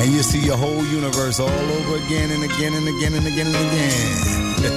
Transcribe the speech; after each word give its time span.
and 0.00 0.12
you 0.12 0.22
see 0.22 0.40
your 0.40 0.56
whole 0.56 0.84
universe 0.86 1.38
all 1.38 1.50
over 1.50 1.96
again 1.96 2.30
and 2.30 2.42
again 2.42 2.72
and 2.72 2.88
again 2.88 3.12
and 3.12 3.26
again 3.26 3.46
and 3.46 3.54
again. 3.54 4.00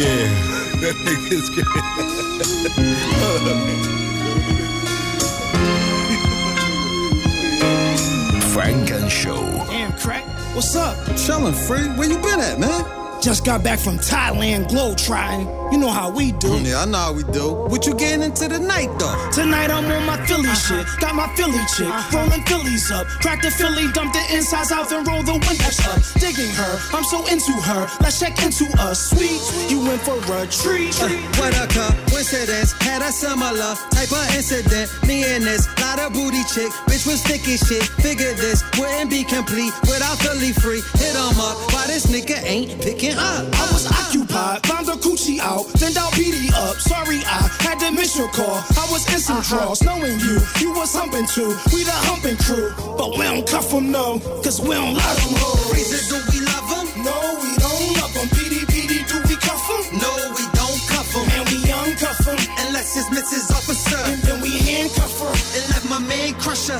yeah, 0.00 0.24
that 0.80 0.94
nigga's 1.04 1.50
great. 1.50 1.66
Funk 8.54 8.90
and 8.90 9.12
Show. 9.12 9.42
Damn, 9.68 9.92
crack. 9.98 10.24
What's 10.54 10.74
up? 10.74 10.96
Chillin', 11.18 11.54
free. 11.54 11.86
Where 11.98 12.08
you 12.08 12.16
been 12.18 12.40
at, 12.40 12.58
man? 12.58 13.03
Just 13.22 13.44
got 13.44 13.62
back 13.62 13.78
from 13.78 13.96
Thailand, 13.98 14.68
glow 14.68 14.94
trying. 14.94 15.46
You 15.72 15.78
know 15.78 15.90
how 15.90 16.10
we 16.10 16.32
do. 16.32 16.60
Yeah, 16.60 16.82
I 16.82 16.84
know 16.84 16.98
how 16.98 17.12
we 17.12 17.22
do. 17.32 17.52
What 17.52 17.86
you 17.86 17.94
getting 17.94 18.22
into 18.22 18.48
tonight, 18.48 18.90
though? 18.98 19.30
Tonight 19.32 19.70
I'm 19.70 19.90
on 19.90 20.06
my 20.06 20.18
Philly 20.26 20.54
shit. 20.54 20.86
Got 21.00 21.14
my 21.14 21.26
Philly 21.34 21.58
chick, 21.74 21.90
rolling 22.12 22.42
Phillies 22.44 22.90
up. 22.90 23.06
Crack 23.22 23.42
the 23.42 23.50
Philly, 23.50 23.90
dump 23.92 24.12
the 24.12 24.22
insides 24.36 24.70
out, 24.72 24.92
and 24.92 25.06
roll 25.06 25.22
the 25.22 25.32
windows 25.32 25.80
up. 25.88 25.98
Digging 26.20 26.52
her, 26.52 26.78
I'm 26.92 27.04
so 27.04 27.26
into 27.26 27.52
her. 27.52 27.88
Let's 28.00 28.20
check 28.20 28.38
into 28.42 28.66
us. 28.78 29.10
Sweet, 29.10 29.40
you 29.70 29.80
went 29.80 30.02
for 30.02 30.20
a 30.20 30.46
treat. 30.46 30.94
Uh, 31.00 31.08
what 31.40 31.54
a 31.56 31.66
coincidence. 31.66 32.72
Had 32.80 33.02
a 33.02 33.10
similar 33.10 33.74
type 33.90 34.12
of 34.12 34.36
incident. 34.36 34.90
Me 35.08 35.24
and 35.24 35.44
this 35.44 35.66
lot 35.80 35.98
of 35.98 36.12
booty 36.12 36.44
chick. 36.54 36.70
Bitch 36.86 37.06
was 37.06 37.20
sticky 37.20 37.56
shit. 37.56 37.82
Figured 38.04 38.36
this 38.36 38.62
wouldn't 38.78 39.10
be 39.10 39.24
complete 39.24 39.72
without 39.82 40.18
Philly 40.18 40.52
free. 40.52 40.82
Hit 41.00 41.14
'em 41.16 41.40
up. 41.40 41.56
Why 41.72 41.86
this 41.86 42.06
nigga 42.06 42.38
ain't 42.44 42.80
picking 42.80 43.13
up? 43.18 43.46
I 43.54 43.64
was 43.72 43.86
occupied, 43.90 44.66
found 44.66 44.88
a 44.88 44.96
coochie 44.98 45.38
out, 45.38 45.66
then 45.80 45.96
out 45.96 46.12
BD 46.12 46.52
up. 46.54 46.76
Sorry, 46.76 47.18
I 47.24 47.48
had 47.60 47.78
to 47.80 47.90
miss 47.92 48.16
your 48.16 48.28
call. 48.28 48.62
I 48.76 48.86
was 48.90 49.02
in 49.12 49.20
some 49.20 49.38
uh-huh. 49.38 49.58
draws, 49.58 49.82
knowing 49.82 50.18
you, 50.20 50.38
you 50.60 50.72
was 50.72 50.94
humping 50.94 51.26
too. 51.26 51.56
We 51.72 51.84
the 51.84 51.96
humping 52.08 52.36
crew, 52.38 52.72
but 52.96 53.16
we 53.16 53.24
don't 53.24 53.46
cuff 53.46 53.70
them, 53.70 53.90
no, 53.90 54.18
cause 54.42 54.60
we 54.60 54.74
don't 54.74 54.94
love 54.94 55.18
them. 55.22 55.72
Reason 55.72 56.00
do 56.08 56.18
we 56.32 56.40
love 56.44 56.68
them? 56.70 56.86
No, 57.04 57.16
we 57.42 57.50
don't 57.58 57.88
love 58.00 58.14
them. 58.14 58.28
PD, 58.32 58.64
PD, 58.70 59.04
do 59.04 59.18
we 59.28 59.36
cuff 59.36 59.60
them? 59.68 59.98
No, 59.98 60.10
we 60.38 60.44
don't 60.54 60.80
cuff 60.88 61.08
them. 61.12 61.26
And 61.36 61.44
we 61.50 61.58
uncuff 61.68 62.24
them. 62.24 62.38
Unless 62.66 62.96
it's 62.96 63.08
Mrs. 63.10 63.50
Officer. 63.50 64.00
And 64.08 64.22
then 64.22 64.40
we 64.40 64.50
handcuff 64.58 65.18
her. 65.20 65.34
And 65.56 65.64
let 65.74 65.84
my 65.90 65.98
man 65.98 66.34
crush 66.40 66.68
her. 66.68 66.78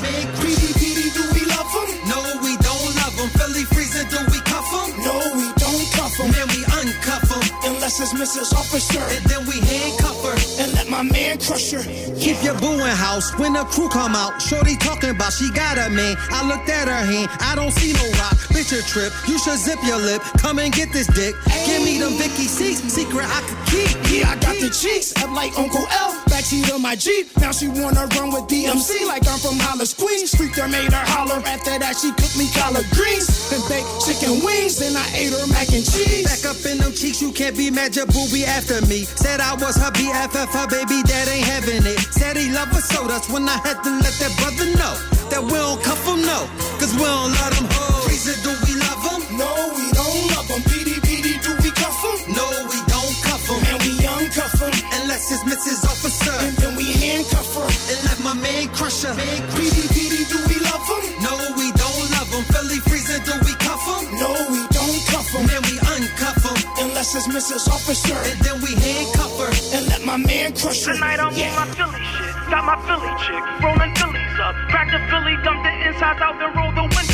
Unless 7.85 8.15
Mrs. 8.15 8.55
Officer. 8.55 8.99
And 9.15 9.23
then 9.27 9.47
we 9.47 9.61
handcuff 9.61 10.17
her. 10.25 10.63
And 10.63 10.73
let 10.73 10.89
my 10.89 11.03
man 11.03 11.37
crush 11.37 11.71
her. 11.73 11.83
Keep 12.19 12.43
your 12.43 12.59
boo 12.59 12.73
in 12.73 12.97
house 12.97 13.37
when 13.39 13.53
the 13.53 13.65
crew 13.65 13.91
come 13.91 14.17
out. 14.17 14.41
Shorty 14.41 14.75
talking 14.77 15.11
about 15.11 15.35
she 15.35 15.51
got 15.53 15.77
a 15.77 15.91
man. 15.91 16.17
I 16.31 16.49
looked 16.49 16.71
at 16.71 16.89
her 16.89 17.05
hand. 17.05 17.29
I 17.41 17.55
don't 17.55 17.73
see 17.73 17.93
no 17.93 18.05
rock. 18.19 18.41
Bitch, 18.49 18.73
a 18.73 18.81
trip. 18.89 19.13
You 19.29 19.39
should 19.39 19.59
zip 19.59 19.79
your 19.85 19.99
lip. 19.99 20.23
Come 20.39 20.61
and 20.61 20.73
get 20.73 20.93
this 20.93 21.09
dick. 21.09 21.35
Give 21.67 21.85
me 21.85 21.99
them 21.99 22.15
Vicky 22.15 22.49
seats. 22.49 22.81
Secret 22.81 23.27
I 23.29 23.43
could 23.43 23.61
keep. 23.69 23.93
Yeah, 24.11 24.31
I 24.31 24.37
got 24.37 24.57
the 24.57 24.71
cheeks. 24.71 25.13
I'm 25.19 25.35
like 25.35 25.53
Uncle 25.59 25.87
L. 25.91 26.24
Backseat 26.35 26.67
of 26.75 26.83
my 26.83 26.97
Jeep. 26.97 27.31
Now 27.39 27.53
she 27.53 27.69
wanna 27.69 28.11
run 28.19 28.35
with 28.35 28.51
DMC 28.51 29.07
like 29.07 29.23
I'm 29.31 29.39
from 29.39 29.55
Hollis, 29.55 29.95
Queens. 29.95 30.33
Street 30.35 30.51
there 30.57 30.67
made 30.67 30.91
her 30.91 31.07
holler. 31.15 31.39
After 31.47 31.79
that, 31.79 31.95
she 31.95 32.11
cooked 32.11 32.35
me 32.35 32.51
collard 32.51 32.91
greens 32.91 33.31
and 33.55 33.63
baked 33.71 33.87
chicken 34.03 34.43
wings. 34.43 34.83
Then 34.83 34.99
I 34.99 35.07
ate 35.15 35.31
her 35.31 35.47
mac 35.55 35.71
and 35.71 35.87
cheese. 35.87 36.27
Back 36.27 36.43
up 36.51 36.59
in 36.67 36.83
them 36.83 36.91
cheeks, 36.91 37.23
you 37.23 37.31
can't 37.31 37.55
be 37.57 37.71
mad. 37.71 37.95
Your 37.95 38.11
booby 38.11 38.43
after 38.43 38.83
me. 38.91 39.07
Said 39.07 39.39
I 39.39 39.55
was 39.55 39.79
her 39.79 39.95
BFF, 39.95 40.51
her 40.51 40.67
baby 40.67 41.07
dad 41.07 41.31
ain't 41.31 41.47
having 41.47 41.87
it. 41.87 42.03
Said 42.11 42.37
he 42.37 42.51
love 42.51 42.75
her 42.75 42.83
so 42.83 43.07
that's 43.07 43.31
when 43.31 43.49
I 43.49 43.55
had 43.63 43.79
to 43.87 43.91
let 44.03 44.15
that 44.19 44.35
brother 44.43 44.67
know 44.75 44.95
that 45.31 45.39
we 45.39 45.55
don't 45.55 45.79
cuff 45.87 46.03
him, 46.03 46.19
no. 46.27 46.51
Cause 46.83 46.93
we 46.99 47.07
don't 47.07 47.31
let 47.31 47.55
him 47.55 47.71
hold. 47.71 48.11
Reason 48.11 48.35
do 48.43 48.51
we 48.67 48.75
love 48.75 49.03
him? 49.07 49.21
No, 49.39 49.51
we 49.79 49.87
don't 49.95 50.23
love 50.35 50.51
him. 50.51 50.63
PD, 50.67 50.99
PD, 50.99 51.39
do 51.47 51.55
we 51.63 51.71
cuff 51.71 51.95
him? 52.03 52.35
No, 52.35 52.45
we 52.67 52.79
don't 52.91 53.15
cuff 53.23 53.47
him. 53.47 53.63
And 53.71 53.79
we 53.87 53.93
uncuff 54.03 54.59
him. 54.59 54.75
Unless 54.99 55.31
it's 55.31 55.45
Mrs. 55.47 55.84
Officer. 56.05 56.37
And 56.45 56.57
then 56.61 56.77
we 56.77 56.85
handcuff 57.01 57.49
her. 57.57 57.65
And 57.65 57.99
let 58.05 58.21
my 58.21 58.37
man 58.37 58.69
crush 58.77 59.09
her. 59.09 59.17
PD, 59.57 59.89
PD, 59.89 60.29
do 60.29 60.37
we 60.53 60.61
love 60.61 60.85
him? 60.85 61.05
No, 61.25 61.33
we 61.57 61.73
don't 61.73 62.05
love 62.13 62.29
him. 62.29 62.45
Philly 62.53 62.77
freezing, 62.85 63.25
do 63.25 63.33
we 63.41 63.57
cuff 63.57 63.81
him? 63.89 64.13
No, 64.21 64.29
we 64.53 64.61
don't 64.69 65.01
cuff 65.09 65.33
him. 65.33 65.49
Man, 65.49 65.65
we 65.65 65.81
uncuff 65.81 66.45
him. 66.45 66.61
Unless 66.85 67.17
it's 67.17 67.29
Mrs. 67.29 67.73
Officer. 67.73 68.13
And 68.13 68.39
then 68.45 68.61
we 68.61 68.77
handcuff 68.77 69.33
her. 69.41 69.49
And 69.73 69.89
let 69.89 70.05
my 70.05 70.19
man 70.19 70.53
crush 70.53 70.85
her. 70.85 70.93
Tonight 70.93 71.21
I'm 71.21 71.33
yeah. 71.33 71.57
on 71.57 71.65
my 71.65 71.73
Philly 71.73 72.05
shit. 72.05 72.35
Got 72.53 72.65
my 72.69 72.77
Philly 72.85 73.13
chick. 73.25 73.45
Rolling 73.65 73.95
Phillies 73.97 74.37
up. 74.45 74.55
Crack 74.69 74.93
the 74.93 75.01
Philly, 75.09 75.41
dump 75.41 75.65
the 75.65 75.73
insides 75.89 76.21
out, 76.21 76.37
then 76.37 76.53
roll 76.53 76.69
the 76.77 76.85
windows 76.85 77.01
up. 77.01 77.14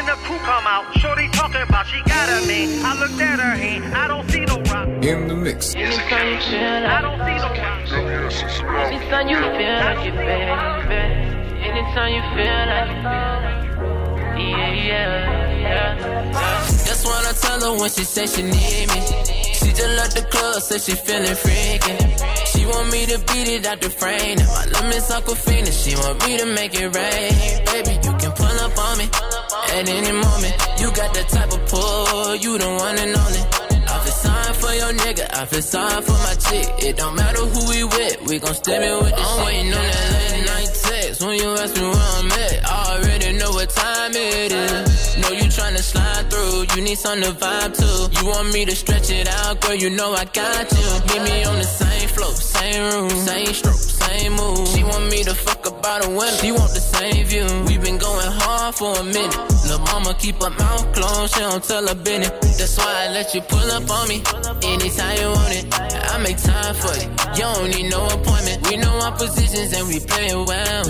when 0.00 0.16
the 0.16 0.22
crew 0.24 0.38
come 0.38 0.66
out. 0.66 0.84
Shorty 0.98 1.28
talking 1.28 1.62
about 1.62 1.86
she 1.86 2.00
got 2.02 2.28
a 2.28 2.46
man. 2.46 2.84
I 2.84 2.92
looked 3.00 3.20
at 3.20 3.38
her 3.38 3.56
hand. 3.56 3.94
I 3.94 4.08
don't 4.08 4.28
see 4.30 4.44
no 4.44 4.60
rock. 4.72 4.88
In 5.04 5.28
the 5.28 5.36
mix. 5.36 5.74
Anytime 5.74 6.26
you 6.32 6.40
feel 6.48 6.60
like 6.60 6.96
I 6.96 7.00
don't 7.04 7.20
see 7.26 7.38
no 7.44 7.50
rock. 7.60 7.80
Anytime 8.92 9.28
you 9.28 9.36
feel 9.36 9.76
like 9.84 10.06
it, 10.08 10.16
baby. 10.16 11.00
Anytime 11.68 12.10
you 12.16 12.22
feel 12.34 12.60
like 12.72 12.90
it. 12.90 13.20
Yeah, 14.40 14.72
yeah, 14.72 15.60
yeah. 15.60 16.20
That's 16.86 17.04
what 17.04 17.26
I 17.26 17.32
tell 17.32 17.60
her 17.60 17.80
when 17.80 17.90
she 17.90 18.04
say 18.04 18.26
she 18.26 18.42
need 18.42 18.88
me. 18.88 19.00
She 19.52 19.68
just 19.76 19.92
left 19.98 20.16
the 20.16 20.22
club, 20.30 20.62
say 20.62 20.78
she 20.78 20.96
feeling 20.96 21.36
freaky. 21.36 21.94
She 22.50 22.64
want 22.64 22.90
me 22.90 23.04
to 23.06 23.18
beat 23.28 23.48
it 23.48 23.66
out 23.66 23.80
the 23.80 23.90
frame. 23.90 24.38
And 24.38 24.48
my 24.48 24.64
lemons 24.72 25.10
Aquafina, 25.10 25.70
she 25.70 25.94
want 25.96 26.26
me 26.26 26.38
to 26.38 26.46
make 26.46 26.74
it 26.74 26.88
rain. 26.88 27.32
Baby, 27.66 28.00
you 28.02 28.12
can 28.30 28.46
pull 28.46 28.60
up 28.64 28.78
on 28.78 28.98
me 28.98 29.04
at 29.04 29.88
any 29.88 30.12
moment. 30.12 30.54
You 30.80 30.90
got 30.92 31.14
the 31.14 31.22
type 31.24 31.52
of 31.52 31.66
pull, 31.68 32.36
you 32.36 32.58
the 32.58 32.68
one 32.68 32.98
and 32.98 33.16
only. 33.16 33.42
I 33.90 33.98
feel 34.04 34.12
sorry 34.12 34.54
for 34.54 34.72
your 34.74 34.92
nigga, 34.92 35.26
I 35.34 35.44
feel 35.46 35.62
sorry 35.62 36.02
for 36.02 36.12
my 36.12 36.34
chick. 36.34 36.84
It 36.84 36.96
don't 36.96 37.14
matter 37.16 37.40
who 37.40 37.68
we 37.68 37.84
with, 37.84 38.28
we 38.28 38.38
gon' 38.38 38.54
step 38.54 38.82
in 38.82 39.04
with 39.04 39.10
the 39.10 39.22
I'm 39.22 39.46
waiting 39.46 39.72
on 39.72 39.82
that 39.82 40.12
late 40.14 40.46
night 40.46 40.70
text 40.82 41.22
when 41.22 41.36
you 41.38 41.48
ask 41.56 41.74
me 41.76 41.82
where 41.82 41.92
I'm 41.92 42.32
at. 42.32 42.59
Time 43.74 44.12
it 44.14 44.52
is. 44.52 45.16
Know 45.18 45.30
you 45.30 45.48
tryna 45.50 45.78
slide 45.78 46.30
through, 46.30 46.66
you 46.74 46.82
need 46.82 46.98
some 46.98 47.20
to 47.20 47.32
vibe 47.32 47.76
to. 47.76 48.20
You 48.20 48.26
want 48.26 48.52
me 48.52 48.64
to 48.64 48.74
stretch 48.74 49.10
it 49.10 49.28
out, 49.28 49.60
girl, 49.60 49.74
you 49.74 49.90
know 49.90 50.12
I 50.12 50.24
got 50.24 50.70
you. 50.72 50.86
Meet 51.08 51.22
me 51.30 51.44
on 51.44 51.58
the 51.58 51.64
same 51.64 52.08
floor, 52.08 52.32
same 52.34 52.82
room, 52.92 53.10
same 53.10 53.52
stroke, 53.52 53.74
same 53.74 54.32
move. 54.32 54.68
She 54.68 54.82
want 54.84 55.10
me 55.10 55.22
to 55.24 55.34
fuck 55.34 55.66
about 55.66 56.06
a 56.06 56.08
window, 56.08 56.42
she 56.42 56.52
want 56.52 56.72
the 56.74 56.80
same 56.80 57.24
view. 57.26 57.46
We 57.66 57.78
been 57.78 57.98
going 57.98 58.32
hard 58.42 58.74
for 58.74 58.96
a 58.96 59.04
minute. 59.04 59.36
Lil' 59.66 59.78
mama 59.80 60.14
keep 60.18 60.42
her 60.42 60.50
mouth 60.50 60.92
closed, 60.94 61.34
she 61.34 61.40
don't 61.40 61.62
tell 61.62 61.86
her 61.86 61.94
business. 61.94 62.58
That's 62.58 62.76
why 62.78 63.06
I 63.06 63.12
let 63.12 63.34
you 63.34 63.40
pull 63.42 63.70
up 63.70 63.88
on 63.90 64.08
me 64.08 64.22
anytime 64.62 65.16
you 65.20 65.28
want 65.28 65.54
it. 65.54 65.66
I 66.12 66.18
make 66.18 66.38
time 66.38 66.74
for 66.74 66.94
you. 66.96 67.08
You 67.36 67.44
don't 67.54 67.70
need 67.70 67.90
no 67.90 68.06
appointment. 68.06 68.68
We 68.68 68.76
know 68.76 68.98
our 69.00 69.12
positions 69.12 69.72
and 69.72 69.86
we 69.88 70.00
play 70.00 70.34
well. 70.34 70.84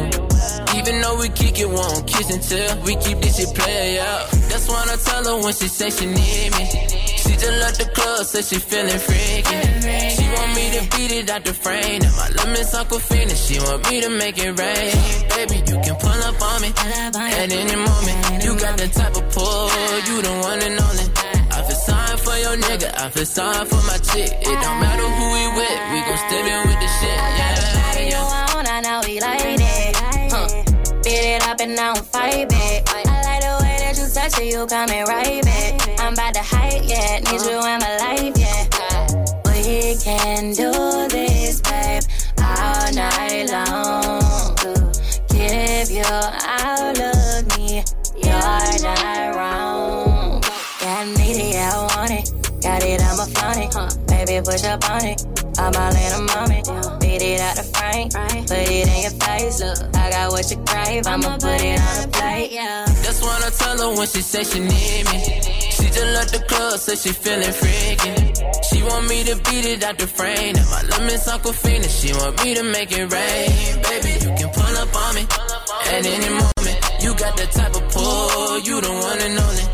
Even 0.90 1.02
though 1.02 1.20
we 1.20 1.28
kick 1.28 1.60
it, 1.60 1.70
won't 1.70 2.04
kiss 2.04 2.30
and 2.34 2.42
tell. 2.42 2.82
We 2.82 2.96
keep 2.96 3.18
this 3.22 3.36
shit 3.36 3.54
play 3.54 4.00
out. 4.00 4.26
That's 4.50 4.66
what 4.66 4.90
I 4.90 4.96
tell 4.96 5.22
her 5.22 5.44
when 5.44 5.54
she 5.54 5.68
say 5.68 5.88
she 5.88 6.06
need 6.06 6.50
me. 6.50 6.66
She 7.22 7.30
just 7.38 7.56
left 7.62 7.78
the 7.78 7.86
club, 7.94 8.26
say 8.26 8.42
she 8.42 8.58
feeling 8.58 8.98
freaky. 8.98 9.58
She 10.18 10.26
want 10.34 10.50
me 10.58 10.66
to 10.74 10.82
beat 10.90 11.12
it 11.14 11.30
out 11.30 11.44
the 11.44 11.54
frame. 11.54 12.02
And 12.02 12.14
my 12.18 12.28
lemons 12.34 12.74
Aquafina, 12.74 13.36
she 13.38 13.60
want 13.62 13.88
me 13.88 14.00
to 14.00 14.10
make 14.18 14.36
it 14.36 14.50
rain. 14.50 14.94
Baby, 15.30 15.62
you 15.70 15.78
can 15.78 15.94
pull 15.94 16.20
up 16.26 16.42
on 16.42 16.58
me 16.58 16.70
at 16.74 17.52
any 17.54 17.76
moment. 17.78 18.42
You 18.42 18.58
got 18.58 18.74
the 18.76 18.88
type 18.90 19.14
of 19.14 19.30
pull, 19.30 19.70
you 20.10 20.16
the 20.26 20.34
one 20.42 20.58
and 20.58 20.74
only. 20.74 21.06
I 21.54 21.62
feel 21.70 21.80
sorry 21.86 22.18
for 22.18 22.36
your 22.42 22.56
nigga, 22.66 22.90
I 22.98 23.10
feel 23.10 23.26
sorry 23.26 23.64
for 23.70 23.82
my 23.86 23.98
chick. 24.10 24.32
It 24.42 24.56
don't 24.58 24.78
matter 24.82 25.06
who 25.06 25.24
we 25.38 25.44
with, 25.54 25.80
we 25.94 25.98
gon' 26.02 26.18
step 26.18 26.44
in 26.50 26.60
with 26.66 26.80
the 26.82 26.90
shit. 26.98 27.14
Yeah, 27.14 28.10
yeah. 28.10 28.30
I 28.72 28.80
know 28.82 29.00
like. 29.20 29.49
Beat 31.10 31.26
it 31.26 31.42
up 31.42 31.60
and 31.60 31.72
I 31.72 31.92
don't 31.92 32.06
fight 32.06 32.48
back. 32.48 32.88
I 32.88 33.02
like 33.02 33.42
the 33.42 33.58
way 33.64 33.76
that 33.80 33.98
you 33.98 34.06
touch 34.14 34.38
it, 34.38 34.46
you 34.46 34.64
coming 34.64 35.04
right 35.06 35.42
back. 35.42 35.98
I'm 35.98 36.12
about 36.12 36.34
to 36.34 36.40
hype, 36.40 36.84
yeah. 36.84 37.18
Need 37.18 37.42
you 37.50 37.58
in 37.58 37.80
my 37.82 37.96
life, 37.98 38.38
yeah. 38.38 38.68
We 39.46 39.96
can 39.96 40.52
do 40.52 40.70
this, 41.08 41.60
babe, 41.62 42.04
all 42.38 42.92
night 42.94 43.50
long. 43.50 44.22
Give 45.30 45.90
you 45.90 46.04
Got 53.20 53.28
it, 53.28 53.36
I'ma 53.36 53.40
flaunt 53.40 53.58
it. 53.58 53.74
Huh. 53.74 53.88
Baby, 54.06 54.44
push 54.44 54.64
up 54.64 54.90
on 54.90 55.04
it. 55.04 55.20
I'm 55.58 55.74
all 55.76 55.92
in 55.92 56.12
a 56.12 56.22
moment. 56.32 57.00
Beat 57.00 57.22
it 57.22 57.40
out 57.40 57.56
the 57.56 57.64
frame. 57.68 58.08
Put 58.08 58.64
it 58.64 58.88
in 58.88 59.02
your 59.04 59.16
face. 59.20 59.60
Look, 59.60 59.96
I 59.96 60.10
got 60.10 60.32
what 60.32 60.50
you 60.50 60.56
crave. 60.64 61.06
I'ma 61.06 61.36
put 61.36 61.60
it 61.60 61.80
on 61.80 62.00
the 62.00 62.08
plate, 62.12 62.52
yeah. 62.52 62.84
That's 63.04 63.20
what 63.20 63.44
I 63.44 63.50
tell 63.50 63.76
her 63.76 63.98
when 63.98 64.06
she 64.06 64.22
say 64.22 64.44
she 64.44 64.60
need 64.60 65.04
me. 65.12 65.18
She 65.76 65.86
just 65.92 66.10
left 66.16 66.32
the 66.32 66.42
club, 66.48 66.78
say 66.78 66.96
she 66.96 67.12
feeling 67.12 67.52
freaky. 67.52 68.32
She 68.68 68.82
want 68.82 69.08
me 69.08 69.24
to 69.24 69.36
beat 69.36 69.66
it 69.66 69.84
out 69.84 69.98
the 69.98 70.06
frame. 70.06 70.56
And 70.56 70.70
my 70.70 70.82
lemons 70.88 71.26
Aquafina, 71.26 71.88
she 71.92 72.14
want 72.14 72.42
me 72.42 72.54
to 72.54 72.62
make 72.62 72.92
it 72.92 73.04
rain. 73.04 73.82
Baby, 73.84 74.12
you 74.24 74.32
can 74.32 74.48
pull 74.48 74.76
up 74.80 74.96
on 74.96 75.14
me 75.14 75.26
at 75.92 76.06
any 76.06 76.30
moment. 76.30 76.78
You 77.02 77.14
got 77.14 77.36
the 77.36 77.46
type 77.52 77.74
of 77.76 77.84
pull, 77.92 78.58
you 78.60 78.80
the 78.80 78.92
one 78.92 79.20
and 79.20 79.38
only. 79.38 79.69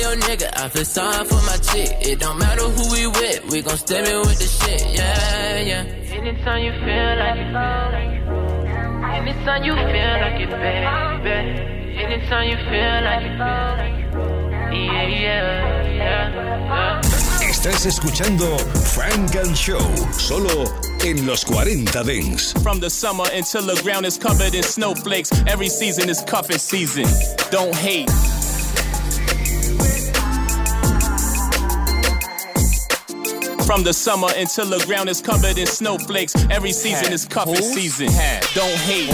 Your 0.00 0.16
nigga, 0.16 0.48
I 0.56 0.68
feel 0.70 0.84
sorry 0.86 1.24
for 1.26 1.42
my 1.44 1.56
chick. 1.58 1.90
It 2.00 2.20
don't 2.20 2.38
matter 2.38 2.62
who 2.62 2.92
we 2.92 3.06
with, 3.06 3.50
we 3.50 3.60
gon' 3.60 3.76
step 3.76 4.06
in 4.06 4.20
with 4.20 4.38
the 4.38 4.46
shit, 4.46 4.96
yeah, 4.96 5.60
yeah. 5.60 5.84
Anytime 6.16 6.64
you 6.64 6.72
feel 6.72 7.16
like 7.20 7.36
it, 7.36 7.52
anytime 9.20 9.62
you 9.62 9.74
feel 9.74 10.14
like 10.24 10.40
it, 10.40 10.50
baby. 10.50 11.36
Anytime 12.00 12.48
you 12.48 12.56
feel 12.56 12.96
like 13.04 13.26
it, 13.28 13.38
yeah, 14.72 15.06
yeah, 15.06 15.84
yeah, 15.86 16.20
yeah. 16.64 17.00
Estás 17.42 17.84
escuchando 17.84 18.58
Funk 18.94 19.36
and 19.36 19.54
Show, 19.54 19.80
solo 20.12 20.64
en 21.04 21.26
los 21.26 21.44
40 21.44 22.02
Dance. 22.04 22.54
From 22.62 22.80
the 22.80 22.88
summer 22.88 23.26
until 23.34 23.66
the 23.66 23.78
ground 23.82 24.06
is 24.06 24.16
covered 24.16 24.54
in 24.54 24.62
snowflakes. 24.62 25.30
Every 25.46 25.68
season 25.68 26.08
is 26.08 26.22
cuffing 26.22 26.58
season. 26.58 27.04
Don't 27.50 27.74
hate. 27.74 28.08
From 33.66 33.84
the 33.84 33.92
summer 33.92 34.28
until 34.36 34.66
the 34.66 34.84
ground 34.84 35.08
is 35.08 35.20
covered 35.20 35.56
in 35.56 35.66
snowflakes. 35.66 36.34
Every 36.50 36.72
season 36.72 37.12
is 37.12 37.24
cuffing 37.24 37.56
season. 37.56 38.08
Don't 38.54 38.78
hate. 38.80 39.10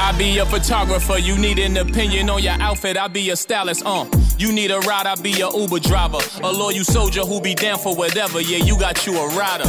I 0.00 0.14
be 0.16 0.38
a 0.38 0.46
photographer, 0.46 1.18
you 1.18 1.36
need 1.36 1.58
an 1.58 1.76
opinion 1.76 2.30
on 2.30 2.42
your 2.42 2.54
outfit, 2.54 2.96
I 2.96 3.08
be 3.08 3.28
a 3.28 3.36
stylist, 3.36 3.84
uh. 3.84 4.06
You 4.38 4.50
need 4.50 4.70
a 4.70 4.78
ride, 4.80 5.06
I 5.06 5.14
be 5.16 5.42
a 5.42 5.50
Uber 5.54 5.80
driver. 5.80 6.20
A 6.42 6.50
loyal 6.50 6.84
soldier 6.84 7.20
who 7.20 7.40
be 7.42 7.54
down 7.54 7.78
for 7.78 7.94
whatever, 7.94 8.40
yeah, 8.40 8.64
you 8.64 8.78
got 8.78 9.06
you 9.06 9.18
a 9.18 9.28
rider. 9.36 9.68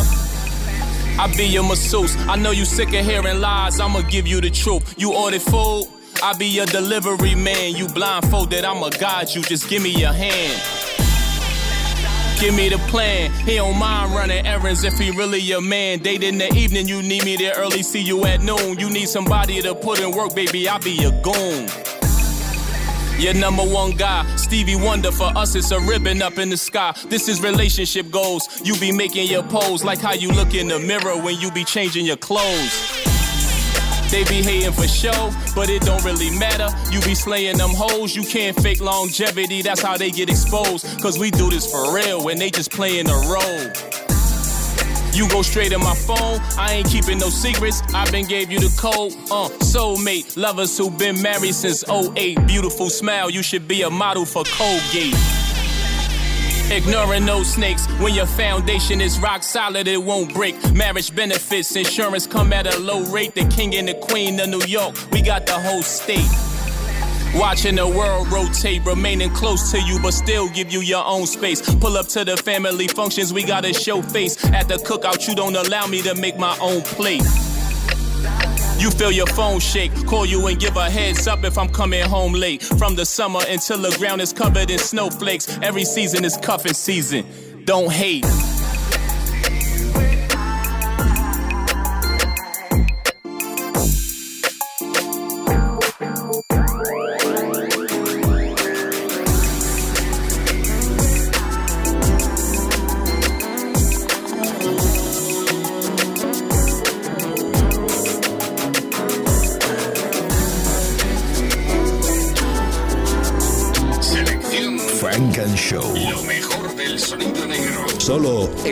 I 1.19 1.33
be 1.35 1.43
your 1.43 1.63
masseuse, 1.63 2.15
I 2.29 2.37
know 2.37 2.51
you 2.51 2.63
sick 2.63 2.93
of 2.93 3.05
hearing 3.05 3.41
lies, 3.41 3.81
I'ma 3.81 4.01
give 4.03 4.25
you 4.25 4.39
the 4.39 4.49
truth. 4.49 4.95
You 4.97 5.13
ordered 5.13 5.41
food, 5.41 5.87
I 6.23 6.33
be 6.37 6.45
your 6.45 6.65
delivery 6.65 7.35
man. 7.35 7.75
You 7.75 7.87
blindfolded, 7.89 8.63
I'ma 8.63 8.89
guide 8.89 9.29
you, 9.35 9.41
just 9.41 9.67
give 9.67 9.83
me 9.83 9.89
your 9.89 10.13
hand. 10.13 10.80
Give 12.41 12.55
me 12.55 12.69
the 12.69 12.79
plan. 12.89 13.31
He 13.45 13.57
don't 13.57 13.77
mind 13.77 14.15
running 14.15 14.47
errands 14.47 14.83
if 14.83 14.97
he 14.97 15.11
really 15.11 15.37
your 15.37 15.61
man. 15.61 15.99
Date 15.99 16.23
in 16.23 16.39
the 16.39 16.51
evening, 16.55 16.87
you 16.87 17.03
need 17.03 17.23
me 17.23 17.35
there 17.35 17.53
early, 17.55 17.83
see 17.83 18.01
you 18.01 18.25
at 18.25 18.41
noon. 18.41 18.79
You 18.79 18.89
need 18.89 19.09
somebody 19.09 19.61
to 19.61 19.75
put 19.75 19.99
in 19.99 20.11
work, 20.11 20.33
baby, 20.33 20.67
I'll 20.67 20.79
be 20.79 20.89
your 20.89 21.11
goon. 21.21 21.69
Your 23.19 23.35
number 23.35 23.61
one 23.61 23.91
guy, 23.91 24.25
Stevie 24.37 24.75
Wonder. 24.75 25.11
For 25.11 25.31
us, 25.37 25.53
it's 25.53 25.69
a 25.69 25.79
ribbon 25.81 26.23
up 26.23 26.39
in 26.39 26.49
the 26.49 26.57
sky. 26.57 26.95
This 27.09 27.29
is 27.29 27.39
relationship 27.43 28.09
goals. 28.09 28.47
You 28.63 28.75
be 28.79 28.91
making 28.91 29.27
your 29.27 29.43
pose 29.43 29.83
like 29.83 29.99
how 29.99 30.13
you 30.13 30.31
look 30.31 30.55
in 30.55 30.67
the 30.67 30.79
mirror 30.79 31.21
when 31.21 31.39
you 31.39 31.51
be 31.51 31.63
changing 31.63 32.07
your 32.07 32.17
clothes. 32.17 33.00
They 34.11 34.25
be 34.25 34.43
hating 34.43 34.73
for 34.73 34.87
show, 34.87 35.31
but 35.55 35.69
it 35.69 35.83
don't 35.83 36.03
really 36.03 36.37
matter. 36.37 36.67
You 36.91 36.99
be 37.01 37.15
slaying 37.15 37.57
them 37.57 37.69
hoes, 37.73 38.13
you 38.13 38.23
can't 38.23 38.59
fake 38.61 38.81
longevity, 38.81 39.61
that's 39.61 39.81
how 39.81 39.95
they 39.95 40.11
get 40.11 40.29
exposed. 40.29 40.85
Cause 41.01 41.17
we 41.17 41.31
do 41.31 41.49
this 41.49 41.71
for 41.71 41.95
real 41.95 42.21
when 42.23 42.37
they 42.37 42.49
just 42.49 42.71
playing 42.71 43.09
a 43.09 43.13
role. 43.13 43.71
You 45.13 45.29
go 45.29 45.41
straight 45.41 45.71
in 45.71 45.79
my 45.79 45.95
phone, 45.95 46.39
I 46.57 46.73
ain't 46.73 46.87
keeping 46.89 47.19
no 47.19 47.29
secrets. 47.29 47.81
I 47.93 48.09
been 48.11 48.27
gave 48.27 48.51
you 48.51 48.59
the 48.59 48.73
code. 48.77 49.13
Uh, 49.31 49.49
soulmate, 49.59 50.35
lovers 50.35 50.77
who 50.77 50.91
been 50.91 51.21
married 51.21 51.55
since 51.55 51.83
08. 51.89 52.45
Beautiful 52.47 52.89
smile, 52.89 53.29
you 53.29 53.41
should 53.41 53.67
be 53.67 53.81
a 53.83 53.89
model 53.89 54.25
for 54.25 54.43
Colgate. 54.45 55.40
Ignoring 56.71 57.25
those 57.25 57.53
snakes. 57.53 57.85
When 57.99 58.13
your 58.13 58.25
foundation 58.25 59.01
is 59.01 59.19
rock 59.19 59.43
solid, 59.43 59.89
it 59.89 60.01
won't 60.01 60.33
break. 60.33 60.55
Marriage 60.73 61.13
benefits, 61.13 61.75
insurance 61.75 62.25
come 62.25 62.53
at 62.53 62.65
a 62.65 62.79
low 62.79 63.03
rate. 63.11 63.35
The 63.35 63.43
king 63.49 63.75
and 63.75 63.89
the 63.89 63.95
queen 63.95 64.39
of 64.39 64.47
New 64.47 64.63
York, 64.63 64.95
we 65.11 65.21
got 65.21 65.45
the 65.45 65.59
whole 65.59 65.83
state. 65.83 66.29
Watching 67.35 67.75
the 67.75 67.87
world 67.87 68.31
rotate, 68.31 68.85
remaining 68.85 69.31
close 69.31 69.69
to 69.71 69.81
you, 69.81 69.99
but 70.01 70.11
still 70.11 70.47
give 70.49 70.71
you 70.71 70.79
your 70.79 71.03
own 71.05 71.27
space. 71.27 71.61
Pull 71.75 71.97
up 71.97 72.07
to 72.07 72.23
the 72.23 72.37
family 72.37 72.87
functions, 72.87 73.33
we 73.33 73.43
gotta 73.43 73.73
show 73.73 74.01
face. 74.01 74.41
At 74.45 74.69
the 74.69 74.75
cookout, 74.75 75.27
you 75.27 75.35
don't 75.35 75.57
allow 75.57 75.87
me 75.87 76.01
to 76.03 76.15
make 76.15 76.37
my 76.37 76.57
own 76.61 76.81
plate. 76.83 77.23
You 78.81 78.89
feel 78.89 79.11
your 79.11 79.27
phone 79.27 79.59
shake, 79.59 79.91
call 80.07 80.25
you 80.25 80.47
and 80.47 80.59
give 80.59 80.75
a 80.75 80.89
heads 80.89 81.27
up 81.27 81.43
if 81.43 81.55
I'm 81.55 81.69
coming 81.69 82.03
home 82.03 82.33
late. 82.33 82.63
From 82.63 82.95
the 82.95 83.05
summer 83.05 83.41
until 83.47 83.77
the 83.77 83.95
ground 83.99 84.21
is 84.21 84.33
covered 84.33 84.71
in 84.71 84.79
snowflakes, 84.79 85.59
every 85.61 85.85
season 85.85 86.25
is 86.25 86.35
cuffing 86.35 86.73
season. 86.73 87.23
Don't 87.65 87.91
hate. 87.91 88.25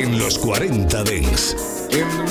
En 0.01 0.17
los 0.17 0.37
40 0.37 1.03
Dance. 1.03 1.53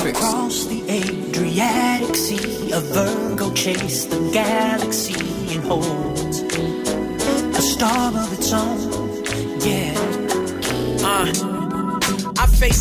Across 0.09 0.69
the 0.69 0.81
Adriatic 0.89 2.15
Sea, 2.15 2.71
a 2.71 2.79
Virgo 2.79 3.53
chased 3.53 4.09
the 4.09 4.31
galaxy 4.33 5.13
and 5.53 5.63
holds 5.63 6.41
a 7.55 7.61
star 7.61 8.11
of 8.11 8.33
its 8.33 8.51
own. 8.53 8.88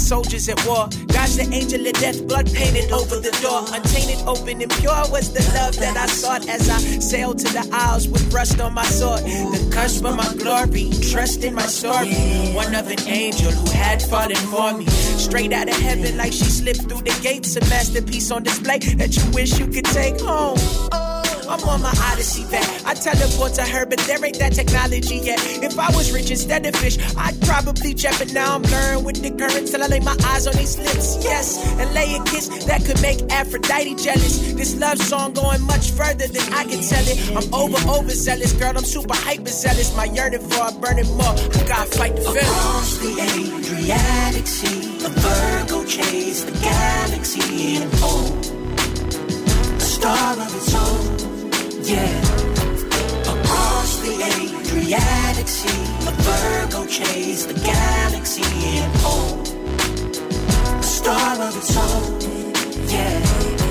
Soldiers 0.09 0.49
at 0.49 0.59
war. 0.67 0.89
God's 1.13 1.37
the 1.37 1.47
angel 1.53 1.87
of 1.87 1.93
death, 1.93 2.27
blood 2.27 2.47
painted 2.53 2.91
over 2.91 3.17
the 3.17 3.35
door. 3.43 3.61
Untainted, 3.77 4.27
open, 4.27 4.63
and 4.63 4.73
pure 4.81 5.05
was 5.13 5.33
the 5.35 5.45
love 5.53 5.77
that 5.77 5.97
I 5.97 6.07
sought 6.07 6.49
as 6.49 6.71
I 6.71 6.79
sailed 6.99 7.39
to 7.41 7.49
the 7.53 7.69
isles 7.73 8.09
with 8.09 8.33
rust 8.33 8.59
on 8.59 8.73
my 8.73 8.85
sword. 8.85 9.21
The 9.21 9.71
cusp 9.71 10.05
of 10.07 10.17
my 10.17 10.33
glory, 10.43 10.91
trust 11.13 11.45
in 11.45 11.55
my 11.55 11.67
story. 11.67 12.15
One 12.55 12.75
of 12.75 12.89
an 12.89 13.01
angel 13.07 13.53
who 13.53 13.71
had 13.71 14.01
fallen 14.01 14.43
for 14.53 14.73
me. 14.79 14.87
Straight 14.87 15.53
out 15.53 15.69
of 15.69 15.77
heaven, 15.77 16.17
like 16.17 16.33
she 16.33 16.49
slipped 16.61 16.83
through 16.89 17.03
the 17.03 17.17
gates. 17.23 17.57
A 17.57 17.61
masterpiece 17.69 18.31
on 18.31 18.43
display 18.43 18.79
that 18.79 19.15
you 19.15 19.31
wish 19.33 19.59
you 19.59 19.67
could 19.67 19.85
take 19.85 20.19
home. 20.21 20.57
I'm 21.49 21.63
on 21.65 21.81
my 21.83 21.93
odyssey 22.13 22.45
back. 22.51 22.69
I 22.85 22.95
teleport 22.95 23.55
to 23.55 23.63
her, 23.63 23.87
but 23.87 23.99
there 24.01 24.23
ain't 24.25 24.39
that 24.39 24.53
technology 24.53 25.17
yet. 25.17 25.39
If 25.63 25.79
I 25.79 25.89
was 25.97 26.13
rich 26.13 26.31
instead 26.31 26.67
of 26.67 26.77
fish, 26.77 26.99
I'd 27.17 27.41
probably 27.43 27.95
jet, 27.95 28.17
but 28.19 28.33
now 28.33 28.55
I'm 28.55 28.63
blurring 28.63 29.05
with 29.05 29.23
the 29.23 29.31
current 29.31 29.69
till 29.69 29.83
I 29.83 29.87
lay 29.87 30.01
my 30.01 30.17
eyes 30.27 30.47
on 30.47 30.55
these 30.55 30.79
lips. 30.79 31.19
Yes, 31.23 31.57
and 31.79 31.93
lay 31.95 32.15
a 32.15 32.23
kiss 32.25 32.49
that 32.67 32.85
could 32.85 33.01
make 33.01 33.21
Aphrodite 33.33 33.95
jealous. 33.97 34.53
This 34.53 34.79
love 34.79 34.99
song 34.99 35.33
going 35.33 35.63
much 35.63 35.91
further 35.93 36.27
than 36.29 36.53
I 36.53 36.65
can 36.65 36.83
tell 36.83 37.05
it. 37.07 37.19
I'm 37.37 37.49
over, 37.55 37.79
overzealous, 37.89 38.53
girl. 38.53 38.77
I'm 38.77 38.85
super 38.85 39.15
hyper 39.15 39.51
zealous. 39.51 39.95
My 39.97 40.05
yearning 40.05 40.41
for 40.49 40.69
a 40.69 40.73
burning 40.73 41.09
more. 41.17 41.33
I 41.33 41.65
gotta 41.67 41.91
fight 41.97 42.17
the 42.17 42.23
feeling. 42.23 42.45
Across 42.45 42.99
the 42.99 43.13
Adriatic 43.25 44.47
Sea, 44.47 45.07
a 45.07 45.09
Virgo 45.09 45.85
chased 45.85 46.47
the 46.47 46.53
galaxy 46.61 47.77
and 47.77 47.93
hold 47.95 48.45
a 49.77 49.81
star 49.81 50.33
of 50.35 50.55
its 50.55 50.75
own. 50.75 51.28
Yeah. 51.89 52.21
Across 53.33 54.01
the 54.01 54.13
Adriatic 54.23 55.49
Sea, 55.49 55.85
a 56.07 56.13
Virgo 56.13 56.87
chased 56.87 57.49
the 57.49 57.55
galaxy 57.61 58.43
and 58.43 58.95
hold 58.97 59.49
a 60.79 60.83
star 60.83 61.41
of 61.41 61.57
its 61.57 61.75
own. 61.79 62.21
Yeah. 62.91 63.68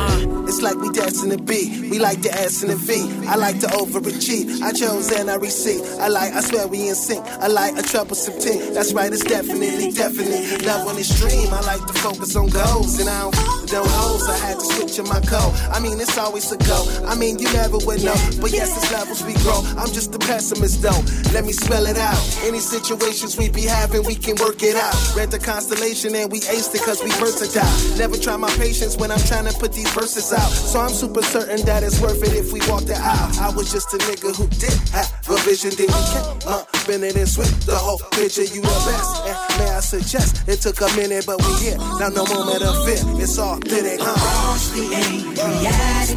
Uh, 0.00 0.46
it's 0.48 0.62
like 0.62 0.76
we 0.76 0.90
dancing 0.90 1.28
the 1.28 1.38
beat. 1.38 1.90
We 1.90 1.98
like 1.98 2.22
the 2.22 2.32
ass 2.32 2.62
in 2.62 2.70
the 2.70 2.76
V. 2.76 2.92
I 3.28 3.36
like 3.36 3.60
to 3.60 3.68
overachieve. 3.68 4.62
I 4.62 4.72
chose 4.72 5.12
and 5.12 5.30
I 5.30 5.36
receive. 5.36 5.82
I 6.00 6.08
like, 6.08 6.32
I 6.32 6.40
swear 6.40 6.66
we 6.66 6.88
in 6.88 6.94
sync. 6.94 7.24
I 7.38 7.48
like 7.48 7.76
a 7.78 7.82
troublesome 7.82 8.38
team. 8.40 8.74
That's 8.74 8.92
right, 8.92 9.12
it's 9.12 9.24
definitely, 9.24 9.92
definitely 9.92 10.40
love 10.66 10.88
on 10.88 10.96
this 10.96 11.12
dream. 11.20 11.52
I 11.52 11.60
like 11.62 11.84
to 11.86 11.94
focus 12.00 12.34
on 12.34 12.48
goals 12.48 12.98
and 12.98 13.08
I 13.08 13.20
don't, 13.22 13.36
don't 13.68 13.90
hoes. 13.90 14.28
I 14.28 14.38
had 14.38 14.58
to 14.58 14.64
switch 14.64 14.98
in 14.98 15.06
my 15.06 15.20
code. 15.20 15.54
I 15.70 15.78
mean, 15.80 16.00
it's 16.00 16.16
always 16.18 16.50
a 16.50 16.58
go. 16.58 16.80
I 17.06 17.14
mean, 17.14 17.38
you 17.38 17.52
never 17.52 17.78
would 17.84 18.02
know. 18.02 18.18
But 18.40 18.50
yes, 18.50 18.74
it's 18.76 18.90
levels 18.90 19.22
we 19.22 19.34
grow. 19.44 19.60
I'm 19.76 19.92
just 19.92 20.14
a 20.14 20.18
pessimist 20.18 20.82
though. 20.82 21.02
Let 21.32 21.44
me 21.44 21.52
spell 21.52 21.86
it 21.86 21.98
out. 21.98 22.22
Any 22.42 22.58
situations 22.58 23.36
we 23.36 23.50
be 23.50 23.62
having, 23.62 24.02
we 24.04 24.14
can 24.14 24.34
work 24.40 24.62
it 24.62 24.74
out. 24.74 24.96
Read 25.14 25.30
the 25.30 25.38
constellation 25.38 26.14
and 26.14 26.32
we 26.32 26.40
aced 26.48 26.74
it 26.74 26.82
cause 26.82 27.02
we 27.04 27.10
versatile. 27.22 27.70
Never 27.98 28.16
try 28.16 28.36
my 28.36 28.50
patience 28.56 28.96
when 28.96 29.10
I'm 29.10 29.22
trying 29.30 29.46
to 29.46 29.54
put 29.58 29.72
these 29.72 29.89
verses 29.94 30.32
out. 30.32 30.50
So 30.50 30.80
I'm 30.80 30.90
super 30.90 31.22
certain 31.22 31.64
that 31.66 31.82
it's 31.82 32.00
worth 32.00 32.22
it 32.22 32.34
if 32.34 32.52
we 32.52 32.60
walk 32.68 32.84
the 32.84 32.96
aisle. 32.96 33.30
I 33.40 33.50
was 33.54 33.72
just 33.72 33.92
a 33.94 33.98
nigga 33.98 34.34
who 34.36 34.46
did 34.58 34.76
have 34.94 35.10
a 35.28 35.36
vision, 35.42 35.70
then 35.76 35.88
you 35.88 36.02
came 36.12 36.26
up 36.46 36.68
in 36.88 37.04
it 37.04 37.16
and 37.16 37.28
switched 37.28 37.66
the 37.66 37.76
whole 37.76 37.98
picture. 38.12 38.42
You 38.42 38.62
the 38.62 38.80
best, 38.86 39.26
and 39.26 39.38
may 39.58 39.70
I 39.70 39.80
suggest 39.80 40.48
it 40.48 40.60
took 40.60 40.80
a 40.80 40.88
minute, 40.96 41.26
but 41.26 41.38
we 41.42 41.52
here. 41.60 41.78
Now 41.98 42.08
no 42.08 42.24
moment 42.26 42.62
of 42.62 42.76
fit, 42.84 43.02
it's 43.20 43.38
authentic. 43.38 44.00
Uh. 44.00 44.10
Across 44.10 44.70
the 44.70 44.84
angry 44.94 45.34
reality, 45.34 46.14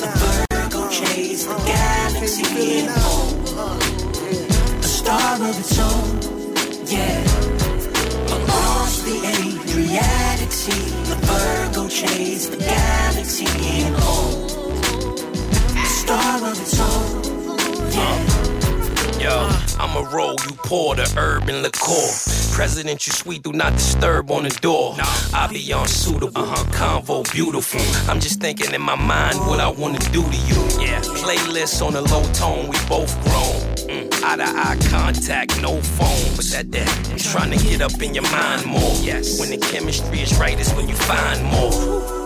the 0.00 0.10
Virgo 0.50 0.88
chase 0.90 1.44
the 1.44 1.56
galaxy 1.66 2.80
and 2.80 2.90
home. 2.90 3.44
A 4.78 4.82
star 4.82 5.36
of 5.36 5.58
its 5.58 5.78
own, 5.78 6.86
yeah. 6.86 7.22
Across 8.34 9.02
the 9.02 9.16
angry 9.24 9.82
reality 9.82 10.33
gravity. 10.44 10.90
The 11.04 11.16
Virgo 11.26 11.88
chase 11.88 12.48
the 12.48 12.56
galaxy 12.56 13.46
and 13.46 13.96
all 13.96 14.44
A 15.76 15.86
star 15.86 16.50
of 16.50 16.60
its 16.60 16.80
own. 16.80 17.22
Yeah. 17.92 18.26
Uh, 18.68 19.78
yo, 19.78 19.82
I'ma 19.82 20.08
roll, 20.10 20.36
you 20.46 20.56
pour 20.56 20.96
the 20.96 21.12
urban 21.16 21.62
liqueur. 21.62 22.33
President, 22.54 23.04
you 23.04 23.12
sweet, 23.12 23.42
do 23.42 23.52
not 23.52 23.72
disturb 23.72 24.30
on 24.30 24.44
the 24.44 24.48
door. 24.60 24.94
I 25.34 25.48
be 25.52 25.72
unsuitable, 25.72 26.40
uh-huh. 26.40 26.64
convo 26.70 27.28
beautiful. 27.32 27.80
I'm 28.08 28.20
just 28.20 28.40
thinking 28.40 28.72
in 28.72 28.80
my 28.80 28.94
mind 28.94 29.40
what 29.40 29.58
I 29.58 29.68
wanna 29.68 29.98
do 29.98 30.22
to 30.22 30.36
you. 30.46 30.62
Yeah, 30.78 31.00
playlist 31.00 31.84
on 31.84 31.96
a 31.96 32.00
low 32.00 32.22
tone, 32.32 32.68
we 32.68 32.78
both 32.88 33.12
grown. 33.24 33.58
Mm. 33.90 34.22
Eye 34.22 34.36
to 34.36 34.44
eye 34.44 34.78
contact, 34.88 35.60
no 35.60 35.80
phone. 35.80 36.36
But 36.36 36.44
that 36.52 36.70
that 36.70 37.10
I'm 37.10 37.18
trying 37.18 37.50
to 37.50 37.58
get 37.58 37.80
up 37.80 38.00
in 38.00 38.14
your 38.14 38.30
mind 38.30 38.64
more. 38.66 38.94
Yes, 39.02 39.40
when 39.40 39.50
the 39.50 39.58
chemistry 39.58 40.20
is 40.20 40.38
right, 40.38 40.56
it's 40.56 40.72
when 40.74 40.88
you 40.88 40.94
find 40.94 41.42
more 41.42 42.22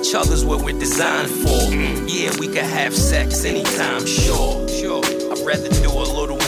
each 0.00 0.14
other's 0.14 0.44
what 0.44 0.62
we're 0.62 0.78
designed 0.78 1.28
for. 1.28 1.60
Mm. 1.68 2.08
Yeah, 2.08 2.32
we 2.40 2.46
can 2.46 2.64
have 2.64 2.94
sex 2.94 3.44
anytime, 3.44 4.06
sure, 4.06 4.66
sure. 4.68 5.04
I'd 5.04 5.44
rather 5.44 5.68
do 5.68 5.90
a 5.90 6.08
little 6.18 6.38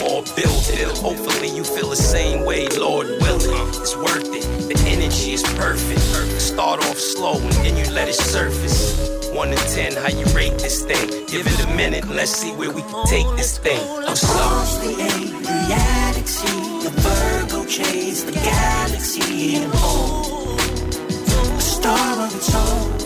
more 0.46 0.52
building. 0.52 0.96
Hopefully 0.96 1.48
you 1.56 1.64
feel 1.64 1.88
the 1.90 1.96
same 1.96 2.44
way, 2.44 2.68
Lord 2.68 3.06
willing. 3.06 3.68
It's 3.80 3.96
worth 3.96 4.28
it. 4.34 4.44
The 4.68 4.78
energy 4.86 5.32
is 5.32 5.42
perfect. 5.42 6.00
Start 6.40 6.80
off 6.84 6.98
slow 6.98 7.38
and 7.38 7.52
then 7.64 7.76
you 7.76 7.90
let 7.92 8.08
it 8.08 8.14
surface. 8.14 9.08
One 9.32 9.50
to 9.50 9.56
ten, 9.74 9.92
how 9.92 10.08
you 10.08 10.24
rate 10.34 10.58
this 10.58 10.84
thing? 10.84 11.08
Give 11.26 11.46
it 11.46 11.64
a 11.64 11.74
minute, 11.74 12.06
let's 12.08 12.32
see 12.32 12.52
where 12.52 12.70
we 12.70 12.82
can 12.82 13.06
take 13.06 13.26
this 13.36 13.58
thing. 13.58 13.80
I'm 13.80 14.12
Across 14.12 14.78
the 14.78 14.92
Adriatic 14.92 16.28
Sea, 16.28 16.82
the 16.82 16.90
Virgo 16.90 17.64
chase 17.64 18.24
the 18.24 18.32
galaxy 18.32 19.56
and 19.56 19.72
home. 19.72 20.58
A 20.58 21.60
star 21.60 22.26
of 22.26 22.34
its 22.34 22.54
own 22.54 23.00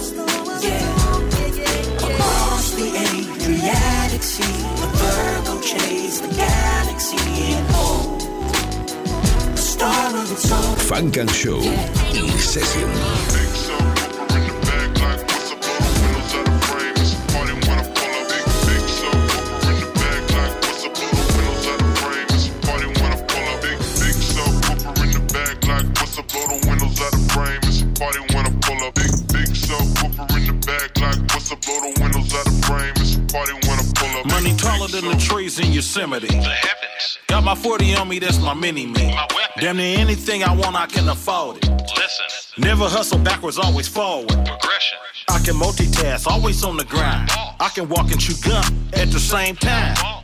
yeah. 0.63 0.97
Across 2.09 2.71
the 2.75 2.89
Adriatic 3.05 4.23
Sea, 4.23 4.64
Funk 10.89 11.17
and 11.17 11.31
Show 11.31 11.63
in 12.13 12.29
session. 12.39 12.89
Money 34.27 34.57
taller 34.57 34.89
than 34.89 35.05
the 35.05 35.17
trees 35.19 35.59
in 35.59 35.73
Yosemite. 35.73 36.29
Got 37.45 37.59
my 37.59 37.63
40 37.63 37.95
on 37.97 38.09
me, 38.09 38.19
that's 38.19 38.41
my 38.41 38.55
mini 38.55 38.87
me. 38.87 39.15
Damn 39.59 39.77
near 39.77 39.99
anything 39.99 40.43
I 40.43 40.57
want, 40.57 40.77
I 40.77 40.87
can 40.87 41.07
afford 41.11 41.59
it. 41.59 41.69
Listen. 41.69 42.25
Never 42.57 42.89
hustle 42.89 43.19
backwards, 43.19 43.59
always 43.59 43.87
forward. 43.87 44.29
Progression. 44.29 44.97
I 45.29 45.39
can 45.41 45.57
multitask, 45.57 46.27
always 46.27 46.65
on 46.65 46.79
the 46.79 46.87
grind. 46.87 47.29
I 47.61 47.71
can 47.75 47.87
walk 47.91 48.11
and 48.13 48.19
chew 48.19 48.33
gum 48.43 48.89
at 48.95 49.11
the 49.11 49.21
same 49.21 49.57
time. 49.57 50.24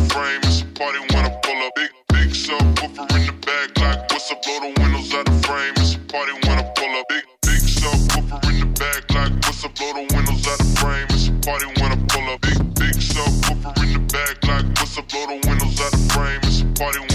frame. 0.09 0.39
It's 0.43 0.61
a 0.61 0.65
party 0.65 0.99
when 0.99 1.25
I 1.25 1.29
pull 1.43 1.57
up. 1.65 1.73
Big 1.75 1.91
big 2.09 2.29
subwoofer 2.29 3.05
in 3.17 3.25
the 3.27 3.35
back 3.45 3.77
like 3.79 4.11
what's 4.11 4.31
up? 4.31 4.41
Blow 4.43 4.59
the 4.59 4.81
windows 4.81 5.13
out 5.13 5.25
the 5.25 5.35
frame. 5.47 5.73
It's 5.77 5.95
a 5.95 5.99
party 5.99 6.33
when 6.47 6.57
I 6.59 6.63
pull 6.75 6.93
up. 6.99 7.07
Big 7.09 7.25
big 7.41 7.61
subwoofer 7.61 8.39
in 8.49 8.59
the 8.59 8.65
back 8.79 9.03
like 9.13 9.33
what's 9.45 9.63
up? 9.65 9.75
Blow 9.75 9.93
the 9.93 10.05
windows 10.15 10.47
out 10.47 10.57
the 10.57 10.69
frame. 10.79 11.07
It's 11.09 11.27
a 11.27 11.33
party 11.45 11.67
when 11.79 11.91
I 11.91 11.97
pull 12.07 12.29
up. 12.29 12.41
Big 12.41 12.59
big 12.75 12.95
subwoofer 12.95 13.73
in 13.83 13.93
the 13.93 13.99
back 14.13 14.37
like 14.47 14.65
what's 14.79 14.97
up? 14.97 15.07
Blow 15.09 15.25
the 15.27 15.37
windows 15.47 15.81
out 15.81 15.91
the 15.91 16.03
frame. 16.13 16.39
It's 16.43 16.61
a 16.61 16.65
party 16.79 17.10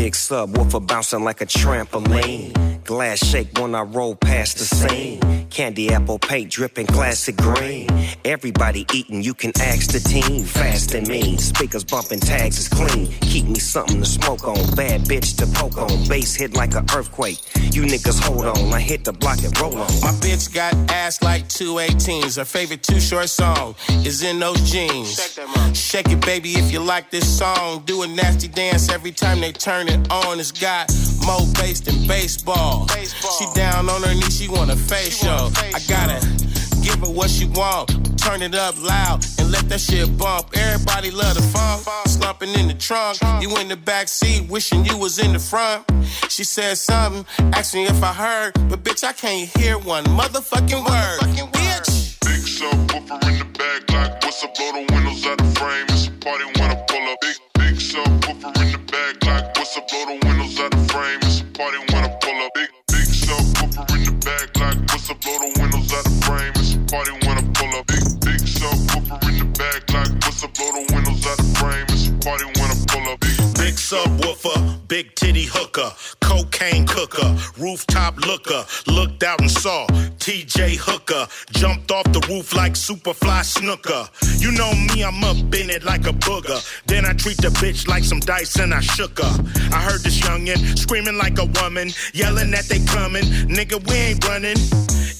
Big 0.00 0.14
subwoofer 0.14 0.86
bouncing 0.86 1.24
like 1.24 1.42
a 1.42 1.46
trampoline. 1.46 2.82
Glass 2.84 3.22
shake 3.22 3.58
when 3.58 3.74
I 3.74 3.82
roll 3.82 4.16
past 4.16 4.56
the 4.56 4.64
scene. 4.64 5.20
Candy 5.50 5.92
apple 5.92 6.18
paint 6.18 6.50
dripping 6.50 6.86
classic 6.86 7.36
green. 7.36 7.86
Everybody 8.24 8.86
eating, 8.94 9.22
you 9.22 9.34
can 9.34 9.52
ask 9.60 9.90
the 9.90 10.00
team. 10.00 10.44
Fast 10.44 10.94
and 10.94 11.06
mean, 11.06 11.36
speakers 11.36 11.84
bumping, 11.84 12.20
tags 12.20 12.58
is 12.58 12.68
clean. 12.68 13.08
Keep 13.20 13.46
me 13.46 13.58
something 13.58 14.00
to 14.00 14.06
smoke 14.06 14.48
on, 14.48 14.74
bad 14.74 15.02
bitch 15.02 15.36
to 15.36 15.46
poke 15.48 15.76
on. 15.76 16.08
Bass 16.08 16.34
hit 16.34 16.54
like 16.54 16.74
an 16.74 16.86
earthquake. 16.94 17.38
You 17.72 17.82
niggas 17.82 18.20
hold 18.20 18.46
on, 18.46 18.72
I 18.72 18.80
hit 18.80 19.04
the 19.04 19.12
block 19.12 19.42
and 19.44 19.58
roll 19.60 19.74
on. 19.74 19.90
My 20.00 20.12
bitch 20.22 20.52
got 20.54 20.72
ass 20.90 21.20
like 21.22 21.48
two 21.48 21.74
18s. 21.74 22.38
Her 22.38 22.44
favorite 22.44 22.82
two 22.82 23.00
short 23.00 23.28
song 23.28 23.74
is 24.04 24.22
in 24.22 24.38
those 24.38 24.60
jeans. 24.70 25.14
Shake, 25.14 25.46
that, 25.46 25.76
Shake 25.76 26.08
it, 26.08 26.24
baby, 26.24 26.54
if 26.54 26.72
you 26.72 26.80
like 26.80 27.10
this 27.10 27.28
song. 27.38 27.82
Do 27.84 28.02
a 28.02 28.06
nasty 28.08 28.48
dance 28.48 28.88
every 28.88 29.12
time 29.12 29.40
they 29.40 29.52
turn 29.52 29.88
it 29.90 30.10
on. 30.10 30.40
It's 30.40 30.52
got 30.52 30.90
more 31.26 31.46
bass 31.54 31.80
than 31.80 32.06
baseball. 32.06 32.86
She 32.88 33.46
down 33.54 33.88
on 33.88 34.02
her 34.02 34.14
knees, 34.14 34.36
she 34.38 34.48
want 34.48 34.70
a 34.70 34.76
facial. 34.76 35.50
I 35.74 35.80
gotta 35.88 36.20
give 36.82 37.00
her 37.00 37.12
what 37.12 37.30
she 37.30 37.46
want. 37.46 38.18
Turn 38.18 38.42
it 38.42 38.54
up 38.54 38.80
loud 38.82 39.24
and 39.38 39.50
let 39.50 39.68
that 39.68 39.80
shit 39.80 40.16
bump. 40.18 40.50
Everybody 40.54 41.10
love 41.10 41.34
the 41.34 41.42
funk. 41.42 41.82
Slumping 42.06 42.50
in 42.50 42.68
the 42.68 42.74
trunk. 42.74 43.18
You 43.40 43.56
in 43.58 43.68
the 43.68 43.76
back 43.76 44.08
seat, 44.08 44.48
wishing 44.48 44.84
you 44.84 44.96
was 44.96 45.18
in 45.18 45.32
the 45.32 45.38
front. 45.38 45.84
She 46.28 46.44
said 46.44 46.76
something, 46.78 47.24
asked 47.52 47.74
me 47.74 47.86
if 47.86 48.02
I 48.02 48.12
heard, 48.12 48.52
but 48.68 48.82
bitch, 48.82 49.04
I 49.04 49.12
can't 49.12 49.48
hear 49.58 49.78
one 49.78 50.04
motherfucking 50.04 50.84
word. 50.88 51.20
Bitch. 51.52 52.20
Big 52.20 52.42
subwoofer 52.42 53.18
in 53.28 53.38
the 53.38 53.44
back, 53.58 53.90
like 53.90 54.22
what's 54.22 54.44
up? 54.44 54.54
Blow 54.54 54.72
the 54.72 54.92
windows 54.92 55.26
out 55.26 55.38
the 55.38 55.44
frame. 55.58 55.86
It's 55.88 56.08
a 56.08 56.12
party 56.12 56.44
when 56.44 56.70
I 56.70 56.74
pull 56.86 57.08
up. 57.08 57.18
Big 57.20 57.36
big 57.54 57.74
subwoofer 57.76 58.62
in 58.62 58.72
the 58.72 58.79
big 74.90 75.14
titty 75.14 75.44
hooker, 75.44 75.92
cocaine 76.20 76.84
cooker, 76.84 77.36
rooftop 77.56 78.18
looker. 78.26 78.64
Looked 78.88 79.22
out 79.22 79.40
and 79.40 79.48
saw 79.48 79.86
TJ 80.30 80.76
Hooker 80.76 81.26
jumped 81.50 81.90
off 81.90 82.04
the 82.12 82.24
roof 82.28 82.54
like 82.54 82.74
Superfly 82.74 83.42
Snuka. 83.42 84.06
You 84.40 84.52
know 84.52 84.72
me, 84.94 85.02
I'm 85.02 85.24
up 85.24 85.52
in 85.52 85.70
it 85.70 85.82
like 85.82 86.06
a 86.06 86.12
booger. 86.12 86.62
Then 86.86 87.04
I 87.04 87.14
treat 87.14 87.38
the 87.38 87.48
bitch 87.48 87.88
like 87.88 88.04
some 88.04 88.20
dice 88.20 88.54
and 88.60 88.72
I 88.72 88.78
shook 88.78 89.18
her. 89.18 89.34
I 89.72 89.82
heard 89.82 90.02
this 90.04 90.20
youngin' 90.20 90.78
screaming 90.78 91.18
like 91.18 91.36
a 91.40 91.46
woman, 91.60 91.90
yelling 92.14 92.52
that 92.52 92.66
they 92.66 92.78
coming. 92.86 93.24
Nigga, 93.50 93.84
we 93.88 93.96
ain't 93.96 94.24
running. 94.24 94.54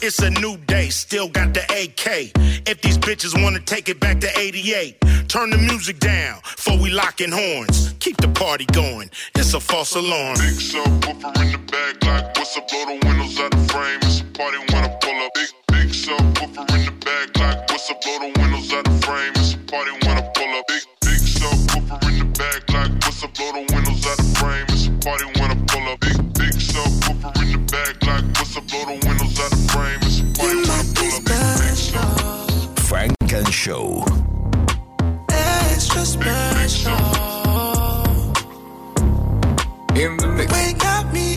It's 0.00 0.20
a 0.20 0.30
new 0.30 0.56
day, 0.68 0.90
still 0.90 1.28
got 1.28 1.54
the 1.54 1.64
AK. 1.64 2.30
If 2.68 2.80
these 2.80 2.96
bitches 2.96 3.34
wanna 3.42 3.58
take 3.58 3.88
it 3.88 3.98
back 3.98 4.20
to 4.20 4.30
88, 4.38 5.00
turn 5.26 5.50
the 5.50 5.58
music 5.58 5.98
down 5.98 6.38
before 6.42 6.78
we 6.78 6.88
locking 6.90 7.32
horns. 7.32 7.94
Keep 7.98 8.18
the 8.18 8.28
party 8.28 8.66
going, 8.66 9.10
it's 9.34 9.54
a 9.54 9.60
false 9.60 9.96
alarm. 9.96 10.36
Big 10.38 10.54
subwoofer 10.54 11.42
in 11.42 11.50
the 11.50 11.58
back, 11.72 12.04
like 12.04 12.38
what's 12.38 12.56
up? 12.56 12.68
Blow 12.68 12.84
the 12.86 13.06
windows 13.06 13.40
out 13.40 13.50
the 13.50 13.72
frame. 13.72 13.98
It's 14.02 14.20
a 14.20 14.24
party 14.38 14.58
when 14.58 14.84
I 14.84 14.99
pull 15.10 15.26
up. 15.26 15.34
Big, 15.34 15.50
big 15.68 15.88
subwoofer 15.88 16.74
in 16.76 16.84
the 16.86 16.92
back, 17.04 17.38
like 17.38 17.70
what's 17.70 17.90
up? 17.90 18.00
Blow 18.02 18.18
the 18.18 18.40
windows 18.40 18.72
out 18.72 18.84
the 18.84 18.90
frame. 19.06 19.32
It's 19.36 19.54
a 19.54 19.58
party 19.58 19.92
when 20.06 20.18
I 20.18 20.22
pull 20.34 20.58
up. 20.58 20.66
Big, 20.68 20.82
big 21.00 21.20
subwoofer 21.20 21.98
in 22.08 22.18
the 22.18 22.24
back, 22.38 22.70
like 22.70 22.92
what's 23.04 23.24
up? 23.24 23.34
Blow 23.34 23.52
the 23.52 23.74
windows 23.74 24.06
out 24.06 24.16
the 24.16 24.28
frame. 24.38 24.66
It's 24.68 24.86
a 24.86 24.92
party 25.04 25.26
when 25.38 25.50
I 25.50 25.56
pull 25.66 25.88
up. 25.88 26.00
Big, 26.00 26.18
big 26.34 26.54
subwoofer 26.54 27.42
in 27.42 27.52
the 27.52 27.58
back, 27.72 27.94
like 28.06 28.24
what's 28.38 28.56
up? 28.56 28.66
Blow 28.68 28.84
the 28.86 28.96
windows 29.06 29.40
out 29.40 29.50
the 29.50 29.60
frame. 29.72 30.00
It's 30.02 30.20
a 30.20 30.24
party 30.38 30.56
when 30.56 30.70
I 30.70 30.86
pull 30.94 31.12
up. 31.16 31.24
Big, 31.24 31.44
big 31.60 31.76
sub. 31.76 32.78
Funk 32.88 33.32
and 33.32 33.52
Show. 33.52 34.04
Extra 35.30 36.04
special. 36.04 36.94
In 39.96 40.16
the 40.16 40.28
mix. 40.36 40.52
Wake 40.52 40.78
got 40.78 41.12
me 41.12 41.29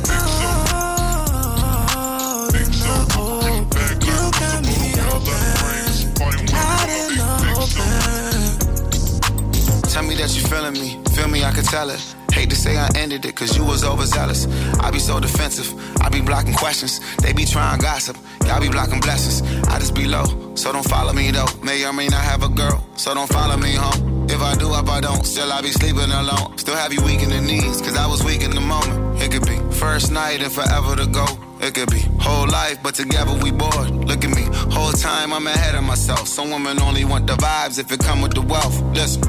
that 10.23 10.35
you 10.35 10.47
feeling 10.47 10.73
me 10.73 11.03
Feel 11.13 11.27
me, 11.27 11.43
I 11.43 11.51
could 11.51 11.65
tell 11.65 11.91
it. 11.91 12.01
Hate 12.31 12.49
to 12.49 12.55
say 12.55 12.75
I 12.75 12.89
ended 12.95 13.23
it, 13.23 13.35
cause 13.35 13.55
you 13.55 13.63
was 13.63 13.83
overzealous. 13.83 14.47
I 14.79 14.89
be 14.89 14.97
so 14.97 15.19
defensive, 15.19 15.69
I 16.01 16.09
be 16.09 16.21
blocking 16.21 16.55
questions. 16.55 16.99
They 17.17 17.33
be 17.33 17.45
trying 17.45 17.79
gossip, 17.79 18.17
y'all 18.47 18.59
be 18.59 18.67
blocking 18.69 18.99
blessings. 18.99 19.43
I 19.67 19.77
just 19.77 19.93
be 19.93 20.05
low, 20.07 20.55
so 20.55 20.73
don't 20.73 20.89
follow 20.89 21.13
me 21.13 21.29
though. 21.29 21.45
May 21.61 21.85
or 21.85 21.93
may 21.93 22.07
not 22.07 22.21
have 22.21 22.41
a 22.41 22.49
girl, 22.49 22.83
so 22.95 23.13
don't 23.13 23.29
follow 23.29 23.57
me 23.57 23.75
home. 23.75 24.27
If 24.27 24.41
I 24.41 24.55
do, 24.55 24.73
if 24.73 24.89
I 24.89 25.01
don't, 25.01 25.23
still 25.23 25.51
I 25.51 25.61
be 25.61 25.69
sleeping 25.69 26.09
alone. 26.09 26.57
Still 26.57 26.75
have 26.75 26.91
you 26.91 27.03
weak 27.03 27.21
in 27.21 27.29
the 27.29 27.39
knees, 27.39 27.79
cause 27.81 27.95
I 27.95 28.07
was 28.07 28.23
weak 28.23 28.41
in 28.41 28.51
the 28.51 28.61
moment. 28.61 29.21
It 29.21 29.31
could 29.31 29.45
be 29.45 29.57
first 29.75 30.11
night 30.11 30.41
and 30.41 30.51
forever 30.51 30.95
to 30.95 31.05
go. 31.05 31.27
It 31.61 31.75
could 31.75 31.91
be 31.91 31.99
whole 32.19 32.47
life, 32.47 32.81
but 32.81 32.95
together 32.95 33.35
we 33.43 33.51
bored. 33.51 33.91
Look 34.09 34.25
at 34.25 34.31
me, 34.31 34.45
whole 34.73 34.93
time 34.93 35.31
I'm 35.31 35.45
ahead 35.45 35.75
of 35.75 35.83
myself. 35.83 36.27
Some 36.27 36.49
women 36.49 36.81
only 36.81 37.05
want 37.05 37.27
the 37.27 37.33
vibes 37.33 37.77
if 37.77 37.91
it 37.91 37.99
come 37.99 38.21
with 38.21 38.33
the 38.33 38.41
wealth. 38.41 38.81
Listen, 38.95 39.21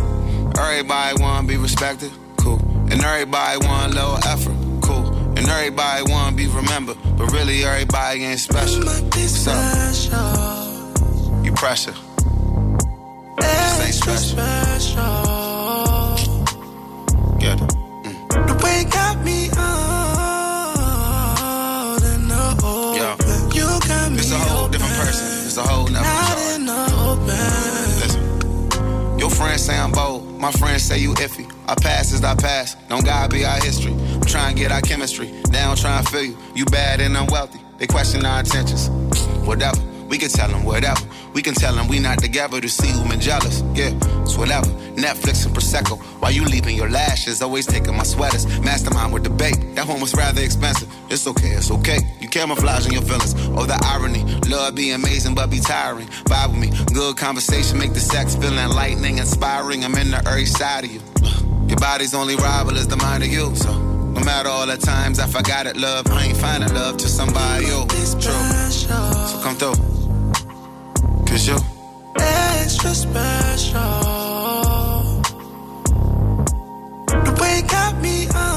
everybody 0.59 1.23
wanna 1.23 1.47
be 1.47 1.57
respected 1.57 2.11
cool. 2.37 2.59
and 2.91 3.03
everybody 3.03 3.59
want 3.67 3.93
a 3.93 3.95
little 3.95 4.19
effort, 4.29 4.57
cool. 4.83 5.07
And 5.37 5.49
everybody 5.49 6.03
wanna 6.11 6.37
be 6.37 6.47
remembered, 6.47 6.97
but 7.17 7.33
really 7.33 7.65
everybody 7.65 8.25
ain't 8.25 8.41
special. 8.41 8.85
What's 8.85 9.47
up? 9.49 11.45
You 11.45 11.53
pressure. 11.53 11.95
This 13.39 13.81
ain't 13.85 13.95
special. 13.95 15.05
Get 17.39 17.61
it. 17.61 17.69
Mm. 18.05 18.17
The 18.49 18.55
way 18.63 18.85
got 18.91 19.25
me 19.25 19.49
out 19.57 20.83
in 22.13 22.29
the 22.29 22.45
open. 22.63 22.97
Yo. 23.01 23.17
You 23.59 23.67
got 23.89 24.13
me 24.13 24.19
It's 24.19 24.31
a 24.31 24.39
whole 24.39 24.69
different 24.69 24.95
person. 24.95 25.27
It's 25.47 25.57
a 25.57 25.63
whole 25.63 25.89
nother 25.89 26.05
Not 26.05 26.39
in 26.55 26.67
the 26.67 26.83
open. 27.09 27.27
Listen. 28.01 29.19
Your 29.19 29.31
friends 29.31 29.63
say 29.63 29.77
I'm 29.77 29.91
bold. 29.93 30.13
My 30.38 30.53
friends 30.53 30.83
say 30.83 30.99
you 30.99 31.14
iffy. 31.14 31.50
Our 31.69 31.76
past 31.76 32.12
is 32.12 32.23
our 32.23 32.37
past. 32.37 32.76
Don't 32.88 33.05
God 33.05 33.31
be 33.31 33.45
our 33.45 33.57
history. 33.62 33.93
I'm 33.93 34.21
trying 34.23 34.55
to 34.55 34.61
get 34.62 34.73
our 34.73 34.81
chemistry. 34.81 35.31
Now 35.50 35.71
I'm 35.71 35.76
trying 35.76 36.05
to 36.05 36.11
feel 36.11 36.25
you. 36.25 36.38
You 36.55 36.64
bad 36.67 37.00
and 37.00 37.17
I'm 37.17 37.26
wealthy. 37.26 37.61
They 37.79 37.87
question 37.87 38.25
our 38.26 38.41
intentions. 38.41 38.88
Whatever. 39.47 39.81
We 40.09 40.19
can 40.19 40.29
tell 40.29 40.49
them 40.49 40.64
whatever. 40.64 41.00
We 41.35 41.43
can 41.43 41.55
tell 41.55 41.75
them 41.75 41.88
we 41.88 41.99
not 41.99 42.21
together 42.21 42.61
to 42.61 42.69
see 42.69 42.88
who 42.88 43.09
been 43.09 43.21
jealous. 43.21 43.62
Yeah, 43.75 43.91
it's 44.23 44.38
whatever. 44.38 44.69
Netflix 44.95 45.45
and 45.45 45.55
Prosecco. 45.55 46.00
While 46.21 46.31
you 46.31 46.45
leaving 46.45 46.76
your 46.76 46.88
lashes, 46.88 47.43
always 47.43 47.67
taking 47.67 47.97
my 47.97 48.05
sweaters. 48.05 48.47
Mastermind 48.61 49.12
with 49.12 49.37
bait. 49.37 49.75
That 49.75 49.88
one 49.88 50.00
was 50.00 50.14
rather 50.14 50.41
expensive. 50.41 50.88
It's 51.11 51.26
okay, 51.26 51.49
it's 51.49 51.73
okay. 51.73 51.99
You 52.21 52.29
camouflaging 52.29 52.93
your 52.93 53.03
feelings. 53.03 53.35
Oh, 53.49 53.67
the 53.67 53.79
irony. 53.85 54.23
Love 54.49 54.76
be 54.76 54.93
amazing, 54.93 55.35
but 55.35 55.50
be 55.50 55.59
tiring. 55.59 56.07
Vibe 56.07 56.50
with 56.50 56.61
me. 56.61 56.95
Good 56.95 57.17
conversation 57.17 57.79
make 57.79 57.95
the 57.95 58.00
sex 58.00 58.37
feel 58.37 58.57
enlightening, 58.57 59.19
inspiring. 59.19 59.85
I'm 59.85 59.97
in 59.97 60.12
the 60.12 60.25
early 60.29 60.47
side 60.47 60.85
of 60.85 60.93
you. 60.93 61.00
Your 61.69 61.79
body's 61.79 62.14
only 62.14 62.37
rival 62.37 62.76
is 62.76 62.87
the 62.87 62.97
mind 62.97 63.25
of 63.25 63.29
you. 63.31 63.57
So 63.57 63.76
no 63.76 64.21
matter 64.21 64.49
all 64.49 64.69
the 64.69 64.76
times 64.76 65.19
I 65.19 65.26
forgot 65.26 65.67
it, 65.67 65.76
love, 65.76 66.07
I 66.12 66.26
ain't 66.26 66.37
finding 66.37 66.73
love 66.73 66.97
to 66.99 67.09
somebody 67.09 67.67
you. 67.67 67.87
True. 67.88 68.33
So 68.71 69.41
come 69.43 69.57
through. 69.57 69.94
Cause 71.35 71.49
you 71.49 71.57
extra 72.14 72.95
special. 72.95 73.81
The 77.09 77.38
way 77.40 77.62
got 77.66 78.01
me 78.01 78.29
out 78.33 78.54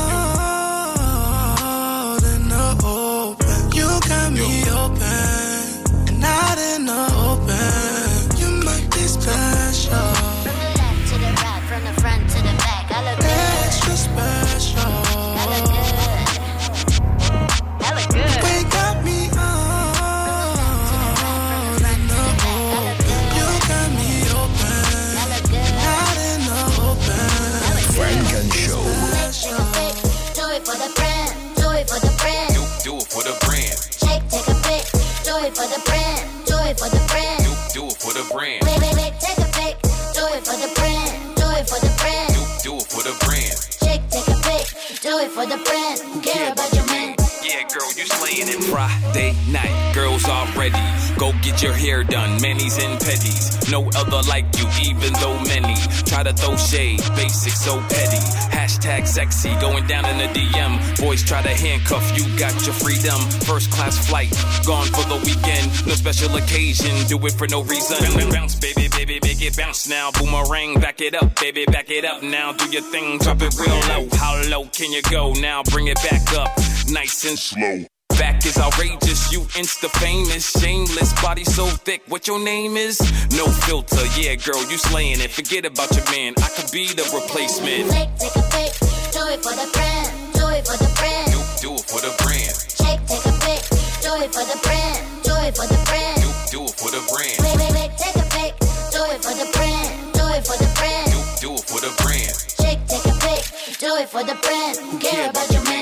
for 35.57 35.65
the 35.65 35.81
brand, 35.89 36.45
do 36.45 36.53
it 36.69 36.77
for 36.77 36.87
the 36.87 37.01
brand. 37.09 37.43
Do 37.73 37.87
it 37.87 37.97
for 37.97 38.13
the 38.13 38.21
brand. 38.31 38.61
Wait, 38.63 38.79
wait, 38.79 38.93
wait, 38.93 39.13
take 39.19 39.39
a 39.39 39.49
pic, 39.57 39.81
do 40.13 40.21
it 40.37 40.45
for 40.45 40.53
the 40.53 40.71
brand, 40.75 41.35
do 41.35 41.49
it 41.57 41.67
for 41.67 41.79
the 41.81 41.91
brand. 41.97 42.33
Do 42.61 42.75
it 42.77 42.85
for 42.85 43.01
the 43.01 43.17
brand. 43.25 43.57
Shake, 43.81 44.07
take 44.11 44.27
a 44.27 44.37
pic, 44.45 45.01
do 45.01 45.17
it 45.17 45.31
for 45.31 45.47
the 45.47 45.57
brand. 45.57 46.23
Care 46.23 46.51
about 46.53 46.73
your 46.75 46.85
man? 46.85 47.16
Yeah, 47.47 47.63
girl, 47.63 47.87
you 47.95 48.05
slaying 48.05 48.49
it. 48.49 48.63
Friday 48.65 49.33
night, 49.49 49.93
girls 49.95 50.27
are 50.27 50.47
ready. 50.51 50.75
Go 51.17 51.31
get 51.41 51.63
your 51.63 51.71
hair 51.71 52.03
done, 52.03 52.41
manis 52.41 52.77
and 52.77 52.99
petties. 52.99 53.71
No 53.71 53.89
other 53.95 54.21
like 54.27 54.45
you, 54.59 54.67
even 54.83 55.13
though 55.13 55.39
many 55.47 55.75
try 56.05 56.23
to 56.23 56.33
throw 56.33 56.57
shade. 56.57 56.99
Basic, 57.15 57.53
so 57.53 57.79
petty. 57.87 58.19
Hashtag 58.51 59.07
sexy, 59.07 59.49
going 59.61 59.87
down 59.87 60.05
in 60.05 60.17
the 60.17 60.27
DM. 60.37 60.99
Boys 60.99 61.23
try 61.23 61.41
to 61.41 61.49
handcuff 61.49 62.05
you, 62.17 62.27
got 62.37 62.53
your 62.65 62.75
freedom. 62.75 63.17
First 63.47 63.71
class 63.71 63.95
flight, 64.07 64.31
gone 64.65 64.87
for 64.87 65.07
the 65.07 65.15
weekend. 65.23 65.87
No 65.87 65.93
special 65.95 66.35
occasion, 66.35 66.91
do 67.07 67.17
it 67.25 67.31
for 67.31 67.47
no 67.47 67.63
reason. 67.63 68.29
Bounce, 68.29 68.55
baby, 68.55 68.89
baby, 68.89 69.19
make 69.23 69.41
it 69.41 69.55
bounce 69.55 69.87
now. 69.87 70.11
Boomerang, 70.11 70.81
back 70.81 70.99
it 70.99 71.15
up, 71.15 71.39
baby, 71.39 71.65
back 71.65 71.89
it 71.89 72.03
up 72.03 72.21
now. 72.23 72.51
Do 72.51 72.69
your 72.69 72.83
thing, 72.91 73.19
drop 73.19 73.41
it 73.41 73.55
real 73.57 73.79
low. 73.87 74.07
How 74.17 74.41
low 74.49 74.65
can 74.65 74.91
you 74.91 75.01
go 75.03 75.31
now? 75.33 75.63
Bring 75.63 75.87
it 75.87 75.97
back 76.03 76.33
up, 76.33 76.51
nice 76.89 77.23
and 77.25 77.36
slow. 77.37 77.85
Back 78.17 78.45
is 78.45 78.57
outrageous, 78.57 79.31
you 79.31 79.41
insta 79.53 79.89
famous, 80.01 80.49
shameless, 80.59 81.13
body 81.21 81.43
so 81.43 81.65
thick. 81.67 82.01
What 82.07 82.27
your 82.27 82.39
name 82.43 82.75
is? 82.77 82.99
No 83.37 83.45
filter, 83.47 84.01
yeah, 84.19 84.33
girl, 84.35 84.59
you 84.71 84.77
slaying 84.77 85.21
it. 85.21 85.29
Forget 85.31 85.65
about 85.65 85.95
your 85.95 86.05
man, 86.09 86.33
I 86.37 86.49
could 86.49 86.71
be 86.71 86.87
the 86.93 87.05
replacement. 87.13 87.93
Shake, 87.93 88.09
take 88.17 88.35
a 88.35 88.45
pic, 88.49 88.73
do 89.13 89.21
it 89.29 89.39
for 89.45 89.53
the 89.53 89.69
brand, 89.71 90.09
do 90.33 90.47
it 90.49 90.65
for 90.65 90.77
the 90.81 90.89
brand. 90.97 91.29
Do 91.61 91.73
it 91.77 91.85
for 91.85 92.01
the 92.01 92.13
brand, 92.25 92.55
Shake, 92.73 93.01
take 93.05 93.25
a 93.29 93.33
pic, 93.45 93.61
do 94.01 94.11
it 94.17 94.33
for 94.33 94.45
the 94.49 94.57
brand, 94.65 94.97
do 95.21 95.33
it 95.45 95.53
for 95.53 95.67
the 95.69 95.79
brand. 95.85 96.21
do 96.49 96.65
it 96.65 96.73
for 96.73 96.89
the 96.89 97.01
brand, 97.05 97.37
Wait, 97.37 97.55
wait, 97.61 97.73
wait, 97.77 97.91
take 98.01 98.17
a 98.17 98.25
pic, 98.33 98.53
do 98.89 99.01
it 99.13 99.21
for 99.21 99.35
the 99.37 99.45
brand, 99.53 99.87
do 100.17 100.25
it 100.33 100.41
for 100.41 100.57
the 100.57 100.69
brand. 100.73 101.13
do 101.37 101.53
it 101.53 101.65
for 101.69 101.79
the 101.85 101.93
brand. 102.01 102.33
Shake, 102.57 102.81
take 102.89 103.05
a 103.05 103.15
pic, 103.21 103.41
do 103.77 103.89
it 104.01 104.09
for 104.09 104.23
the 104.25 104.33
brand. 104.41 104.73
Who 104.89 104.97
care 104.97 105.29
about 105.29 105.45
your 105.53 105.63
man? 105.69 105.76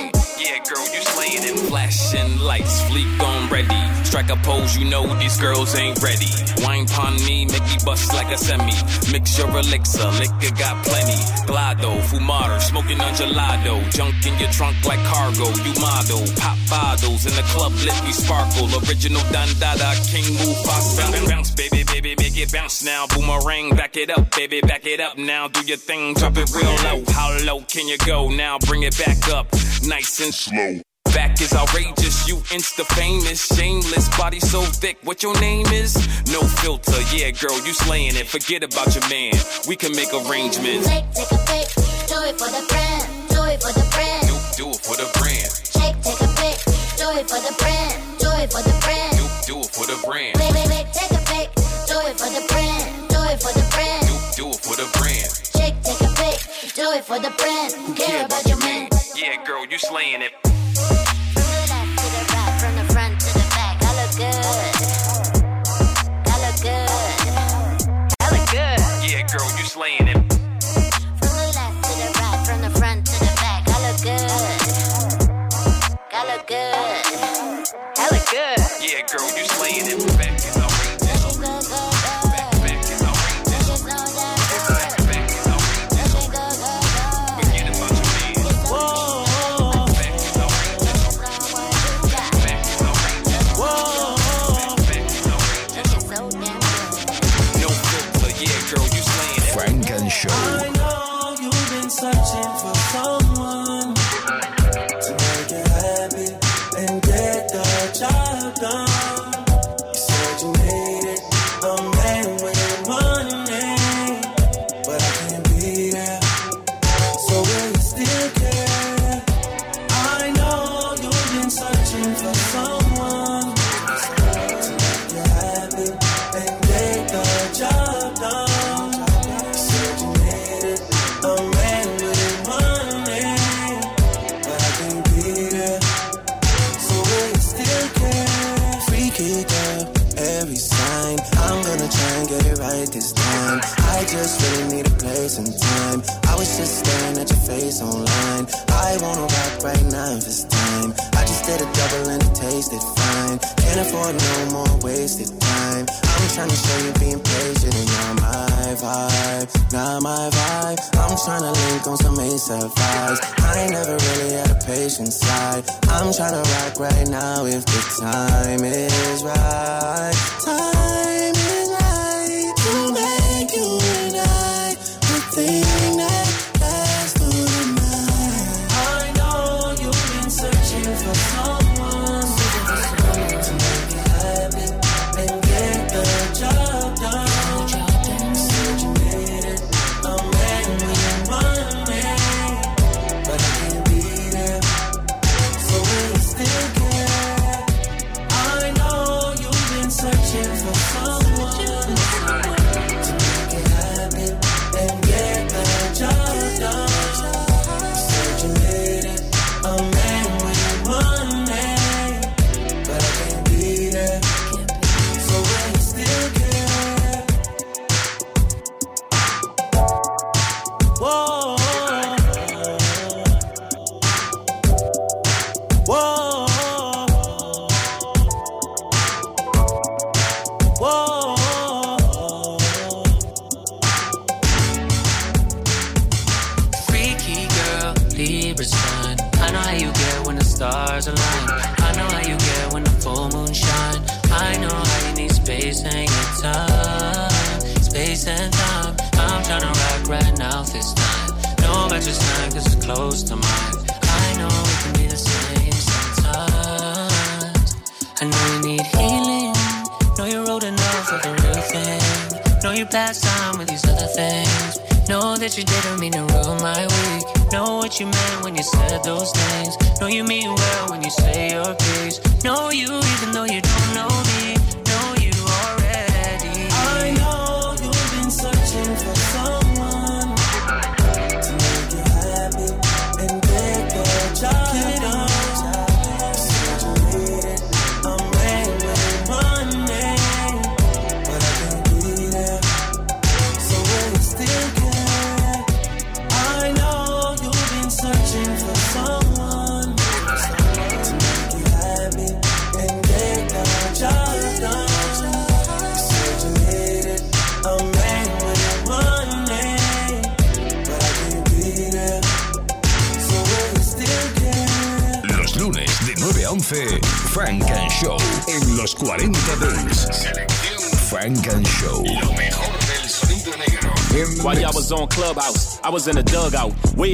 Girl, 0.67 0.83
you 0.95 1.01
slaying 1.03 1.43
in 1.43 1.57
Flashing 1.67 2.39
lights, 2.39 2.81
fleek 2.83 3.21
on 3.21 3.49
ready. 3.51 3.84
Strike 4.15 4.31
a 4.31 4.41
pose, 4.43 4.77
you 4.77 4.85
know 4.85 5.05
these 5.19 5.35
girls 5.35 5.75
ain't 5.75 6.01
ready. 6.01 6.31
Wine 6.63 6.87
pon 6.87 7.15
me, 7.25 7.43
make 7.47 7.61
me 7.63 7.75
bust 7.83 8.13
like 8.13 8.31
a 8.31 8.37
semi. 8.37 8.71
Mix 9.11 9.37
your 9.37 9.49
elixir, 9.49 10.07
liquor 10.07 10.55
got 10.55 10.85
plenty. 10.85 11.19
Glado, 11.43 11.99
fumar, 12.07 12.61
smoking 12.61 13.01
on 13.01 13.13
gelato. 13.13 13.75
Junk 13.91 14.15
in 14.25 14.39
your 14.39 14.49
trunk 14.51 14.77
like 14.85 15.03
cargo, 15.03 15.49
you 15.67 15.73
model. 15.81 16.23
Pop 16.37 16.57
bottles 16.69 17.25
in 17.25 17.35
the 17.35 17.43
club, 17.51 17.73
let 17.85 18.01
me 18.05 18.13
sparkle. 18.13 18.71
Original 18.87 19.21
Dandada, 19.33 19.91
King 20.09 20.23
Mufasa. 20.37 21.11
Bounce, 21.11 21.29
bounce, 21.29 21.51
baby, 21.51 21.83
baby, 21.83 22.15
make 22.17 22.37
it 22.37 22.53
bounce 22.53 22.85
now. 22.85 23.07
Boomerang, 23.07 23.75
back 23.75 23.97
it 23.97 24.09
up, 24.09 24.33
baby, 24.33 24.61
back 24.61 24.85
it 24.85 25.01
up 25.01 25.17
now. 25.17 25.49
Do 25.49 25.59
your 25.65 25.75
thing, 25.75 26.13
drop 26.13 26.37
it 26.37 26.49
real 26.55 26.73
low. 26.85 27.03
How 27.09 27.37
low 27.43 27.59
can 27.67 27.85
you 27.89 27.97
go 27.97 28.29
now? 28.29 28.59
Bring 28.59 28.83
it 28.83 28.97
back 28.97 29.27
up, 29.27 29.51
nice 29.83 30.21
and 30.21 30.33
slow. 30.33 30.79
Back 31.15 31.39
is 31.39 31.53
outrageous, 31.53 32.27
you 32.27 32.35
insta 32.51 32.83
famous, 32.93 33.47
shameless, 33.47 34.09
body 34.17 34.41
so 34.41 34.59
thick. 34.61 34.97
What 35.03 35.23
your 35.23 35.33
name 35.39 35.65
is? 35.67 35.95
No 36.27 36.41
filter, 36.41 36.99
yeah, 37.15 37.31
girl, 37.31 37.55
you 37.65 37.71
slaying 37.73 38.17
it. 38.17 38.27
Forget 38.27 38.63
about 38.63 38.93
your 38.93 39.07
man, 39.07 39.31
we 39.65 39.77
can 39.77 39.95
make 39.95 40.11
arrangements. 40.11 40.89
Shake, 40.91 41.07
take 41.15 41.31
a 41.31 41.39
pic, 41.47 41.71
do 42.11 42.19
it 42.27 42.35
for 42.35 42.51
the 42.51 42.63
brand, 42.67 43.07
do 43.31 43.39
it 43.47 43.63
for 43.63 43.71
the 43.71 43.87
brand. 43.95 44.27
Do 44.27 44.35
do 44.59 44.69
it 44.75 44.81
for 44.83 44.95
the 44.99 45.07
brand, 45.15 45.47
Shake, 45.71 45.95
take 46.03 46.19
a 46.19 46.29
pic, 46.35 46.59
do 46.99 47.07
it 47.15 47.25
for 47.31 47.39
the 47.39 47.55
brand, 47.63 47.95
do 48.19 48.29
it 48.35 48.51
for 48.51 48.59
the 48.67 48.75
brand. 48.83 49.15
do 49.15 49.23
do 49.47 49.59
it 49.63 49.71
for 49.71 49.87
the 49.87 49.97
brand, 50.03 50.35
Wait, 50.35 50.51
wait, 50.51 50.67
wait, 50.67 50.87
take 50.91 51.15
a 51.15 51.23
pic, 51.31 51.47
do 51.87 51.95
it 52.11 52.19
for 52.19 52.27
the 52.27 52.43
brand, 52.51 52.83
do 53.07 53.19
it 53.31 53.39
for 53.39 53.55
the 53.55 53.63
brand. 53.71 54.03
do 54.35 54.43
do 54.43 54.45
it 54.51 54.59
for 54.59 54.75
the 54.75 54.87
brand. 54.99 55.31
Shake, 55.55 55.79
take 55.79 56.03
a 56.03 56.11
pic, 56.19 56.37
do 56.75 56.91
it 56.91 57.07
for 57.07 57.19
the 57.23 57.31
brand. 57.39 57.71
Care 57.95 58.25
about 58.27 58.43
your 58.51 58.59
man? 58.59 58.89
Yeah, 59.15 59.39
girl, 59.47 59.63
you 59.65 59.79
slaying 59.79 60.21
it. 60.21 60.35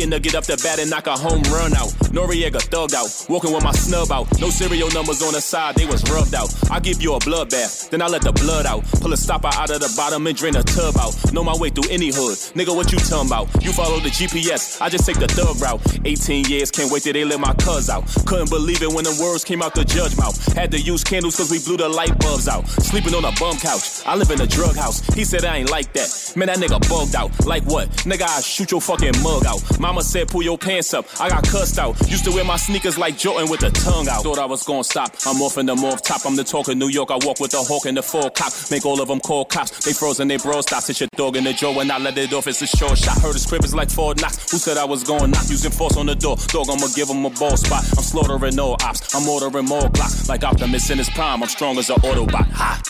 To 0.10 0.20
get 0.20 0.34
up 0.34 0.46
the 0.46 0.58
bat 0.64 0.80
and 0.80 0.90
knock 0.90 1.06
a 1.06 1.16
home 1.16 1.44
run 1.44 1.76
out. 1.76 2.01
Noriega 2.12 2.60
thugged 2.60 2.93
out, 2.93 3.08
walking 3.30 3.54
with 3.54 3.63
my 3.63 3.71
snub 3.71 4.12
out. 4.12 4.28
No 4.39 4.50
serial 4.50 4.89
numbers 4.91 5.21
on 5.21 5.34
the 5.34 5.41
side, 5.41 5.76
they 5.76 5.86
was 5.86 6.04
rubbed 6.12 6.36
out. 6.36 6.54
I 6.69 6.80
give 6.80 7.02
you 7.02 7.13
a 7.15 7.19
bloodbath, 7.19 7.89
then 7.89 8.02
I 8.02 8.08
let 8.08 8.21
the 8.21 8.34
blood 8.34 8.65
out. 8.65 8.84
Pull 9.00 9.13
a 9.13 9.17
stopper 9.17 9.50
out 9.54 9.69
of 9.71 9.80
the 9.80 9.91
bottom 9.95 10.28
and 10.28 10.36
drain 10.36 10.56
a 10.56 10.63
tub 10.63 10.97
out. 10.97 11.15
Know 11.32 11.43
my 11.43 11.56
way 11.56 11.69
through 11.69 11.89
any 11.89 12.08
hood, 12.08 12.38
nigga, 12.52 12.76
what 12.76 12.91
you 12.91 13.00
talking 13.00 13.28
about? 13.28 13.47
You 13.63 13.71
follow 13.71 14.00
the 14.00 14.10
GPS, 14.10 14.82
I 14.82 14.89
just 14.89 15.06
take 15.06 15.19
the 15.19 15.28
thug 15.28 15.62
route. 15.62 15.80
18 16.06 16.45
years, 16.45 16.69
can't 16.69 16.91
wait 16.91 17.04
till 17.04 17.13
they 17.13 17.24
let 17.24 17.39
my 17.39 17.54
cuz 17.54 17.89
out. 17.89 18.04
Couldn't 18.26 18.50
believe 18.50 18.82
it 18.82 18.91
when 18.91 19.06
the 19.06 19.17
words 19.24 19.45
came 19.45 19.62
out 19.62 19.74
the 19.74 19.86
judge 19.86 20.17
mouth. 20.17 20.36
Had 20.54 20.71
to 20.71 20.80
use 20.80 21.04
candles 21.04 21.38
cause 21.38 21.50
we 21.50 21.60
blew 21.60 21.78
the 21.78 21.88
light 21.88 22.17
bulbs 22.19 22.47
out. 22.47 22.67
Sleeping 22.67 23.15
on 23.15 23.24
a 23.24 23.32
bum 23.39 23.56
couch, 23.58 24.04
I 24.06 24.15
live 24.15 24.32
in 24.32 24.41
a 24.41 24.47
drug 24.47 24.76
house. 24.76 25.00
He 25.15 25.24
said 25.24 25.45
I 25.45 25.58
ain't 25.58 25.71
like 25.71 25.93
that. 25.93 26.12
Man, 26.36 26.47
that 26.47 26.58
nigga 26.58 26.80
bugged 26.89 27.15
out. 27.15 27.32
Like 27.45 27.63
what? 27.63 27.88
Nigga, 28.04 28.24
I 28.24 28.41
shoot 28.41 28.71
your 28.71 28.82
fucking 28.82 29.15
mug 29.24 29.45
out. 29.45 29.62
Mama 29.80 30.04
said 30.04 30.28
pull 30.28 30.43
your 30.43 30.58
pants 30.58 30.93
up. 30.93 31.06
I 31.19 31.30
got 31.30 31.47
cussed 31.47 31.80
out. 31.80 31.95
Used 32.08 32.26
to 32.26 32.32
wear 32.32 32.44
my 32.44 32.58
sneakers 32.58 32.98
like 32.98 33.18
Jordan 33.18 33.50
with 33.50 33.62
the 33.62 33.70
tongue 33.70 34.08
out. 34.08 34.24
Thought 34.24 34.40
I 34.40 34.46
was 34.46 34.64
gonna 34.64 34.84
stop. 34.84 35.16
I'm 35.26 35.42
off 35.42 35.58
in 35.58 35.66
the 35.66 35.76
morph 35.76 36.02
top. 36.02 36.26
I'm 36.26 36.36
the 36.36 36.44
talk 36.44 36.68
of 36.68 36.78
New 36.78 36.90
York. 36.90 37.12
I 37.12 37.18
walk 37.26 37.40
with 37.40 37.52
the 37.52 37.62
hawk 37.62 37.86
and 37.86 37.98
the 37.98 38.04
full 38.04 38.30
cock. 38.30 38.54
Make 38.70 38.86
all 38.86 39.02
of 39.02 39.08
them 39.08 39.20
call 39.20 39.46
cops. 39.46 39.86
They 39.86 39.94
frozen, 39.94 40.28
they 40.28 40.38
bro 40.38 40.62
stops. 40.62 40.90
It's 40.90 41.00
your 41.00 41.10
dog 41.16 41.36
in 41.36 41.44
the 41.44 41.54
jaw. 41.54 41.74
When 41.76 41.90
I 41.90 41.98
let 41.98 42.18
it 42.18 42.34
off, 42.34 42.48
it's 42.48 42.62
a 42.62 42.68
short 42.68 42.98
shot. 42.98 43.22
Heard 43.22 43.34
his 43.34 43.46
crib 43.46 43.64
is 43.64 43.74
like 43.74 43.90
four 43.90 44.14
knocks. 44.16 44.52
Who 44.52 44.58
said 44.58 44.78
I 44.78 44.86
was 44.86 45.04
going 45.04 45.32
knock? 45.32 45.50
Using 45.50 45.72
force 45.72 45.98
on 45.98 46.06
the 46.06 46.16
door. 46.16 46.36
Dog, 46.48 46.70
I'ma 46.70 46.88
give 46.96 47.10
him 47.10 47.26
a 47.26 47.30
ball 47.30 47.58
spot. 47.58 47.84
I'm 47.98 48.04
slaughtering 48.04 48.60
all 48.60 48.78
ops. 48.84 49.16
I'm 49.16 49.28
ordering 49.28 49.66
more 49.66 49.90
Glocks. 49.90 50.28
Like 50.30 50.44
Optimus 50.44 50.90
in 50.90 50.98
his 50.98 51.10
prime. 51.10 51.42
I'm 51.42 51.50
strong 51.50 51.78
as 51.78 51.90
an 51.90 51.98
Autobot. 51.98 52.50
Ha! 52.52 52.82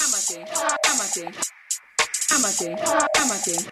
I'm 0.00 0.14
a 0.14 0.20
king. 0.26 0.46
I'm 0.86 1.00
a 1.00 1.08
king. 1.12 1.34
I'm 2.30 2.44
a 2.44 2.52
king. 2.52 2.76
I'm 3.16 3.30
a 3.30 3.38
king. 3.44 3.66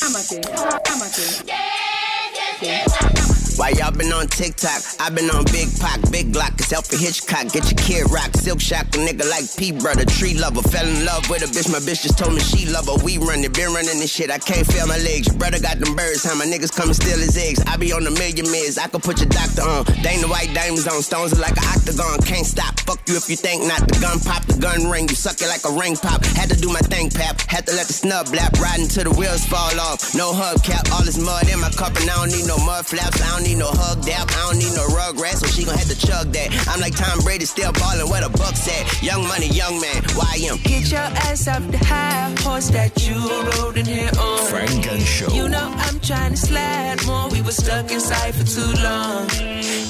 I'm 0.00 0.14
a 0.14 0.22
king. 0.22 0.44
I'm 0.86 1.02
a 1.02 1.08
king. 1.10 1.46
Yeah, 1.46 2.62
yeah, 2.62 2.86
yeah. 3.02 3.17
Why 3.58 3.70
y'all 3.74 3.90
been 3.90 4.12
on 4.14 4.28
TikTok? 4.28 5.02
i 5.02 5.10
been 5.10 5.26
on 5.34 5.42
Big 5.50 5.66
Pac, 5.82 5.98
Big 6.14 6.30
Glock, 6.30 6.54
it's 6.62 6.72
Alfred 6.72 7.02
Hitchcock. 7.02 7.50
Get 7.50 7.66
your 7.66 7.74
kid 7.74 8.06
rock, 8.06 8.30
silk 8.38 8.60
shock, 8.60 8.86
a 8.94 9.02
nigga 9.02 9.26
like 9.26 9.50
P 9.58 9.74
brother, 9.74 10.06
tree 10.06 10.38
lover. 10.38 10.62
Fell 10.62 10.86
in 10.86 11.04
love 11.04 11.28
with 11.28 11.42
a 11.42 11.50
bitch, 11.50 11.66
my 11.66 11.82
bitch 11.82 12.06
just 12.06 12.16
told 12.16 12.34
me 12.34 12.40
she 12.40 12.70
love 12.70 12.86
her. 12.86 12.94
We 13.02 13.18
run 13.18 13.42
it, 13.42 13.50
been 13.58 13.74
running 13.74 13.98
this 13.98 14.14
shit. 14.14 14.30
I 14.30 14.38
can't 14.38 14.62
feel 14.62 14.86
my 14.86 15.02
legs. 15.02 15.26
Your 15.26 15.42
brother 15.42 15.58
got 15.58 15.82
them 15.82 15.98
birds, 15.98 16.22
how 16.22 16.38
my 16.38 16.46
niggas 16.46 16.70
come 16.70 16.86
and 16.86 16.94
steal 16.94 17.18
his 17.18 17.34
eggs. 17.34 17.58
I 17.66 17.74
be 17.76 17.90
on 17.90 18.06
a 18.06 18.14
million 18.14 18.46
mids, 18.46 18.78
I 18.78 18.86
could 18.86 19.02
put 19.02 19.18
your 19.18 19.28
doctor 19.28 19.66
on. 19.66 19.90
Dang 20.06 20.22
the 20.22 20.30
white 20.30 20.54
diamonds 20.54 20.86
on, 20.86 21.02
stones 21.02 21.34
are 21.34 21.42
like 21.42 21.58
an 21.58 21.66
octagon. 21.66 22.22
Can't 22.22 22.46
stop, 22.46 22.78
fuck 22.86 23.02
you 23.10 23.18
if 23.18 23.26
you 23.26 23.34
think 23.34 23.66
not. 23.66 23.82
The 23.90 23.98
gun 23.98 24.22
pop, 24.22 24.46
the 24.46 24.54
gun 24.54 24.86
ring, 24.86 25.10
you 25.10 25.18
suck 25.18 25.42
it 25.42 25.50
like 25.50 25.66
a 25.66 25.74
ring 25.74 25.98
pop. 25.98 26.22
Had 26.38 26.46
to 26.54 26.56
do 26.62 26.70
my 26.70 26.84
thing, 26.86 27.10
pap. 27.10 27.42
Had 27.50 27.66
to 27.66 27.74
let 27.74 27.90
the 27.90 27.92
snub 27.92 28.30
blap, 28.30 28.54
riding 28.62 28.86
till 28.86 29.10
the 29.10 29.14
wheels 29.18 29.42
fall 29.42 29.74
off. 29.82 30.14
No 30.14 30.30
hubcap, 30.30 30.94
all 30.94 31.02
this 31.02 31.18
mud 31.18 31.50
in 31.50 31.58
my 31.58 31.74
cup, 31.74 31.98
and 31.98 32.06
I 32.06 32.22
don't 32.22 32.30
need 32.30 32.46
no 32.46 32.54
mud 32.62 32.86
flaps. 32.86 33.18
I 33.18 33.34
don't 33.34 33.47
need 33.48 33.58
no 33.58 33.70
hug 33.72 34.04
dap, 34.04 34.28
I 34.30 34.50
don't 34.50 34.58
need 34.58 34.74
no 34.76 34.84
rug 34.94 35.18
rat, 35.18 35.38
so 35.38 35.46
she 35.46 35.64
gon' 35.64 35.76
have 35.76 35.88
to 35.88 35.98
chug 35.98 36.32
that. 36.32 36.48
I'm 36.68 36.80
like 36.80 36.94
Tom 36.94 37.20
Brady, 37.20 37.46
still 37.46 37.72
ballin' 37.72 38.08
where 38.10 38.20
the 38.20 38.28
buck's 38.28 38.68
at. 38.68 39.02
Young 39.02 39.26
money, 39.26 39.48
young 39.48 39.80
man, 39.80 40.02
YM. 40.36 40.62
Get 40.64 40.90
your 40.90 41.08
ass 41.28 41.48
up 41.48 41.62
the 41.70 41.78
high 41.78 42.34
horse 42.40 42.68
that 42.70 42.92
you 43.06 43.16
rode 43.56 43.78
in 43.78 43.86
here 43.86 44.10
on. 44.20 44.38
Funk 44.52 44.86
and 44.92 45.02
Show. 45.02 45.32
You 45.32 45.48
know 45.48 45.72
I'm 45.86 45.98
trying 46.00 46.32
to 46.32 46.36
slide 46.36 46.98
more. 47.06 47.28
We 47.30 47.40
were 47.40 47.56
stuck 47.64 47.90
inside 47.90 48.34
for 48.34 48.44
too 48.44 48.72
long. 48.82 49.26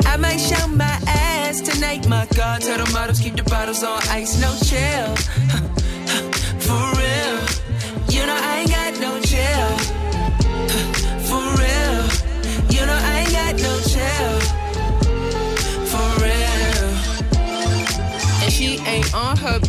I 0.06 0.16
might 0.18 0.38
show 0.38 0.66
my 0.68 0.96
ass 1.06 1.60
tonight. 1.60 2.06
My 2.08 2.26
God, 2.36 2.60
tell 2.60 2.78
the 2.84 2.90
models 2.92 3.18
keep 3.20 3.34
the 3.34 3.44
bottles 3.44 3.82
on 3.82 4.00
ice, 4.08 4.40
no 4.40 4.50
chill. 4.68 5.74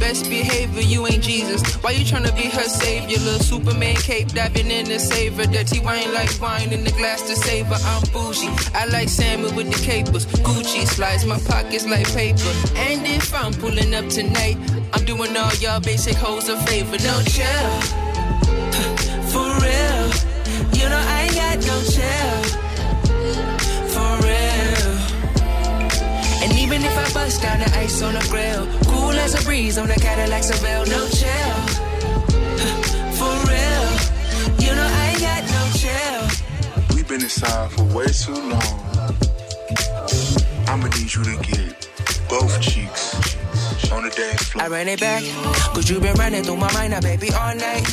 best 0.10 0.28
behavior, 0.28 0.82
you 0.82 1.06
ain't 1.06 1.22
Jesus. 1.22 1.62
Why 1.84 1.92
you 1.92 2.04
tryna 2.04 2.36
be 2.36 2.48
her 2.50 2.64
savior? 2.64 3.20
Little 3.20 3.40
Superman 3.40 3.96
cape 3.96 4.30
diving 4.30 4.72
in 4.72 4.86
the 4.86 4.98
saver. 4.98 5.46
Dirty 5.46 5.80
wine 5.82 6.12
like 6.16 6.32
wine 6.42 6.72
in 6.72 6.84
the 6.84 6.92
glass 6.92 7.22
to 7.30 7.36
savor. 7.36 7.78
I'm 7.92 8.02
bougie. 8.12 8.50
I 8.74 8.86
like 8.86 9.08
salmon 9.08 9.56
with 9.56 9.72
the 9.72 9.80
capers. 9.86 10.26
Gucci 10.48 10.88
slides 10.88 11.26
my 11.26 11.38
pockets 11.42 11.86
like 11.86 12.08
paper. 12.08 12.54
And 12.88 13.06
if 13.06 13.36
I'm 13.36 13.54
pulling 13.54 13.94
up 13.94 14.08
tonight, 14.10 14.58
I'm 14.94 15.06
doing 15.06 15.38
all 15.38 15.54
y'all 15.56 15.80
basic 15.80 16.16
hoes 16.16 16.50
a 16.50 16.58
favor. 16.66 16.98
No 17.04 17.22
chill. 17.24 18.09
Even 26.80 26.92
if 26.92 26.98
I 26.98 27.14
bust 27.14 27.42
down 27.42 27.60
the 27.60 27.78
ice 27.78 28.02
on 28.02 28.14
the 28.14 28.26
grill, 28.30 28.66
cool 28.86 29.12
as 29.12 29.40
a 29.40 29.44
breeze 29.44 29.78
on 29.78 29.88
the 29.88 29.96
Cadillac 29.96 30.44
Seville, 30.44 30.86
no 30.86 31.08
chill. 31.10 31.56
For 33.20 33.36
real, 33.52 33.86
you 34.64 34.74
know 34.76 34.88
I 34.90 35.10
ain't 35.12 35.20
got 35.20 35.44
no 35.58 35.64
chill. 35.76 36.96
We've 36.96 37.08
been 37.08 37.22
inside 37.22 37.72
for 37.72 37.84
way 37.96 38.08
too 38.08 38.34
long. 38.34 38.80
I'ma 40.68 40.88
need 40.98 41.14
you 41.14 41.24
to 41.24 41.38
get 41.44 41.90
both 42.30 42.62
cheeks 42.62 43.39
on 43.92 44.04
the 44.04 44.10
dance 44.10 44.44
floor. 44.50 44.66
I 44.66 44.68
ran 44.68 44.88
it 44.88 45.00
back, 45.00 45.24
cause 45.74 45.90
you 45.90 46.00
been 46.00 46.16
running 46.16 46.44
through 46.44 46.58
my 46.58 46.72
mind 46.74 46.92
now, 46.92 47.02
baby, 47.02 47.30
all 47.32 47.56
night. 47.56 47.86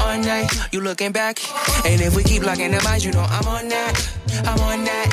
All 0.00 0.18
night, 0.18 0.50
you 0.72 0.80
looking 0.80 1.12
back. 1.12 1.38
And 1.84 2.00
if 2.00 2.14
we 2.16 2.22
keep 2.22 2.42
locking 2.44 2.70
the 2.70 2.82
minds, 2.82 3.04
you 3.04 3.12
know 3.12 3.26
I'm 3.28 3.46
on 3.46 3.68
that. 3.68 3.94
I'm 4.44 4.60
on 4.60 4.84
that. 4.84 5.08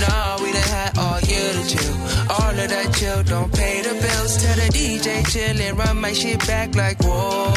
No, 0.00 0.44
we 0.44 0.52
done 0.52 0.62
had 0.62 0.98
all 0.98 1.20
year 1.20 1.52
to 1.52 1.64
chill. 1.68 1.94
All 2.30 2.50
of 2.50 2.68
that 2.68 2.94
chill, 2.94 3.22
don't 3.24 3.52
pay 3.52 3.82
the 3.82 3.94
bills. 3.94 4.36
Tell 4.42 4.56
the 4.56 4.68
DJ 4.72 5.26
chill 5.30 5.60
and 5.60 5.78
run 5.78 6.00
my 6.00 6.12
shit 6.12 6.38
back 6.46 6.74
like 6.74 6.98
whoa. 7.02 7.52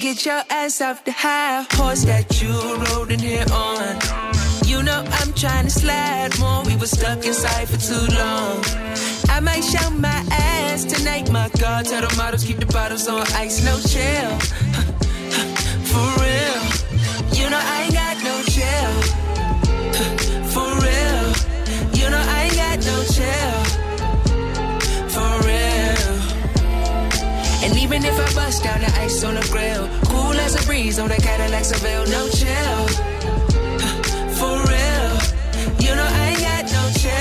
Get 0.00 0.24
your 0.26 0.42
ass 0.50 0.80
off 0.80 1.04
the 1.04 1.12
high 1.12 1.66
horse 1.72 2.04
that 2.04 2.40
you 2.42 2.52
rode 2.84 3.12
in 3.12 3.20
here 3.20 3.46
on. 3.52 4.41
You 4.72 4.82
know 4.82 5.04
I'm 5.20 5.34
trying 5.34 5.64
to 5.64 5.70
slide 5.70 6.30
more. 6.40 6.64
We 6.64 6.74
were 6.76 6.86
stuck 6.86 7.26
inside 7.26 7.68
for 7.68 7.76
too 7.76 8.06
long. 8.16 8.64
I 9.28 9.38
might 9.40 9.60
show 9.60 9.90
my 9.90 10.24
ass 10.30 10.84
tonight. 10.84 11.30
My 11.30 11.50
God, 11.60 11.84
tell 11.84 12.00
the 12.00 12.16
models 12.16 12.42
keep 12.42 12.56
the 12.56 12.64
bottles 12.64 13.06
on 13.06 13.20
ice, 13.34 13.62
no 13.62 13.76
chill. 13.92 14.32
For 15.92 16.08
real, 16.24 16.62
you 17.36 17.50
know 17.50 17.60
I 17.60 17.82
ain't 17.84 17.94
got 18.02 18.16
no 18.24 18.36
chill. 18.54 18.94
For 20.54 20.70
real, 20.86 21.24
you 21.98 22.08
know 22.08 22.24
I 22.36 22.38
ain't 22.44 22.56
got 22.64 22.78
no 22.90 22.96
chill. 23.14 23.58
For 25.14 25.32
real. 25.48 26.12
And 27.64 27.76
even 27.76 28.06
if 28.06 28.16
I 28.18 28.34
bust 28.34 28.64
down 28.64 28.80
the 28.80 28.90
ice 29.00 29.22
on 29.22 29.34
the 29.34 29.46
grill, 29.52 29.86
cool 30.06 30.32
as 30.40 30.54
a 30.56 30.66
breeze 30.66 30.98
on 30.98 31.10
the 31.10 31.16
Cadillac 31.16 31.66
Seville, 31.66 32.06
no 32.06 32.26
chill. 32.30 33.21
For 34.42 34.48
real, 34.48 35.12
you 35.78 35.94
know 35.94 36.04
I 36.04 36.30
ain't 36.30 36.40
got 36.40 36.64
no 36.72 36.90
chill. 36.98 37.11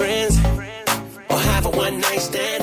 Friends 0.00 0.38
or 1.28 1.38
have 1.52 1.66
a 1.66 1.70
one 1.70 2.00
night 2.00 2.20
stand. 2.20 2.59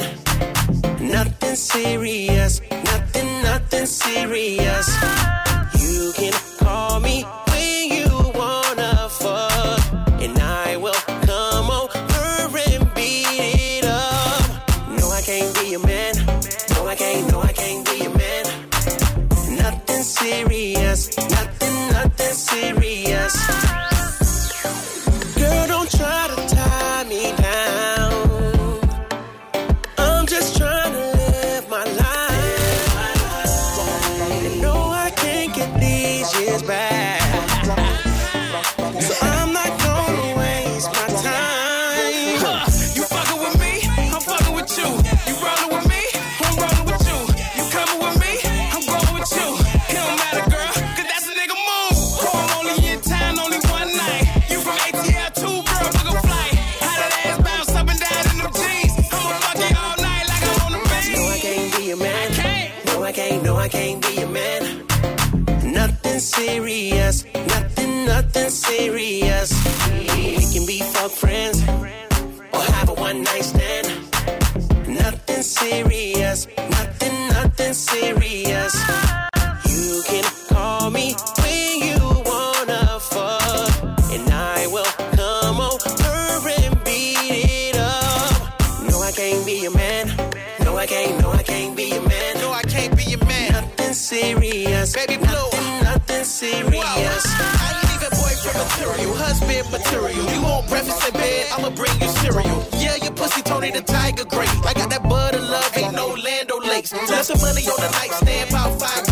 Husband 99.28 99.70
material. 99.70 100.24
You 100.32 100.42
want 100.42 100.70
breakfast 100.70 101.06
in 101.06 101.14
bed, 101.14 101.48
I'ma 101.52 101.70
bring 101.72 101.92
you 102.00 102.08
cereal. 102.24 102.64
Yeah, 102.80 102.96
your 102.96 103.12
pussy 103.12 103.42
Tony 103.42 103.72
the 103.72 103.82
Tiger 103.82 104.24
great. 104.24 104.48
I 104.64 104.74
got 104.74 104.90
that 104.90 105.04
butter 105.04 105.42
love, 105.42 105.78
ain't 105.78 105.94
no 105.94 106.08
Land 106.16 106.50
O'Lakes. 106.50 106.94
Left 106.94 107.28
the 107.28 107.36
money 107.44 107.68
on 107.68 107.76
the 107.76 107.92
nightstand, 107.92 108.50
about 108.50 108.80
five 108.80 109.07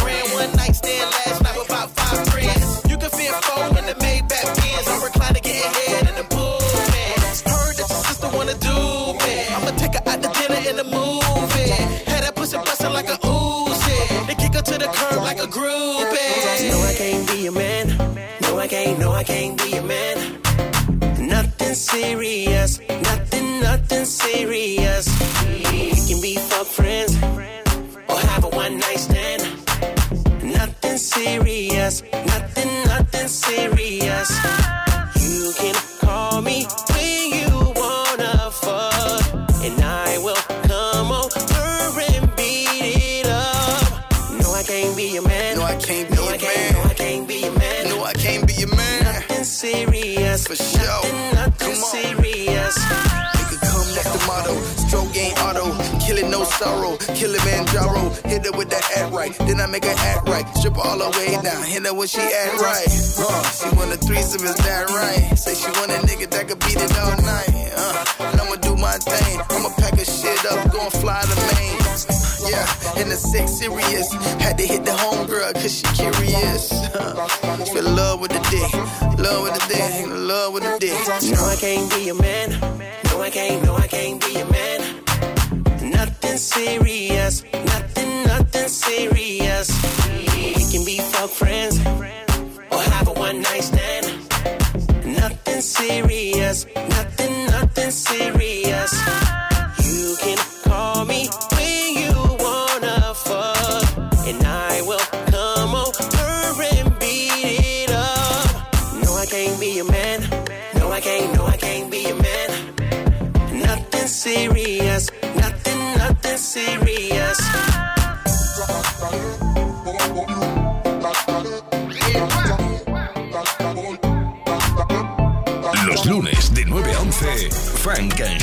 sorrow. 56.66 56.98
Kill 57.14 57.34
it, 57.38 57.44
Manjaro. 57.46 58.04
Hit 58.26 58.46
her 58.46 58.54
with 58.58 58.70
that 58.74 58.86
act 58.98 59.14
right. 59.14 59.34
Then 59.46 59.62
I 59.62 59.68
make 59.68 59.86
her 59.86 59.98
act 60.12 60.28
right. 60.28 60.46
Strip 60.58 60.78
all 60.78 60.98
the 60.98 61.10
way 61.18 61.38
down. 61.46 61.62
Hit 61.64 61.86
her 61.86 61.94
when 61.94 62.08
she 62.08 62.22
act 62.22 62.58
right. 62.60 62.90
Uh, 63.22 63.44
she 63.58 63.70
want 63.78 63.94
a 63.94 63.98
threesome, 63.98 64.44
is 64.44 64.58
that 64.66 64.90
right? 64.90 65.38
Say 65.38 65.54
she 65.54 65.70
want 65.78 65.92
a 65.92 66.00
nigga 66.10 66.28
that 66.34 66.48
could 66.48 66.60
beat 66.66 66.82
it 66.82 66.94
all 66.98 67.18
night. 67.22 67.54
Uh, 67.78 68.34
and 68.34 68.42
I'ma 68.42 68.56
do 68.68 68.74
my 68.76 68.98
thing. 68.98 69.38
I'ma 69.54 69.70
pack 69.78 69.96
her 70.02 70.06
shit 70.18 70.42
up. 70.52 70.72
Gon' 70.74 70.90
fly 71.02 71.22
to 71.22 71.36
Maine. 71.54 71.82
Yeah, 72.50 73.02
in 73.02 73.10
the 73.10 73.18
sex 73.18 73.58
serious. 73.60 74.12
Had 74.42 74.58
to 74.58 74.66
hit 74.66 74.86
the 74.86 74.92
homegirl 74.92 75.54
cause 75.54 75.74
she 75.78 75.86
curious. 75.98 76.72
Uh, 76.94 77.28
feel 77.74 77.90
love 78.02 78.20
with 78.22 78.32
the 78.32 78.44
dick. 78.54 78.72
Love 79.20 79.44
with 79.44 79.56
the 79.58 79.66
dick. 79.74 80.08
Love 80.10 80.54
with 80.54 80.64
the 80.64 80.78
dick. 80.80 80.98
No, 81.34 81.42
I 81.46 81.56
can't 81.56 81.90
be 81.92 82.06
your 82.06 82.20
man. 82.22 82.50
No, 83.10 83.22
I 83.22 83.30
can't, 83.30 83.64
no, 83.64 83.76
I 83.76 83.88
can't 83.88 84.22
be 84.24 84.34
your 84.34 84.50
man. 84.52 84.55
Nothing 86.26 86.40
serious, 86.40 87.44
nothing, 87.54 88.24
nothing 88.24 88.68
serious. 88.68 89.70
We 90.34 90.54
can 90.72 90.84
be 90.84 90.98
fuck 90.98 91.30
friends 91.30 91.78
or 92.72 92.82
have 92.82 93.08
a 93.08 93.14
one 93.14 93.44
night 93.44 93.64
stand. 93.64 94.08
Nothing 95.06 95.62
serious, 95.62 96.66
nothing, 96.90 97.46
nothing 97.46 97.92
serious. 97.92 99.55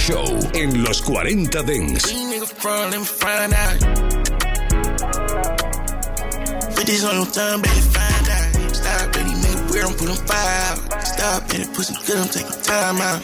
Show 0.03 0.51
en 0.55 0.83
los 0.83 1.01
40 1.01 1.63
Dance. 1.63 2.09
This 6.85 7.05
I'm 9.83 9.95
putting 9.95 10.17
out. 10.19 10.79
Stop, 11.05 11.49
pussy 11.75 11.95
good, 12.07 12.19
I'm 12.19 12.29
taking 12.29 12.63
time 12.63 13.01
out. 13.01 13.23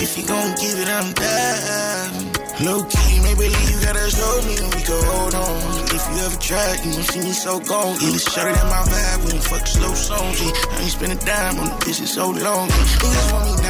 If 0.00 0.16
you 0.16 0.26
gon' 0.26 0.54
give 0.54 0.78
it, 0.78 0.88
I'm 0.88 1.12
down. 1.14 2.34
Low 2.62 2.84
key, 2.84 3.18
maybe 3.22 3.50
you 3.50 3.76
gotta 3.82 4.10
show 4.10 4.34
me 4.46 4.54
we 4.70 4.80
can 4.86 5.02
hold 5.10 5.34
on. 5.34 5.58
If 5.90 6.02
you 6.10 6.18
ever 6.26 6.38
tried, 6.38 6.78
you 6.84 6.92
gon' 6.92 7.02
see 7.02 7.20
me 7.20 7.32
so 7.32 7.58
gone. 7.58 7.98
Yeah, 8.00 8.14
it's 8.14 8.30
shorter 8.32 8.54
than 8.54 8.66
my 8.70 8.82
vibe 8.86 9.24
when 9.26 9.40
fuck 9.42 9.66
slow 9.66 9.94
songs. 9.94 10.40
Yeah, 10.40 10.50
I 10.50 10.82
ain't 10.82 10.90
spend 10.90 11.12
a 11.12 11.16
dime 11.26 11.58
on 11.58 11.66
the 11.66 11.76
bitch 11.84 12.00
in 12.00 12.06
so 12.06 12.30
long. 12.30 12.68
Yeah, 12.68 13.02
niggas 13.02 13.32
want 13.32 13.46
me 13.50 13.63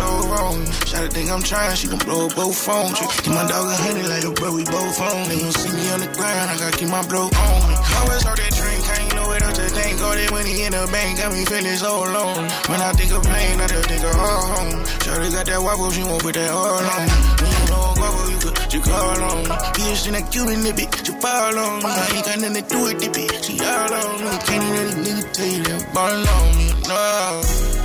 so 0.00 0.28
wrong. 0.32 0.64
To 0.90 1.08
think 1.08 1.30
I'm 1.30 1.42
trying, 1.42 1.76
she 1.76 1.88
gon' 1.88 1.98
blow 2.00 2.26
up 2.26 2.34
both 2.34 2.56
phones. 2.56 2.98
Give 3.22 3.32
my 3.32 3.46
dog 3.48 3.68
a 3.68 3.76
hundred 3.84 4.08
like 4.08 4.24
a 4.24 4.32
bro, 4.32 4.52
we 4.52 4.64
both 4.64 5.00
on. 5.00 5.28
They 5.28 5.38
gon' 5.40 5.52
see 5.52 5.72
me 5.72 5.84
on 5.92 6.00
the 6.00 6.10
ground, 6.12 6.50
I 6.50 6.54
gotta 6.60 6.76
keep 6.76 6.88
my 6.88 7.04
blow 7.08 7.28
on. 7.28 7.60
Always 8.00 8.22
heard 8.24 8.36
that 8.36 8.52
drink, 8.52 8.84
I 8.84 8.96
ain't 9.00 9.14
know 9.14 9.30
else 9.32 9.56
to 9.56 9.68
think. 9.72 9.96
It 10.00 10.30
when 10.32 10.44
he 10.44 10.64
in 10.64 10.72
the 10.72 10.84
bank, 10.92 11.18
got 11.18 11.32
me 11.32 11.44
feeling 11.44 11.76
so 11.76 12.04
alone. 12.04 12.48
When 12.68 12.80
I 12.80 12.92
think 12.92 13.12
of 13.12 13.24
pain, 13.24 13.60
I 13.60 13.66
just 13.68 13.88
think 13.88 14.04
of 14.04 14.12
home. 14.12 14.84
Shorty 15.04 15.30
got 15.32 15.46
that 15.46 15.60
wobble, 15.62 15.90
she 15.90 16.02
won't 16.02 16.20
put 16.20 16.34
that 16.34 16.50
all 16.50 16.84
on. 16.84 17.04
When 17.40 17.48
you 17.48 17.64
know 17.70 17.94
wobble, 17.96 18.28
you 18.28 18.38
could, 18.44 18.56
you 18.74 18.80
call 18.84 19.20
on. 19.24 19.44
Bitch, 19.72 20.04
in 20.08 20.12
that 20.18 20.28
Cuban 20.32 20.60
nip 20.64 20.76
it, 20.84 20.90
you 21.08 21.14
fall 21.20 21.56
on. 21.56 21.84
I 21.84 22.08
ain't 22.12 22.26
got 22.26 22.36
nothing 22.44 22.60
to 22.60 22.64
do 22.68 22.78
with 22.84 23.00
it, 23.00 23.12
bitch. 23.14 23.40
She 23.46 23.56
all 23.62 23.94
on. 23.94 24.20
Can't 24.44 24.64
let 24.68 24.86
a 24.90 24.96
nigga 25.00 25.24
tell 25.32 25.48
you 25.48 25.62
that 25.64 25.82
ball 25.94 26.28
on 26.28 26.46
me, 26.58 26.68
no. 26.84 27.79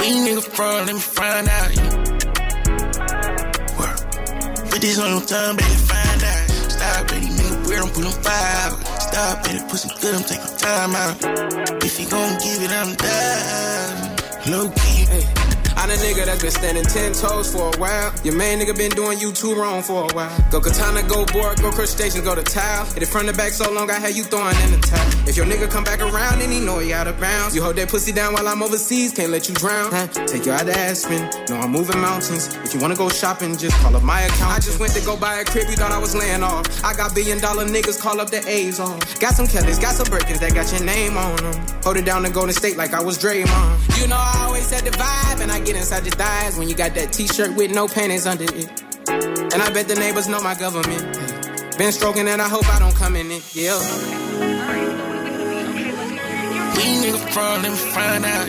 These 0.00 0.16
niggas 0.26 0.48
fraud, 0.56 0.86
let 0.86 0.94
me 0.94 1.00
find 1.00 1.46
out. 1.48 1.70
Work. 3.78 3.98
Put 4.70 4.80
this 4.80 4.98
on 4.98 5.10
your 5.10 5.26
tongue, 5.26 5.56
baby, 5.56 5.76
find 5.90 6.22
out. 6.24 6.50
Stop, 6.70 7.08
baby, 7.08 7.26
nigga, 7.26 7.68
weird, 7.68 7.82
I'm 7.82 7.90
pulling 7.90 8.12
five. 8.24 8.72
Stop, 8.98 9.44
baby, 9.44 9.60
pussy 9.68 9.90
good, 10.00 10.14
I'm 10.14 10.22
taking 10.22 10.56
time 10.56 10.94
out. 10.96 11.84
If 11.84 12.00
you 12.00 12.08
gon' 12.08 12.38
give 12.40 12.62
it, 12.62 12.70
I'm 12.72 12.94
down. 12.94 14.16
Low 14.50 14.70
key, 14.70 15.04
Hey, 15.10 15.39
I'm 15.80 15.88
the 15.88 15.94
nigga 15.94 16.26
that's 16.26 16.42
been 16.42 16.50
standing 16.50 16.84
ten 16.84 17.14
toes 17.14 17.50
for 17.50 17.72
a 17.72 17.76
while. 17.78 18.12
Your 18.22 18.36
main 18.36 18.58
nigga 18.60 18.76
been 18.76 18.90
doing 18.90 19.18
you 19.18 19.32
too 19.32 19.54
wrong 19.54 19.82
for 19.82 20.04
a 20.10 20.14
while. 20.14 20.30
Go 20.50 20.60
katana, 20.60 21.02
go 21.08 21.24
board, 21.24 21.56
go 21.62 21.70
crustacean, 21.70 22.22
go 22.22 22.34
to 22.34 22.42
tile. 22.42 22.84
Hit 22.92 23.02
it 23.02 23.06
front 23.06 23.28
the 23.28 23.32
back 23.32 23.52
so 23.52 23.72
long, 23.72 23.90
I 23.90 23.98
had 23.98 24.14
you 24.14 24.24
throwing 24.24 24.54
in 24.60 24.72
the 24.72 24.80
towel. 24.86 25.08
If 25.26 25.38
your 25.38 25.46
nigga 25.46 25.70
come 25.70 25.82
back 25.82 26.02
around, 26.02 26.40
then 26.40 26.52
he 26.52 26.60
know 26.60 26.80
he 26.80 26.92
out 26.92 27.06
of 27.06 27.18
bounds. 27.18 27.56
You 27.56 27.62
hold 27.62 27.76
that 27.76 27.88
pussy 27.88 28.12
down 28.12 28.34
while 28.34 28.46
I'm 28.46 28.62
overseas, 28.62 29.12
can't 29.12 29.32
let 29.32 29.48
you 29.48 29.54
drown. 29.54 29.90
Huh? 29.90 30.06
Take 30.26 30.44
you 30.44 30.52
out 30.52 30.66
to 30.66 30.76
Aspen, 30.76 31.30
no 31.48 31.56
I'm 31.56 31.72
moving 31.72 31.98
mountains. 31.98 32.54
If 32.56 32.74
you 32.74 32.80
wanna 32.80 32.96
go 32.96 33.08
shopping, 33.08 33.56
just 33.56 33.74
call 33.80 33.96
up 33.96 34.02
my 34.02 34.20
account. 34.20 34.52
I 34.52 34.60
just 34.60 34.80
went 34.80 34.92
to 34.92 35.00
go 35.00 35.16
buy 35.16 35.40
a 35.40 35.46
crib, 35.46 35.64
you 35.70 35.76
thought 35.76 35.92
I 35.92 35.98
was 35.98 36.14
laying 36.14 36.42
off. 36.42 36.84
I 36.84 36.92
got 36.92 37.14
billion 37.14 37.38
dollar 37.38 37.64
niggas, 37.64 37.98
call 37.98 38.20
up 38.20 38.28
the 38.28 38.46
A's 38.46 38.80
on. 38.80 38.98
Got 39.18 39.32
some 39.32 39.46
Kellys, 39.46 39.78
got 39.78 39.94
some 39.94 40.08
Birkins 40.08 40.40
that 40.40 40.52
got 40.54 40.70
your 40.72 40.84
name 40.84 41.16
on 41.16 41.36
them. 41.36 41.56
Hold 41.84 41.96
it 41.96 42.04
down 42.04 42.22
to 42.24 42.30
Golden 42.30 42.52
State 42.52 42.76
like 42.76 42.92
I 42.92 43.02
was 43.02 43.16
Draymond. 43.16 43.98
You 43.98 44.08
know 44.08 44.20
I 44.20 44.44
always 44.44 44.70
had 44.70 44.84
the 44.84 44.90
vibe, 44.90 45.40
and 45.40 45.50
I 45.50 45.60
get 45.60 45.69
inside 45.76 46.04
your 46.04 46.14
thighs 46.14 46.56
when 46.56 46.68
you 46.68 46.74
got 46.74 46.94
that 46.94 47.12
t-shirt 47.12 47.54
with 47.56 47.70
no 47.70 47.86
panties 47.88 48.26
under 48.26 48.44
it. 48.44 48.82
And 49.08 49.62
I 49.62 49.70
bet 49.72 49.88
the 49.88 49.94
neighbors 49.96 50.28
know 50.28 50.40
my 50.40 50.54
government. 50.54 51.02
Been 51.78 51.92
stroking 51.92 52.28
and 52.28 52.40
I 52.42 52.48
hope 52.48 52.68
I 52.68 52.78
don't 52.78 52.94
come 52.94 53.16
in 53.16 53.30
it. 53.30 53.42
Yeah. 53.54 53.78
These 56.76 57.04
niggas 57.04 57.32
fraud, 57.32 57.62
let 57.62 57.70
me 57.70 57.76
find 57.76 58.24
out. 58.24 58.48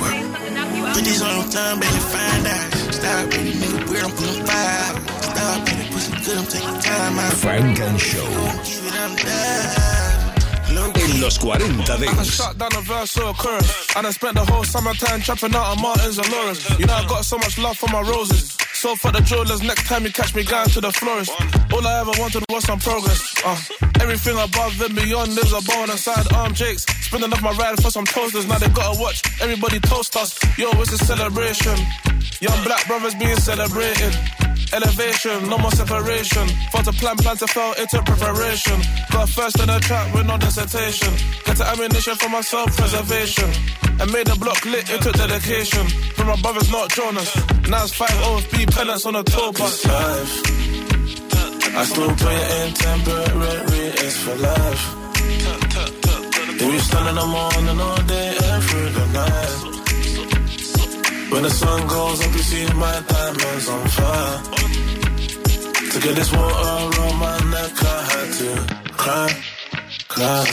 Work. 0.00 0.94
Put 0.94 1.04
this 1.04 1.22
on 1.22 1.36
your 1.36 1.48
tongue, 1.50 1.80
baby, 1.80 2.00
find 2.14 2.46
out. 2.46 2.72
Stop, 2.94 3.30
baby, 3.30 3.52
nigga, 3.52 3.90
weird, 3.90 4.04
I'm 4.04 4.10
pulling 4.12 4.44
fire. 4.46 4.94
Stop, 5.22 5.66
baby, 5.66 5.88
pussy 5.92 6.12
good, 6.24 6.38
I'm 6.38 6.46
taking 6.46 6.80
time 6.80 7.18
out. 7.18 7.32
Funk 7.32 7.80
and 7.80 8.00
Show 8.00 10.05
en 10.68 11.20
los 11.20 11.38
40 11.38 11.64
I 11.64 11.68
done 11.84 12.00
Dance. 12.00 12.36
shut 12.36 12.58
down 12.58 12.74
a 12.76 12.80
verse 12.82 13.16
or 13.18 13.30
a 13.30 13.34
chorus. 13.34 13.96
I 13.96 14.10
spent 14.10 14.34
the 14.34 14.44
whole 14.44 14.64
summertime 14.64 15.20
trapping 15.20 15.54
out 15.54 15.76
on 15.76 15.82
Martins 15.82 16.18
and 16.18 16.30
Lawrence. 16.30 16.78
You 16.78 16.86
know 16.86 16.94
I 16.94 17.06
got 17.06 17.24
so 17.24 17.38
much 17.38 17.58
love 17.58 17.76
for 17.76 17.88
my 17.90 18.02
roses. 18.02 18.56
So 18.74 18.94
for 18.94 19.10
the 19.10 19.20
jewelers, 19.20 19.62
next 19.62 19.86
time 19.86 20.04
you 20.04 20.12
catch 20.12 20.34
me 20.34 20.44
going 20.44 20.68
to 20.70 20.80
the 20.80 20.92
florist. 20.92 21.32
All 21.72 21.86
I 21.86 22.00
ever 22.00 22.12
wanted 22.18 22.44
was 22.50 22.64
some 22.64 22.78
progress. 22.78 23.34
Uh, 23.44 23.56
everything 24.00 24.36
above 24.38 24.80
and 24.80 24.94
beyond 24.94 25.30
is 25.30 25.52
a 25.52 25.56
on 25.56 25.88
the 25.88 26.32
arm 26.36 26.54
jakes. 26.54 26.84
Spending 27.06 27.32
off 27.32 27.42
my 27.42 27.52
ride 27.52 27.80
for 27.82 27.90
some 27.90 28.04
toasters. 28.04 28.46
Now 28.46 28.58
they 28.58 28.68
gotta 28.68 29.00
watch 29.00 29.22
everybody 29.40 29.80
toast 29.80 30.16
us. 30.16 30.38
Yo, 30.58 30.68
it's 30.82 30.92
a 30.92 30.98
celebration. 30.98 31.76
Young 32.40 32.62
black 32.64 32.86
brothers 32.86 33.14
being 33.14 33.36
celebrated. 33.36 34.12
Elevation, 34.72 35.48
no 35.48 35.58
more 35.58 35.70
separation. 35.70 36.46
For 36.72 36.82
the 36.82 36.92
plan, 36.92 37.16
plan 37.16 37.36
to 37.36 37.46
fail, 37.46 37.74
it 37.78 37.88
took 37.90 38.04
preparation. 38.04 38.78
Got 39.12 39.28
first 39.28 39.60
in 39.60 39.68
the 39.68 39.78
trap 39.80 40.14
with 40.14 40.26
no 40.26 40.36
dissertation. 40.38 41.12
Get 41.44 41.56
the 41.56 41.66
ammunition 41.66 42.14
for 42.16 42.28
my 42.28 42.40
self-preservation. 42.40 43.50
And 44.00 44.12
made 44.12 44.26
the 44.26 44.36
block 44.36 44.64
lit, 44.64 44.90
it 44.90 45.00
took 45.02 45.14
dedication. 45.14 45.86
From 46.16 46.28
my 46.28 46.36
brothers, 46.42 46.70
not 46.70 46.90
Jonas. 46.90 47.30
Now 47.68 47.84
it's 47.84 47.94
5 47.94 48.08
OFB 48.08 48.74
penance 48.74 49.06
on 49.06 49.16
a 49.16 49.22
tour 49.22 49.52
bus. 49.52 49.84
Life. 49.86 50.66
I 51.76 51.84
still 51.84 52.10
it 52.10 52.68
in 52.68 52.74
temporary, 52.74 53.86
it's 54.00 54.16
for 54.16 54.34
life. 54.36 55.06
If 56.58 56.62
we 56.62 56.78
stand 56.78 57.08
in 57.10 57.14
the 57.16 57.26
morning 57.26 57.80
all 57.80 58.02
day, 58.02 58.34
every 58.40 58.88
the 58.92 59.06
night. 59.12 59.75
When 61.36 61.42
the 61.42 61.50
sun 61.50 61.86
goes 61.86 62.24
up, 62.24 62.32
you 62.32 62.38
see 62.38 62.64
my 62.72 62.98
diamonds 63.06 63.68
on 63.68 63.86
fire. 63.88 64.42
To 65.92 66.00
get 66.00 66.14
this 66.16 66.32
water 66.32 66.96
around 66.96 67.16
my 67.18 67.36
neck, 67.52 67.72
I 67.76 67.98
had 68.10 68.28
to 68.40 68.50
cry, 68.96 69.28
cry. 70.08 70.46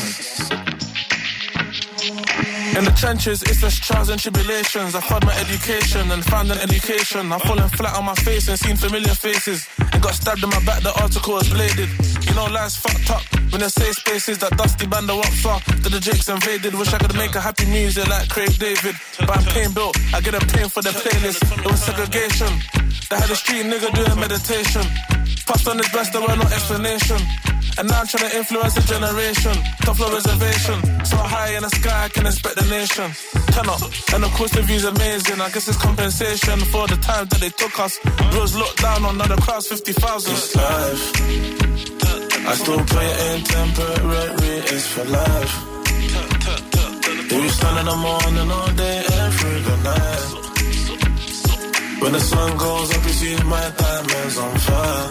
In 2.78 2.84
the 2.84 2.94
trenches, 2.98 3.44
it's 3.44 3.62
just 3.62 3.82
trials 3.82 4.10
and 4.10 4.20
tribulations. 4.20 4.94
I 4.94 5.00
found 5.00 5.26
my 5.26 5.34
education 5.40 6.12
and 6.12 6.22
found 6.26 6.52
an 6.52 6.58
education. 6.58 7.32
I'm 7.32 7.40
falling 7.40 7.70
flat 7.70 7.96
on 7.96 8.04
my 8.04 8.16
face 8.16 8.50
and 8.50 8.60
seen 8.60 8.76
familiar 8.76 9.16
faces. 9.16 9.66
And 9.94 10.04
got 10.04 10.16
stabbed 10.16 10.44
in 10.44 10.50
my 10.50 10.60
back, 10.66 10.84
the 10.84 10.92
article 11.02 11.36
was 11.36 11.48
bladed. 11.48 11.88
You 12.28 12.34
know, 12.34 12.48
life's 12.48 12.76
fucked 12.76 13.10
up. 13.10 13.43
When 13.54 13.62
they 13.62 13.70
say 13.70 13.92
spaces, 13.92 14.40
that 14.40 14.58
dusty 14.58 14.88
band 14.88 15.06
I 15.12 15.14
walk 15.14 15.30
far. 15.46 15.60
To 15.62 15.90
the 15.94 16.00
jakes 16.00 16.28
invaded. 16.28 16.74
Wish 16.74 16.92
I 16.92 16.98
could 16.98 17.14
make 17.14 17.36
a 17.36 17.40
happy 17.40 17.68
music 17.70 18.10
like 18.10 18.28
Craig 18.28 18.50
David. 18.58 18.96
But 19.20 19.30
I'm 19.30 19.46
pain 19.54 19.72
built, 19.78 19.94
I 20.10 20.22
get 20.22 20.34
a 20.34 20.42
pain 20.58 20.68
for 20.74 20.82
the 20.82 20.90
playlist. 20.90 21.38
It 21.62 21.70
was 21.70 21.84
segregation. 21.86 22.50
They 23.14 23.18
had 23.22 23.30
a 23.30 23.36
street 23.36 23.70
nigga 23.70 23.94
doing 23.94 24.18
meditation. 24.18 24.82
Passed 25.46 25.68
on 25.70 25.78
his 25.78 25.88
breast, 25.94 26.14
there 26.14 26.22
were 26.26 26.34
no 26.34 26.50
explanation. 26.50 27.22
And 27.78 27.86
now 27.94 28.02
I'm 28.02 28.08
trying 28.10 28.26
to 28.26 28.38
influence 28.42 28.74
a 28.74 28.82
generation. 28.90 29.54
Top 29.86 29.98
floor 30.02 30.10
reservation. 30.18 31.06
So 31.06 31.18
high 31.22 31.54
in 31.54 31.62
the 31.62 31.70
sky, 31.70 32.06
I 32.06 32.10
can 32.10 32.26
inspect 32.26 32.58
the 32.58 32.66
nation. 32.74 33.14
Turn 33.54 33.70
up. 33.70 33.86
And 34.18 34.26
of 34.26 34.34
course, 34.34 34.50
the 34.50 34.66
view's 34.66 34.86
amazing. 34.86 35.38
I 35.38 35.54
guess 35.54 35.70
it's 35.70 35.78
compensation 35.78 36.58
for 36.74 36.88
the 36.90 36.98
time 36.98 37.30
that 37.30 37.38
they 37.38 37.54
took 37.54 37.78
us. 37.80 38.02
Bros 38.34 38.56
looked 38.58 38.82
down 38.82 39.06
on, 39.06 39.20
now 39.22 39.30
crowd's 39.46 39.68
50,000. 39.68 40.34
It's 40.34 40.56
life. 40.58 42.33
I 42.46 42.56
still 42.56 42.80
it 42.80 43.16
in 43.30 43.44
temporary, 43.44 44.56
it's 44.74 44.88
for 44.88 45.06
life. 45.06 45.54
If 47.32 47.44
you 47.44 47.50
stand 47.50 47.80
in 47.80 47.86
the 47.86 47.96
morning 47.96 48.52
all 48.52 48.72
day, 48.76 49.04
every 49.24 49.58
night. 49.90 50.44
When 52.02 52.12
the 52.12 52.20
sun 52.20 52.58
goes 52.58 52.96
up, 52.96 53.04
you 53.06 53.14
see 53.14 53.36
my 53.44 53.72
diamonds 53.78 54.38
on 54.38 54.58
fire. 54.68 55.10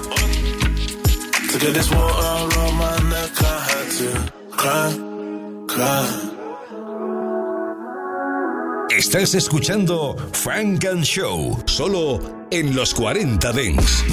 To 1.50 1.58
get 1.58 1.72
this 1.74 1.90
water 1.90 2.56
around 2.56 2.74
my 2.76 2.96
neck, 3.12 3.32
I 3.40 3.58
had 3.68 3.88
to 3.98 4.08
cry, 4.60 4.88
cry. 5.68 6.32
Estás 8.90 9.34
escuchando 9.34 10.16
Frank 10.32 10.84
and 10.84 11.02
Show, 11.02 11.62
solo 11.64 12.20
en 12.50 12.76
los 12.76 12.92
40 12.92 13.52
Dents. 13.52 14.04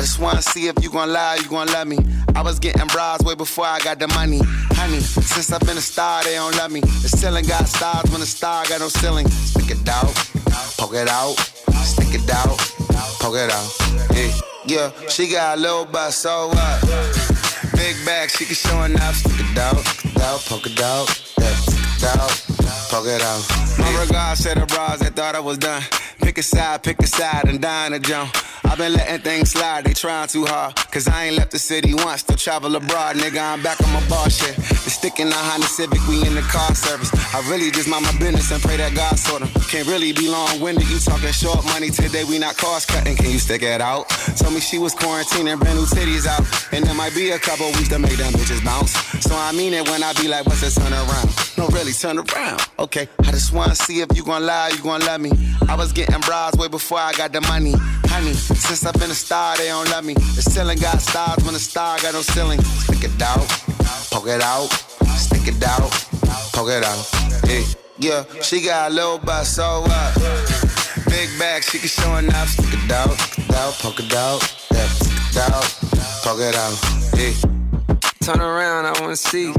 Just 0.00 0.18
wanna 0.18 0.40
see 0.40 0.66
if 0.66 0.82
you 0.82 0.90
gon' 0.90 1.12
lie, 1.12 1.36
you 1.36 1.48
gon' 1.48 1.66
love 1.68 1.86
me. 1.86 1.98
I 2.34 2.42
was 2.42 2.58
getting 2.58 2.86
bras 2.86 3.20
way 3.22 3.34
before 3.34 3.66
I 3.66 3.78
got 3.80 3.98
the 3.98 4.08
money. 4.08 4.40
Honey, 4.72 5.00
since 5.00 5.52
I've 5.52 5.60
been 5.60 5.76
a 5.76 5.80
star, 5.80 6.24
they 6.24 6.34
don't 6.34 6.56
love 6.56 6.70
me. 6.72 6.80
The 6.80 7.08
ceiling 7.08 7.44
got 7.44 7.68
stars 7.68 8.10
when 8.10 8.20
the 8.20 8.26
star 8.26 8.64
got 8.66 8.80
no 8.80 8.88
ceiling. 8.88 9.28
Stick 9.28 9.70
it 9.70 9.88
out, 9.88 10.14
poke 10.78 10.94
it 10.94 11.08
out, 11.08 11.34
stick 11.84 12.14
it 12.14 12.30
out, 12.30 12.56
poke 13.20 13.36
it 13.36 13.52
out. 13.52 13.68
Yeah, 14.16 14.32
yeah, 14.64 15.08
she 15.08 15.28
got 15.30 15.58
a 15.58 15.60
little 15.60 15.84
butt, 15.84 16.14
so 16.14 16.48
what? 16.48 16.80
Big 17.76 17.96
bag, 18.06 18.30
she 18.30 18.46
can 18.46 18.54
show 18.54 18.82
enough. 18.82 19.16
Stick 19.16 19.38
it 19.38 19.58
out, 19.58 19.76
stick 19.78 20.16
it 20.16 20.22
out, 20.22 20.40
poke 20.46 20.66
it 20.66 20.80
out, 20.80 21.08
yeah, 21.38 21.54
stick 21.60 21.78
it 21.96 22.04
out, 22.16 22.32
poke 22.88 23.06
it 23.06 23.20
out. 23.20 23.42
My 23.78 24.00
regards 24.00 24.42
to 24.44 24.54
the 24.54 24.64
bras 24.66 25.00
that 25.00 25.14
thought 25.14 25.34
I 25.34 25.40
was 25.40 25.58
done. 25.58 25.82
Pick 26.22 26.38
a 26.38 26.42
side, 26.42 26.82
pick 26.82 27.00
a 27.00 27.06
side, 27.06 27.48
and 27.48 27.60
dine 27.60 27.92
a 27.92 27.98
jump. 27.98 28.34
I've 28.70 28.78
been 28.78 28.92
letting 28.92 29.18
things 29.18 29.50
slide, 29.50 29.82
they 29.82 29.94
trying 29.94 30.28
too 30.28 30.46
hard. 30.46 30.76
Cause 30.92 31.08
I 31.08 31.24
ain't 31.24 31.34
left 31.34 31.50
the 31.50 31.58
city 31.58 31.92
once, 31.92 32.20
still 32.20 32.36
travel 32.36 32.76
abroad, 32.76 33.16
nigga. 33.16 33.42
I'm 33.42 33.60
back 33.64 33.82
on 33.82 33.92
my 33.92 34.08
bar 34.08 34.30
shit. 34.30 34.54
The 34.54 34.90
stick 34.94 35.18
in 35.18 35.28
the 35.28 35.34
Honda 35.34 35.66
Civic, 35.66 35.98
we 36.06 36.24
in 36.24 36.36
the 36.36 36.42
car 36.42 36.72
service. 36.76 37.10
I 37.34 37.42
really 37.50 37.72
just 37.72 37.88
mind 37.88 38.04
my 38.04 38.16
business 38.18 38.48
and 38.52 38.62
pray 38.62 38.76
that 38.76 38.94
God 38.94 39.18
sort 39.18 39.42
them. 39.42 39.50
Can't 39.66 39.88
really 39.88 40.12
be 40.12 40.30
long 40.30 40.60
winded, 40.60 40.88
you 40.88 41.00
talking 41.00 41.32
short 41.32 41.64
money 41.66 41.90
today, 41.90 42.22
we 42.22 42.38
not 42.38 42.56
cost 42.56 42.86
cutting. 42.86 43.16
Can 43.16 43.30
you 43.30 43.40
stick 43.40 43.62
it 43.62 43.80
out? 43.80 44.08
Told 44.38 44.54
me 44.54 44.60
she 44.60 44.78
was 44.78 44.94
quarantining, 44.94 45.58
brand 45.58 45.76
new 45.76 45.86
titties 45.86 46.30
out. 46.30 46.46
And 46.70 46.86
there 46.86 46.94
might 46.94 47.14
be 47.14 47.30
a 47.30 47.40
couple 47.40 47.66
weeks 47.74 47.88
to 47.88 47.98
make 47.98 48.18
them 48.18 48.32
bitches 48.34 48.64
bounce. 48.64 48.94
So 49.26 49.34
I 49.34 49.50
mean 49.50 49.74
it 49.74 49.82
when 49.90 50.04
I 50.04 50.12
be 50.14 50.28
like, 50.28 50.46
what's 50.46 50.62
the 50.62 50.70
turn 50.70 50.94
around? 50.94 51.49
No, 51.60 51.68
really, 51.68 51.92
turn 51.92 52.16
around. 52.16 52.58
Okay, 52.78 53.06
I 53.18 53.32
just 53.32 53.52
wanna 53.52 53.74
see 53.74 54.00
if 54.00 54.08
you 54.16 54.24
gon' 54.24 54.46
lie, 54.46 54.70
you 54.74 54.82
gon' 54.82 55.00
love 55.00 55.20
me. 55.20 55.30
I 55.68 55.76
was 55.76 55.92
getting 55.92 56.18
bras 56.20 56.56
way 56.56 56.68
before 56.68 56.96
I 56.96 57.12
got 57.12 57.34
the 57.34 57.42
money. 57.42 57.74
Honey, 58.06 58.32
since 58.32 58.86
I've 58.86 58.94
been 58.94 59.10
a 59.10 59.14
star, 59.14 59.58
they 59.58 59.66
don't 59.66 59.86
love 59.90 60.02
me. 60.02 60.14
The 60.14 60.40
ceiling 60.40 60.78
got 60.78 61.02
stars 61.02 61.44
when 61.44 61.52
the 61.52 61.60
star 61.60 61.98
got 62.00 62.14
no 62.14 62.22
ceiling. 62.22 62.62
Stick 62.62 63.04
it 63.04 63.20
out, 63.20 63.46
poke 64.10 64.28
it 64.28 64.40
out, 64.40 64.68
stick 65.18 65.48
it 65.48 65.62
out, 65.62 65.90
poke 66.54 66.70
it 66.70 66.82
out. 66.82 67.04
Hey, 67.44 67.66
yeah, 67.98 68.24
she 68.40 68.62
got 68.62 68.90
a 68.90 68.94
little 68.94 69.18
butt, 69.18 69.44
so 69.44 69.82
what? 69.82 70.14
Big 71.10 71.28
bag, 71.38 71.62
she 71.62 71.78
can 71.78 71.88
show 71.88 72.16
enough. 72.16 72.48
Stick 72.48 72.72
it 72.72 72.90
out, 72.90 73.12
stick 73.20 73.50
it 73.50 73.54
out, 73.54 73.74
poke 73.74 74.00
it 74.00 74.14
out, 74.14 74.40
yeah, 74.72 74.88
stick 74.88 75.36
it 75.36 75.52
out, 75.52 76.24
poke 76.24 76.40
it 76.40 76.56
out. 76.56 77.18
Hey. 77.18 77.49
Turn 78.22 78.38
around, 78.38 78.84
I 78.84 79.00
wanna 79.00 79.16
see. 79.16 79.50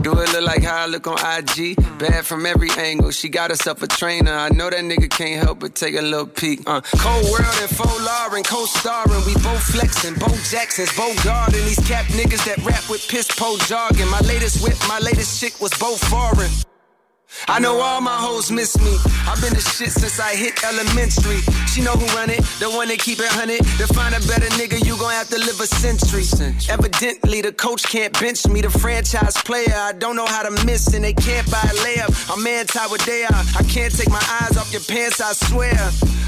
Do 0.00 0.18
it 0.18 0.32
look 0.32 0.42
like 0.42 0.62
how 0.64 0.84
I 0.84 0.86
look 0.86 1.06
on 1.06 1.18
IG? 1.18 1.76
Bad 1.98 2.24
from 2.24 2.46
every 2.46 2.70
angle. 2.78 3.10
She 3.10 3.28
got 3.28 3.50
herself 3.50 3.82
a 3.82 3.86
trainer. 3.86 4.32
I 4.32 4.48
know 4.48 4.70
that 4.70 4.80
nigga 4.80 5.10
can't 5.10 5.44
help 5.44 5.60
but 5.60 5.74
take 5.74 5.94
a 5.94 6.00
little 6.00 6.26
peek. 6.26 6.60
Uh, 6.66 6.80
cold 6.96 7.24
world 7.24 7.56
and 7.60 7.68
faux 7.68 8.00
Lauren, 8.00 8.42
co-starring. 8.42 9.22
We 9.26 9.34
both 9.34 9.62
flexing, 9.62 10.14
Bo 10.14 10.28
Jackson's, 10.50 10.96
Bo 10.96 11.14
guarding. 11.22 11.62
These 11.66 11.86
cap 11.86 12.06
niggas 12.06 12.42
that 12.46 12.64
rap 12.64 12.88
with 12.88 13.06
piss 13.06 13.28
po 13.36 13.58
jargon. 13.66 14.08
My 14.08 14.20
latest 14.20 14.64
whip, 14.64 14.78
my 14.88 14.98
latest 14.98 15.38
chick 15.38 15.60
was 15.60 15.70
both 15.78 16.02
foreign. 16.08 16.50
I 17.48 17.58
know 17.58 17.80
all 17.80 18.00
my 18.00 18.16
hoes 18.16 18.50
miss 18.50 18.78
me. 18.78 18.96
I've 19.26 19.40
been 19.40 19.54
the 19.54 19.60
shit 19.60 19.90
since 19.90 20.20
I 20.20 20.34
hit 20.34 20.62
elementary. 20.64 21.40
She 21.66 21.82
know 21.82 21.92
who 21.92 22.06
run 22.16 22.30
it, 22.30 22.42
the 22.58 22.70
one 22.70 22.88
that 22.88 22.98
keep 22.98 23.18
it 23.18 23.30
hunted. 23.30 23.64
To 23.78 23.86
find 23.94 24.14
a 24.14 24.20
better 24.26 24.50
nigga, 24.58 24.84
you 24.84 24.96
gon' 24.98 25.12
have 25.12 25.28
to 25.30 25.38
live 25.38 25.60
a 25.60 25.66
century. 25.66 26.24
Evidently, 26.68 27.40
the 27.40 27.52
coach 27.52 27.84
can't 27.84 28.12
bench 28.20 28.46
me. 28.46 28.60
The 28.60 28.70
franchise 28.70 29.36
player, 29.42 29.74
I 29.74 29.92
don't 29.92 30.16
know 30.16 30.26
how 30.26 30.42
to 30.42 30.64
miss, 30.66 30.92
and 30.94 31.04
they 31.04 31.14
can't 31.14 31.48
buy 31.50 31.62
a 31.62 31.74
layup. 31.84 32.12
I'm 32.32 32.46
anti 32.46 32.86
what 32.86 33.00
they 33.02 33.24
are. 33.24 33.44
I 33.58 33.62
can't 33.64 33.94
take 33.94 34.10
my 34.10 34.24
eyes 34.42 34.56
off 34.56 34.72
your 34.72 34.82
pants, 34.82 35.20
I 35.20 35.32
swear. 35.32 35.78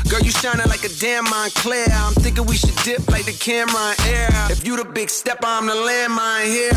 Girl, 0.09 0.21
you 0.21 0.31
shining 0.31 0.67
like 0.69 0.85
a 0.85 0.93
damn 1.01 1.25
Moncler. 1.27 1.89
I'm 1.91 2.15
thinking 2.15 2.47
we 2.47 2.57
should 2.57 2.77
dip 2.85 3.09
like 3.09 3.25
the 3.25 3.33
camera 3.33 3.95
in 4.07 4.15
air. 4.15 4.29
If 4.51 4.67
you 4.67 4.77
the 4.77 4.85
big 4.85 5.09
stepper, 5.09 5.47
I'm 5.47 5.67
the 5.67 5.73
landmine 5.73 6.47
here. 6.47 6.73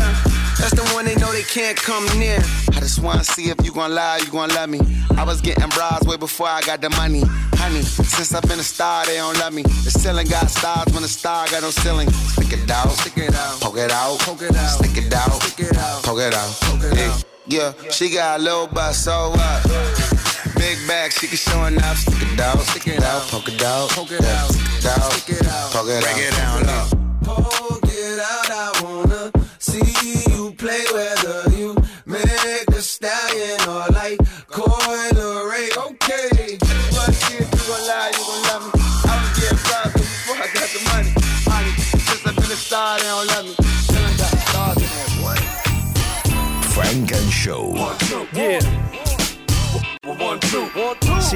That's 0.58 0.72
the 0.72 0.88
one 0.94 1.04
they 1.04 1.14
know 1.16 1.30
they 1.32 1.42
can't 1.42 1.76
come 1.76 2.06
near. 2.18 2.38
I 2.72 2.80
just 2.80 3.00
wanna 3.02 3.24
see 3.24 3.50
if 3.50 3.62
you 3.62 3.72
gon' 3.72 3.94
lie, 3.94 4.15
you 4.18 4.30
gon' 4.30 4.48
love 4.50 4.68
me. 4.68 4.80
I 5.16 5.24
was 5.24 5.40
getting 5.40 5.68
bras 5.70 6.02
way 6.04 6.16
before 6.16 6.46
I 6.46 6.60
got 6.62 6.80
the 6.80 6.90
money. 6.90 7.22
Honey, 7.54 7.82
since 7.82 8.34
I've 8.34 8.42
been 8.42 8.58
a 8.58 8.62
star, 8.62 9.06
they 9.06 9.16
don't 9.16 9.38
love 9.38 9.52
me. 9.52 9.62
The 9.62 9.90
ceiling 9.90 10.26
got 10.26 10.50
stars 10.50 10.92
when 10.92 11.02
the 11.02 11.08
star 11.08 11.46
got 11.48 11.62
no 11.62 11.70
ceiling. 11.70 12.10
Stick 12.10 12.52
it 12.52 12.70
out, 12.70 12.90
stick 12.90 13.18
it 13.18 13.34
out, 13.34 13.60
poke 13.60 13.78
it 13.78 13.90
out, 13.90 14.18
poke 14.20 14.42
it 14.42 14.56
out, 14.56 14.78
stick 14.78 15.04
it 15.04 15.12
out, 15.12 15.32
stick 15.42 15.66
it 15.70 15.76
out, 15.76 16.02
poke 16.02 16.20
it 16.20 16.34
out. 16.34 16.50
Poke 16.60 16.84
it 16.84 16.96
yeah. 16.96 17.12
out. 17.12 17.24
yeah, 17.46 17.90
she 17.90 18.10
got 18.10 18.40
a 18.40 18.42
little 18.42 18.66
butt, 18.66 18.94
so 18.94 19.30
what? 19.30 19.62
Big 20.56 20.78
bag, 20.86 21.12
she 21.12 21.26
can 21.26 21.36
show 21.36 21.64
enough. 21.64 21.98
Stick 21.98 22.32
it 22.32 22.40
out, 22.40 22.58
stick 22.60 22.86
it 22.88 23.02
out, 23.02 23.22
poke 23.28 23.48
it 23.48 23.62
out, 23.62 23.90
poke 23.90 24.12
it 24.12 24.24
out, 24.24 24.50
stick 24.50 24.78
it 24.78 24.86
out, 24.86 25.12
stick 25.12 25.40
it 25.40 25.46
out, 25.46 25.72
poke 25.72 25.88
it 25.88 25.96
out. 25.96 26.02
Break 26.02 26.28
it 26.28 26.34
down 26.36 26.66
low. 26.66 27.05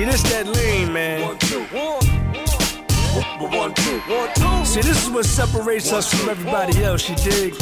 See, 0.01 0.07
this 0.07 0.23
that 0.33 0.47
lean, 0.47 0.95
man. 0.95 1.21
One, 1.21 1.37
two, 1.41 1.61
one, 3.45 3.75
two. 3.75 4.65
See, 4.65 4.81
this 4.81 5.05
is 5.05 5.11
what 5.11 5.27
separates 5.27 5.93
us 5.93 6.11
from 6.11 6.31
everybody 6.31 6.83
else, 6.83 7.07
you 7.07 7.17
dig? 7.17 7.55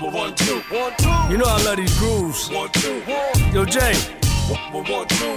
One, 0.00 0.34
two, 0.34 0.62
one, 0.70 0.94
two. 0.96 1.08
You 1.30 1.36
know 1.36 1.44
I 1.44 1.62
love 1.64 1.76
these 1.76 1.94
grooves. 1.98 2.48
One, 2.48 2.70
two, 2.70 3.02
one. 3.02 3.52
Yo, 3.52 3.66
Jay. 3.66 4.21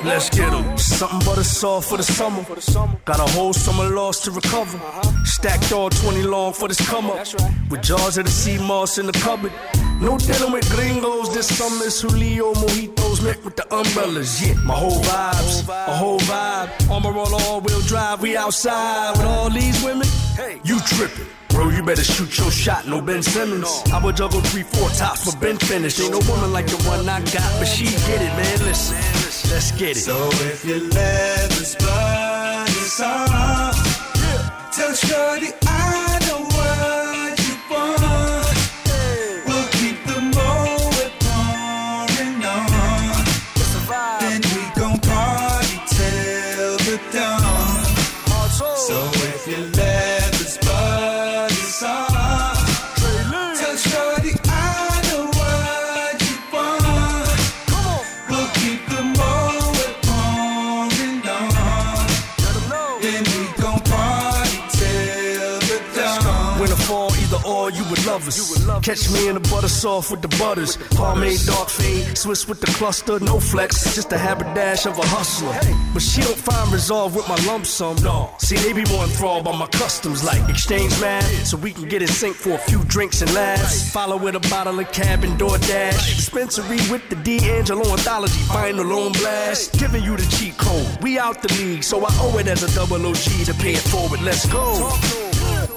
Let's 0.03 0.29
get 0.29 0.53
'em. 0.53 0.77
Something 0.77 1.19
but 1.25 1.37
a 1.37 1.43
saw 1.43 1.81
for 1.81 1.97
the 1.97 2.03
summer. 2.03 2.43
Got 3.05 3.19
a 3.19 3.29
whole 3.35 3.53
summer 3.53 3.89
lost 3.89 4.23
to 4.25 4.31
recover. 4.31 4.79
Stacked 5.25 5.71
all 5.71 5.89
20 5.89 6.23
long 6.23 6.53
for 6.53 6.67
this 6.67 6.81
come 6.89 7.09
up. 7.09 7.19
With 7.69 7.81
jars 7.81 8.17
of 8.17 8.25
the 8.25 8.31
sea 8.31 8.57
moss 8.57 8.97
in 8.97 9.05
the 9.05 9.13
cupboard. 9.13 9.51
No 10.01 10.17
dealing 10.17 10.51
with 10.51 10.69
gringos 10.75 11.33
this 11.33 11.47
summer. 11.47 11.85
It's 11.85 12.01
Julio 12.01 12.53
mojitos 12.53 13.21
met 13.21 13.43
with 13.45 13.55
the 13.55 13.65
umbrellas. 13.73 14.41
Yeah, 14.41 14.55
my 14.63 14.73
whole 14.73 15.01
vibes, 15.01 15.67
a 15.69 15.95
whole 15.95 16.19
vibe. 16.19 16.69
Armor 16.91 17.17
all 17.17 17.33
all 17.41 17.61
wheel 17.61 17.81
drive. 17.81 18.21
We 18.21 18.35
outside 18.37 19.17
with 19.17 19.25
all 19.25 19.49
these 19.49 19.81
women. 19.83 20.07
Hey, 20.35 20.59
you 20.63 20.79
tripping. 20.81 21.27
Bro, 21.55 21.69
you 21.69 21.83
better 21.83 22.03
shoot 22.03 22.37
your 22.37 22.51
shot, 22.51 22.85
no 22.85 23.01
Ben 23.01 23.23
Simmons. 23.23 23.81
I 23.93 24.03
would 24.03 24.17
juggle 24.17 24.41
three, 24.41 24.63
four 24.63 24.89
tops, 24.89 25.23
but 25.23 25.39
Ben 25.39 25.57
finished. 25.57 26.01
Ain't 26.01 26.11
no 26.11 26.19
woman 26.29 26.51
like 26.51 26.67
the 26.67 26.75
one 26.83 27.07
I 27.07 27.21
got, 27.21 27.49
but 27.59 27.65
she 27.65 27.85
get 27.85 28.21
it, 28.21 28.33
man. 28.35 28.59
Listen, 28.67 28.97
let's 29.49 29.71
get 29.71 29.91
it. 29.91 30.01
So 30.01 30.27
if 30.51 30.65
you 30.65 30.89
let 30.89 31.49
this 31.51 31.75
blood 31.75 32.67
is 32.67 32.99
off, 32.99 33.77
tell 34.73 34.93
Shorty 34.93 35.64
or, 68.15 68.31
you 68.31 68.45
would 68.51 68.65
love 68.65 68.79
us. 68.79 68.85
Catch 68.85 69.11
me 69.11 69.27
in 69.27 69.35
the 69.35 69.39
butter 69.49 69.67
soft 69.67 70.11
with 70.11 70.21
the 70.21 70.27
butters. 70.39 70.77
Pomade, 70.91 71.39
dark 71.45 71.69
fade, 71.69 72.17
Swiss 72.17 72.47
with 72.47 72.61
the 72.61 72.67
cluster, 72.67 73.19
no 73.19 73.39
flex. 73.39 73.95
Just 73.95 74.11
a 74.13 74.15
haberdash 74.15 74.85
of 74.85 74.97
a 74.97 75.05
hustler. 75.05 75.53
But 75.93 76.01
she 76.01 76.21
don't 76.21 76.37
find 76.37 76.71
resolve 76.71 77.15
with 77.15 77.27
my 77.27 77.35
lump 77.45 77.65
sum. 77.65 77.95
No. 78.03 78.31
See, 78.39 78.55
they 78.57 78.73
be 78.73 78.85
more 78.91 79.03
enthralled 79.03 79.45
by 79.45 79.57
my 79.57 79.67
customs, 79.67 80.23
like 80.23 80.47
exchange 80.49 80.99
mad, 81.01 81.23
so 81.45 81.57
we 81.57 81.73
can 81.73 81.87
get 81.87 82.01
in 82.01 82.07
sync 82.07 82.35
for 82.35 82.51
a 82.51 82.57
few 82.57 82.83
drinks 82.85 83.21
and 83.21 83.33
laughs. 83.33 83.91
Follow 83.91 84.17
with 84.17 84.35
a 84.35 84.39
bottle 84.49 84.79
of 84.79 84.91
cab 84.91 85.23
and 85.23 85.39
DoorDash. 85.39 86.15
Dispensary 86.15 86.79
with 86.89 87.07
the 87.09 87.15
D'Angelo 87.17 87.85
anthology, 87.91 88.39
final 88.47 88.91
on 88.93 89.11
blast. 89.13 89.73
Giving 89.79 90.03
you 90.03 90.15
the 90.15 90.25
cheat 90.37 90.57
code. 90.57 91.01
We 91.01 91.19
out 91.19 91.41
the 91.41 91.53
league, 91.55 91.83
so 91.83 92.05
I 92.05 92.09
owe 92.21 92.37
it 92.37 92.47
as 92.47 92.63
a 92.63 92.73
double 92.75 93.05
OG 93.05 93.45
to 93.45 93.53
pay 93.55 93.73
it 93.73 93.79
forward. 93.79 94.21
Let's 94.21 94.45
go. 94.51 95.24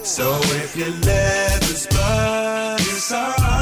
So 0.08 0.32
if 0.64 0.74
you 0.74 0.86
let 0.86 1.60
this 1.60 1.86
blood 1.86 2.80
is 2.80 3.12
off, 3.12 3.57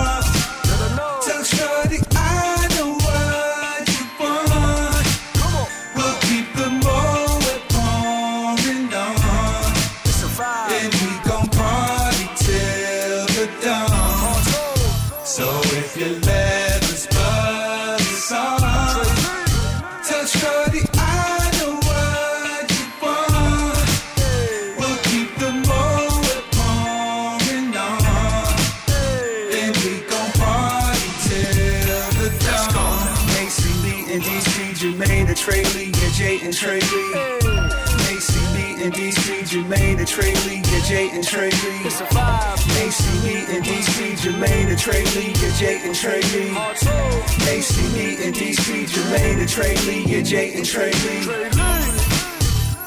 Jay 40.87 41.11
and 41.11 41.26
Trey 41.26 41.51
Lee. 41.51 41.82
Macy 41.82 43.18
Lee 43.24 43.45
and 43.49 43.64
DC, 43.64 44.12
Jermaine, 44.20 44.68
and 44.68 44.78
Trey 44.78 45.05
Lee, 45.16 45.34
yeah, 45.43 45.57
Jay 45.57 45.80
and 45.82 45.93
Trey 45.93 46.22
Lee. 46.22 46.53
Macy 47.45 47.89
Lee 47.89 48.24
and 48.24 48.32
DC, 48.32 48.87
Jermaine, 48.87 49.41
and 49.41 49.49
Trey 49.49 49.74
Lee, 49.87 50.05
yeah, 50.07 50.22
Jay 50.22 50.55
and 50.55 50.64
Trey 50.64 50.93
Lee. 50.93 51.22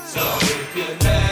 So 0.06 0.22
if 0.22 0.76
you 0.78 0.86
let 1.02 1.29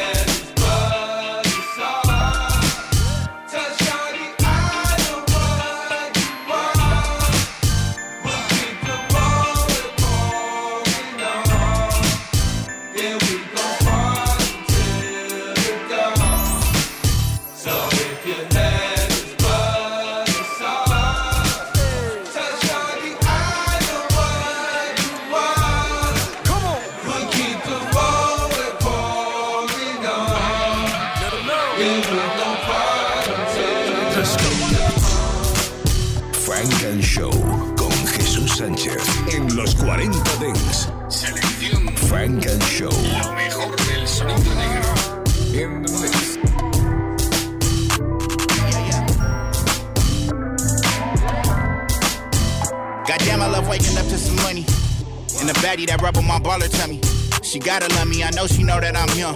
rub 56.07 56.23
my 56.23 56.39
baller 56.39 56.69
tummy. 56.79 57.01
She 57.43 57.59
gotta 57.59 57.93
love 57.95 58.07
me, 58.07 58.23
I 58.23 58.31
know 58.31 58.47
she 58.47 58.63
know 58.63 58.79
that 58.79 58.95
I'm 58.95 59.09
young. 59.17 59.35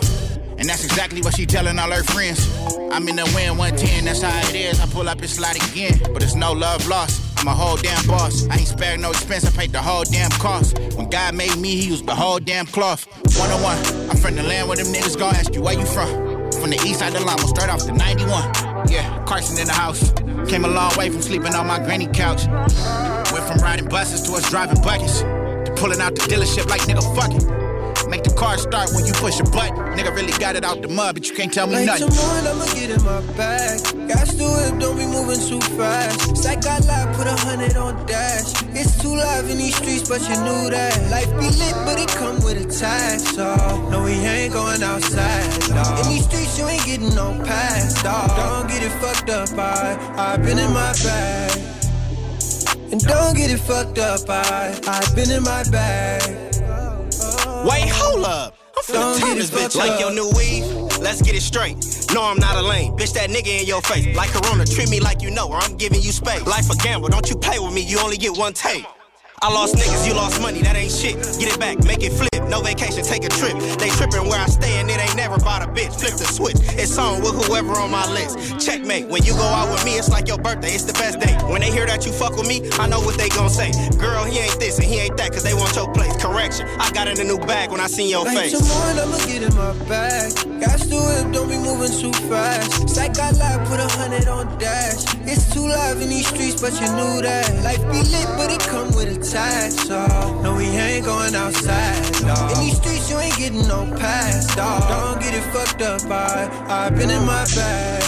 And 0.58 0.70
that's 0.70 0.84
exactly 0.84 1.22
what 1.22 1.36
she 1.36 1.46
telling 1.46 1.78
all 1.80 1.92
her 1.92 2.04
friends. 2.04 2.48
I'm 2.92 3.08
in 3.10 3.16
the 3.16 3.26
win 3.36 3.58
110, 3.58 4.06
that's 4.06 4.22
how 4.22 4.50
it 4.50 4.56
is. 4.56 4.80
I 4.80 4.86
pull 4.88 5.10
up 5.10 5.20
and 5.20 5.30
slide 5.30 5.58
again, 5.58 6.00
but 6.14 6.24
it's 6.24 6.36
no 6.36 6.54
love 6.54 6.88
lost. 6.88 7.22
I'm 7.40 7.48
a 7.48 7.52
whole 7.52 7.78
damn 7.78 8.06
boss. 8.06 8.48
I 8.50 8.58
ain't 8.58 8.68
sparing 8.68 9.02
no 9.02 9.10
expense, 9.10 9.46
I 9.46 9.52
paid 9.52 9.72
the 9.72 9.82
whole 9.82 10.04
damn 10.04 10.30
cost. 10.32 10.78
When 10.96 11.10
God 11.10 11.36
made 11.36 11.58
me, 11.58 11.76
he 11.76 11.88
used 11.88 12.06
the 12.06 12.16
whole 12.16 12.40
damn 12.40 12.68
cloth. 12.68 13.06
One 13.38 13.50
on 13.50 13.62
one, 13.62 13.78
I'm 14.10 14.18
from 14.18 14.36
the 14.36 14.44
land 14.44 14.68
where 14.68 14.78
them 14.78 14.88
niggas 14.88 15.18
gon' 15.18 15.36
ask 15.36 15.54
you 15.54 15.62
where 15.62 15.78
you 15.78 15.86
from. 15.86 16.10
From 16.52 16.70
the 16.70 16.80
east 16.86 17.00
side 17.00 17.16
of 17.16 17.24
we'll 17.24 17.48
start 17.48 17.70
off 17.70 17.86
the 17.86 17.94
91. 17.94 18.88
Yeah, 18.88 19.24
Carson 19.26 19.58
in 19.60 19.68
the 19.68 19.74
house. 19.74 20.14
Came 20.48 20.64
a 20.64 20.68
long 20.68 20.96
way 20.96 21.10
from 21.10 21.22
sleeping 21.22 21.56
on 21.56 21.66
my 21.66 21.80
granny 21.80 22.08
couch. 22.08 22.46
Went 23.32 23.46
from 23.46 23.58
riding 23.58 23.88
buses 23.88 24.22
to 24.24 24.34
us 24.34 24.50
driving 24.50 24.82
buckets. 24.82 25.24
Pulling 25.82 26.00
out 26.00 26.14
the 26.14 26.22
dealership 26.30 26.70
like 26.70 26.82
nigga 26.82 27.02
fuck 27.18 27.34
it. 27.34 27.42
Make 28.08 28.22
the 28.24 28.30
car 28.38 28.56
start 28.60 28.92
when 28.94 29.04
you 29.04 29.14
push 29.14 29.40
a 29.40 29.44
button. 29.44 29.76
Nigga 29.98 30.14
really 30.14 30.32
got 30.38 30.56
it 30.56 30.64
out 30.64 30.84
the 30.84 30.88
mud, 30.88 31.16
but 31.16 31.28
you 31.28 31.34
can't 31.34 31.52
tell 31.52 31.66
me 31.66 31.84
nothing. 31.84 32.08
tomorrow, 32.08 32.54
I'ma 32.54 32.66
get 32.78 32.92
in 32.92 33.02
my 33.02 33.22
bag. 33.34 33.82
Got 34.08 34.28
to 34.30 34.46
it, 34.62 34.78
don't 34.78 34.96
be 34.96 35.08
moving 35.10 35.42
too 35.42 35.60
fast. 35.74 36.38
Psych 36.38 36.62
got 36.62 36.86
live, 36.86 37.16
put 37.18 37.26
a 37.26 37.34
hundred 37.34 37.76
on 37.78 38.06
dash. 38.06 38.54
It's 38.78 39.02
too 39.02 39.16
live 39.16 39.50
in 39.50 39.58
these 39.58 39.76
streets, 39.76 40.08
but 40.08 40.22
you 40.22 40.38
knew 40.46 40.70
that. 40.70 40.94
Life 41.10 41.34
be 41.42 41.50
lit, 41.50 41.74
but 41.82 41.98
it 41.98 42.10
come 42.10 42.38
with 42.46 42.62
a 42.62 42.70
tax, 42.70 43.36
dawg. 43.36 43.90
No, 43.90 44.04
we 44.04 44.12
ain't 44.12 44.54
going 44.54 44.84
outside, 44.84 45.50
dawg. 45.66 46.06
In 46.06 46.14
these 46.14 46.26
streets, 46.26 46.60
you 46.60 46.68
ain't 46.68 46.86
getting 46.86 47.16
no 47.16 47.34
pass, 47.44 48.04
Dog. 48.04 48.30
Don't 48.38 48.70
get 48.70 48.84
it 48.84 48.94
fucked 49.02 49.32
up, 49.32 49.50
I, 49.58 49.98
I've 50.14 50.44
been 50.44 50.60
in 50.60 50.72
my 50.74 50.94
bag. 51.02 51.71
And 52.92 53.00
don't 53.02 53.38
get 53.38 53.50
it 53.50 53.58
fucked 53.60 54.00
up, 54.00 54.30
I, 54.30 54.78
I've 54.86 55.16
been 55.16 55.32
in 55.32 55.44
my 55.44 55.64
bag. 55.72 56.22
Wait, 57.66 57.90
hold 57.90 58.26
up. 58.26 58.56
I'm 58.76 58.84
finna 58.84 59.20
turn 59.20 59.38
this 59.38 59.50
bitch 59.50 59.76
like 59.78 59.92
up. 59.92 60.00
your 60.00 60.12
new 60.12 60.30
weave. 60.36 60.66
Let's 61.00 61.22
get 61.22 61.36
it 61.36 61.42
straight. 61.42 61.78
No, 62.14 62.24
I'm 62.24 62.38
not 62.38 62.58
a 62.58 62.62
lame. 62.62 62.92
Bitch, 62.98 63.14
that 63.14 63.30
nigga 63.30 63.62
in 63.62 63.66
your 63.66 63.82
face. 63.82 64.16
Like 64.16 64.32
Corona, 64.32 64.66
treat 64.66 64.90
me 64.90 65.00
like 65.00 65.22
you 65.22 65.32
know, 65.32 65.48
or 65.48 65.58
I'm 65.58 65.78
giving 65.78 66.02
you 66.02 66.12
space. 66.12 66.46
Life 66.46 66.70
a 66.70 66.76
gamble, 66.76 67.10
don't 67.10 67.30
you 67.30 67.38
play 67.38 67.60
with 67.60 67.74
me, 67.74 67.82
you 67.82 68.00
only 68.00 68.18
get 68.18 68.38
one 68.38 68.54
take. 68.54 68.86
I 69.44 69.52
lost 69.52 69.74
niggas, 69.74 70.08
you 70.08 70.14
lost 70.14 70.40
money, 70.40 70.62
that 70.62 70.76
ain't 70.76 70.92
shit. 70.92 71.16
Get 71.40 71.52
it 71.52 71.60
back, 71.60 71.84
make 71.84 72.04
it 72.04 72.14
flip. 72.14 72.30
No 72.48 72.62
vacation, 72.62 73.02
take 73.02 73.24
a 73.26 73.30
trip. 73.30 73.58
They 73.82 73.90
tripping 73.90 74.30
where 74.30 74.40
I 74.40 74.46
stay 74.46 74.78
and 74.80 74.88
it 74.88 75.00
ain't 75.02 75.16
never 75.16 75.40
bought 75.40 75.64
a 75.64 75.66
bitch. 75.66 75.98
Flip 76.00 76.14
the 76.14 76.30
switch, 76.30 76.58
it's 76.78 76.96
on 77.00 77.24
with 77.24 77.34
whoever 77.48 77.74
on 77.74 77.90
my 77.90 78.06
list. 78.14 78.38
Checkmate, 78.64 79.08
when 79.08 79.24
you 79.24 79.34
go 79.34 79.42
out 79.42 79.72
with 79.74 79.84
me, 79.84 79.98
it's 79.98 80.10
like 80.10 80.28
your 80.28 80.38
birthday, 80.38 80.70
it's 80.70 80.84
the 80.84 80.94
best 80.94 81.20
day. 81.20 81.34
When 81.50 81.62
they 81.62 81.72
hear 81.72 81.88
that 81.88 82.06
you 82.06 82.12
fuck 82.12 82.38
with 82.38 82.48
me, 82.48 82.70
I 82.78 82.86
know 82.86 83.00
what 83.02 83.18
they 83.18 83.30
gon' 83.30 83.50
say. 83.50 83.72
Girl, 83.98 84.26
he 84.26 84.38
ain't 84.38 84.60
this 84.60 84.78
and 84.78 84.86
he 84.86 85.00
ain't 85.00 85.18
that, 85.18 85.32
cause 85.34 85.42
they 85.42 85.56
want 85.56 85.76
your 85.76 85.92
place. 85.92 86.16
Correction, 86.22 86.68
I 86.78 86.92
got 86.92 87.08
in 87.08 87.20
a 87.20 87.24
new 87.24 87.40
bag 87.40 87.72
when 87.72 87.80
I 87.82 87.88
seen 87.88 88.10
your 88.12 88.26
Like 88.26 88.38
face. 88.38 88.60
tomorrow, 88.60 89.10
I'ma 89.10 89.18
get 89.26 89.42
in 89.42 89.56
my 89.56 89.74
bag. 89.90 90.34
Got 90.62 90.78
to 90.86 90.94
whip, 91.02 91.34
don't 91.34 91.50
be 91.50 91.58
moving 91.58 91.90
too 91.90 92.14
fast. 92.30 92.90
Psych 92.94 93.16
got 93.16 93.34
live, 93.42 93.66
put 93.68 93.80
a 93.80 93.90
hundred 93.98 94.28
on 94.28 94.46
dash. 94.60 95.02
It's 95.26 95.52
too 95.52 95.66
live 95.66 96.00
in 96.00 96.10
these 96.10 96.28
streets, 96.28 96.62
but 96.62 96.74
you 96.78 96.86
knew 96.94 97.24
that. 97.26 97.50
Life 97.64 97.82
be 97.90 98.06
lit, 98.06 98.28
but 98.38 98.52
it 98.54 98.62
come 98.70 98.94
with 98.94 99.10
a 99.10 99.18
Oh, 99.34 100.42
no, 100.44 100.56
we 100.56 100.66
ain't 100.66 101.06
going 101.06 101.36
outside. 101.36 102.14
Dog. 102.22 102.52
In 102.52 102.60
these 102.66 102.78
streets, 102.78 103.10
you 103.10 103.18
ain't 103.18 103.38
getting 103.38 103.66
no 103.68 103.86
pass. 103.98 104.54
Dog. 104.56 104.88
Don't 104.90 105.22
get 105.22 105.34
it 105.34 105.44
fucked 105.54 105.82
up. 105.82 106.02
I, 106.12 106.50
I've 106.68 106.98
been 106.98 107.10
in 107.10 107.26
my 107.26 107.46
bag. 107.56 108.04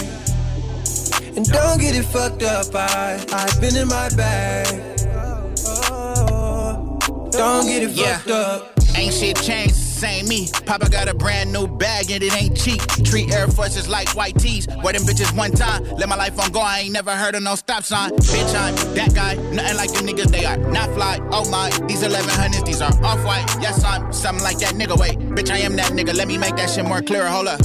And 1.36 1.46
don't 1.46 1.80
get 1.80 1.96
it 1.96 2.04
fucked 2.04 2.42
up. 2.42 2.74
I, 2.74 3.24
I've 3.32 3.60
been 3.60 3.74
in 3.76 3.88
my 3.88 4.10
bag. 4.16 4.98
Oh, 5.08 5.54
oh, 5.90 6.98
oh. 7.08 7.30
Don't 7.30 7.66
get 7.66 7.82
it 7.84 7.90
fucked 7.90 8.30
up. 8.30 8.72
Ain't 8.96 9.14
shit 9.14 9.36
changed, 9.36 9.74
same 9.94 10.26
me. 10.28 10.48
Papa 10.66 10.90
got 10.90 11.08
a 11.08 11.14
brand 11.14 11.52
new 11.52 11.66
bag 11.66 12.10
and 12.10 12.22
it 12.22 12.34
ain't 12.34 12.56
cheap. 12.56 12.80
Treat 13.04 13.32
Air 13.32 13.46
Forces 13.46 13.88
like 13.88 14.08
white 14.16 14.36
tees. 14.38 14.66
Wear 14.82 14.92
them 14.92 15.02
bitches 15.02 15.34
one 15.36 15.52
time. 15.52 15.84
Let 15.96 16.08
my 16.08 16.16
life 16.16 16.38
on 16.38 16.50
go. 16.50 16.60
I 16.60 16.80
ain't 16.80 16.92
never 16.92 17.12
heard 17.12 17.34
of 17.34 17.42
no 17.42 17.54
stop 17.54 17.84
sign. 17.84 18.10
Bitch, 18.10 18.54
I'm 18.54 18.74
that 18.94 19.14
guy. 19.14 19.34
Nothing 19.54 19.76
like 19.76 19.92
them 19.92 20.06
niggas. 20.06 20.30
They 20.30 20.44
are 20.44 20.56
not 20.56 20.92
fly. 20.94 21.20
Oh 21.30 21.48
my, 21.50 21.70
these 21.86 22.02
1100s, 22.02 22.64
these 22.66 22.82
are 22.82 22.92
off 23.04 23.24
white. 23.24 23.46
Yes, 23.60 23.84
I'm 23.84 24.12
something 24.12 24.42
like 24.42 24.58
that 24.58 24.74
nigga. 24.74 24.98
Wait, 24.98 25.18
bitch, 25.18 25.50
I 25.50 25.58
am 25.58 25.76
that 25.76 25.92
nigga. 25.92 26.14
Let 26.14 26.28
me 26.28 26.38
make 26.38 26.56
that 26.56 26.70
shit 26.70 26.84
more 26.84 27.00
clear. 27.00 27.26
Hold 27.26 27.48
up. 27.48 27.64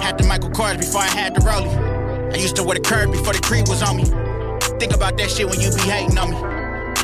Had 0.00 0.18
the 0.18 0.24
Michael 0.24 0.50
Kors 0.50 0.78
before 0.78 1.00
I 1.00 1.08
had 1.08 1.34
the 1.34 1.40
Rollie. 1.40 2.32
I 2.32 2.38
used 2.38 2.56
to 2.56 2.62
wear 2.64 2.74
the 2.74 2.80
curve 2.80 3.10
before 3.10 3.32
the 3.32 3.40
creed 3.40 3.68
was 3.68 3.82
on 3.82 3.96
me. 3.96 4.04
Think 4.78 4.94
about 4.94 5.16
that 5.18 5.30
shit 5.30 5.48
when 5.48 5.60
you 5.60 5.70
be 5.70 5.82
hating 5.82 6.18
on 6.18 6.30
me. 6.30 6.55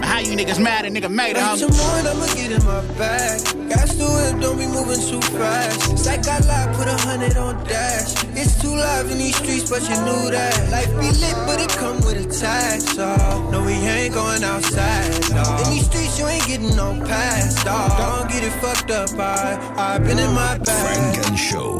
How 0.02 0.18
you 0.20 0.36
niggas 0.36 0.62
mad 0.62 0.84
a 0.84 0.90
nigga 0.90 1.10
made 1.10 1.36
it, 1.36 1.36
Like 1.40 1.58
homie? 1.58 1.66
tomorrow, 1.70 2.10
I'ma 2.10 2.26
get 2.34 2.52
in 2.52 2.64
my 2.64 2.80
bag. 2.98 3.40
Got 3.70 3.88
to 3.88 4.04
whip, 4.04 4.40
don't 4.42 4.58
be 4.58 4.66
moving 4.66 5.00
too 5.00 5.20
fast. 5.38 5.98
Psych 5.98 6.22
got 6.24 6.44
live, 6.46 6.76
put 6.76 6.88
a 6.88 6.96
hundred 7.08 7.36
on 7.36 7.62
dash. 7.64 8.12
It's 8.34 8.60
too 8.60 8.74
live 8.74 9.10
in 9.10 9.18
these 9.18 9.36
streets, 9.36 9.70
but 9.70 9.82
you 9.82 9.96
knew 10.04 10.30
that. 10.30 10.70
Life 10.70 10.90
be 11.00 11.08
lit, 11.22 11.36
but 11.46 11.60
it 11.60 11.70
come 11.70 11.96
with 12.04 12.18
a 12.24 12.28
tax. 12.40 12.98
Oh, 12.98 13.48
no, 13.50 13.62
we 13.64 13.72
ain't 13.72 14.14
going 14.14 14.42
outside. 14.44 15.10
Dog. 15.30 15.66
In 15.66 15.72
these 15.72 15.86
streets, 15.86 16.18
you 16.18 16.26
ain't 16.26 16.46
getting 16.46 16.74
no 16.76 16.92
pass. 17.06 17.62
Dog. 17.64 17.96
Don't 17.98 18.28
get 18.30 18.44
it 18.44 18.52
fucked 18.60 18.90
up. 18.90 19.10
I, 19.18 19.58
I've 19.76 20.04
been 20.04 20.18
in 20.18 20.32
my 20.34 20.58
bag. 20.58 21.14
Funk 21.14 21.26
and 21.28 21.38
Show. 21.38 21.78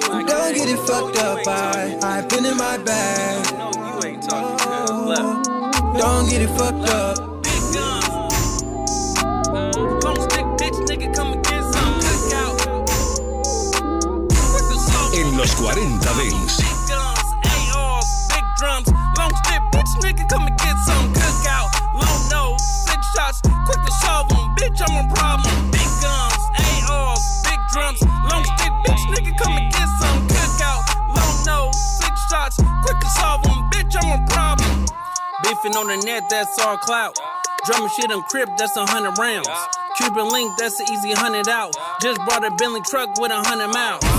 Don't 0.00 0.54
get 0.54 0.68
it 0.68 0.78
fucked 0.86 1.18
up. 1.18 1.46
I, 1.46 1.98
I've 2.02 2.28
been 2.28 2.44
in 2.46 2.56
my 2.56 2.78
bag. 2.78 3.44
Don't 5.98 6.28
get 6.30 6.42
it 6.42 6.48
fucked 6.58 6.88
up. 6.90 7.35
I'm 24.88 25.08
a 25.08 25.14
problem. 25.14 25.70
Big 25.70 25.88
guns, 26.02 26.42
AR, 26.90 27.16
big 27.44 27.60
drums. 27.72 28.02
Long 28.30 28.44
stick 28.44 28.72
bitch 28.84 29.02
nigga 29.08 29.36
come 29.38 29.56
and 29.56 29.72
get 29.72 29.88
some 29.98 30.28
cookout. 30.28 30.82
Long 31.16 31.44
nose, 31.46 31.98
big 32.00 32.16
shots. 32.30 32.56
Quick 32.84 33.00
to 33.00 33.08
solve 33.16 33.42
them, 33.42 33.70
bitch 33.70 33.96
I'm 33.96 34.22
a 34.22 34.26
problem. 34.26 34.86
Beefing 35.42 35.76
on 35.76 35.88
the 35.88 35.96
net, 36.04 36.24
that's 36.30 36.58
all 36.60 36.76
clout. 36.76 37.18
Drumming 37.64 37.90
shit 37.96 38.12
on 38.12 38.22
crib, 38.24 38.48
that's 38.58 38.76
a 38.76 38.86
hundred 38.86 39.18
rounds. 39.18 39.48
Cuban 39.96 40.28
link, 40.28 40.52
that's 40.58 40.78
an 40.78 40.86
easy 40.92 41.12
hundred 41.12 41.48
out. 41.48 41.74
Just 42.02 42.18
brought 42.26 42.44
a 42.44 42.50
Bentley 42.52 42.82
truck 42.82 43.18
with 43.18 43.32
a 43.32 43.42
hundred 43.42 43.68
miles. 43.68 44.15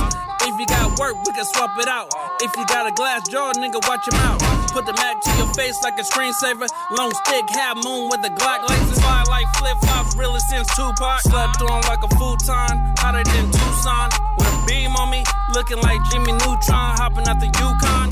If 0.48 0.56
you 0.56 0.66
got 0.66 0.98
work, 0.98 1.20
we 1.28 1.34
can 1.36 1.44
swap 1.44 1.76
it 1.76 1.92
out. 1.92 2.08
If 2.40 2.56
you 2.56 2.64
got 2.72 2.88
a 2.88 2.94
glass 2.96 3.28
jaw, 3.28 3.52
nigga, 3.60 3.84
watch 3.84 4.08
your 4.08 4.16
mouth. 4.16 4.40
Put 4.72 4.88
the 4.88 4.96
Mac 4.96 5.20
to 5.20 5.32
your 5.36 5.52
face 5.60 5.76
like 5.84 6.00
a 6.00 6.08
screensaver. 6.08 6.72
Long 6.96 7.12
stick, 7.12 7.44
half 7.52 7.76
moon 7.84 8.08
with 8.08 8.24
the 8.24 8.32
Glock 8.32 8.64
laces. 8.64 8.96
Fly 9.04 9.28
like 9.28 9.44
flip 9.60 9.76
flops, 9.84 10.16
really 10.16 10.40
since 10.48 10.72
Tupac. 10.72 11.20
Slept 11.28 11.60
on 11.68 11.84
like 11.92 12.00
a 12.00 12.08
futon, 12.16 12.80
hotter 12.96 13.28
than 13.28 13.52
Tucson. 13.52 14.08
With 14.40 14.48
a 14.48 14.64
beam 14.64 14.96
on 14.96 15.12
me, 15.12 15.28
looking 15.52 15.84
like 15.84 16.00
Jimmy 16.16 16.32
Neutron, 16.32 16.96
hopping 16.96 17.28
out 17.28 17.44
the 17.44 17.52
Yukon. 17.52 18.08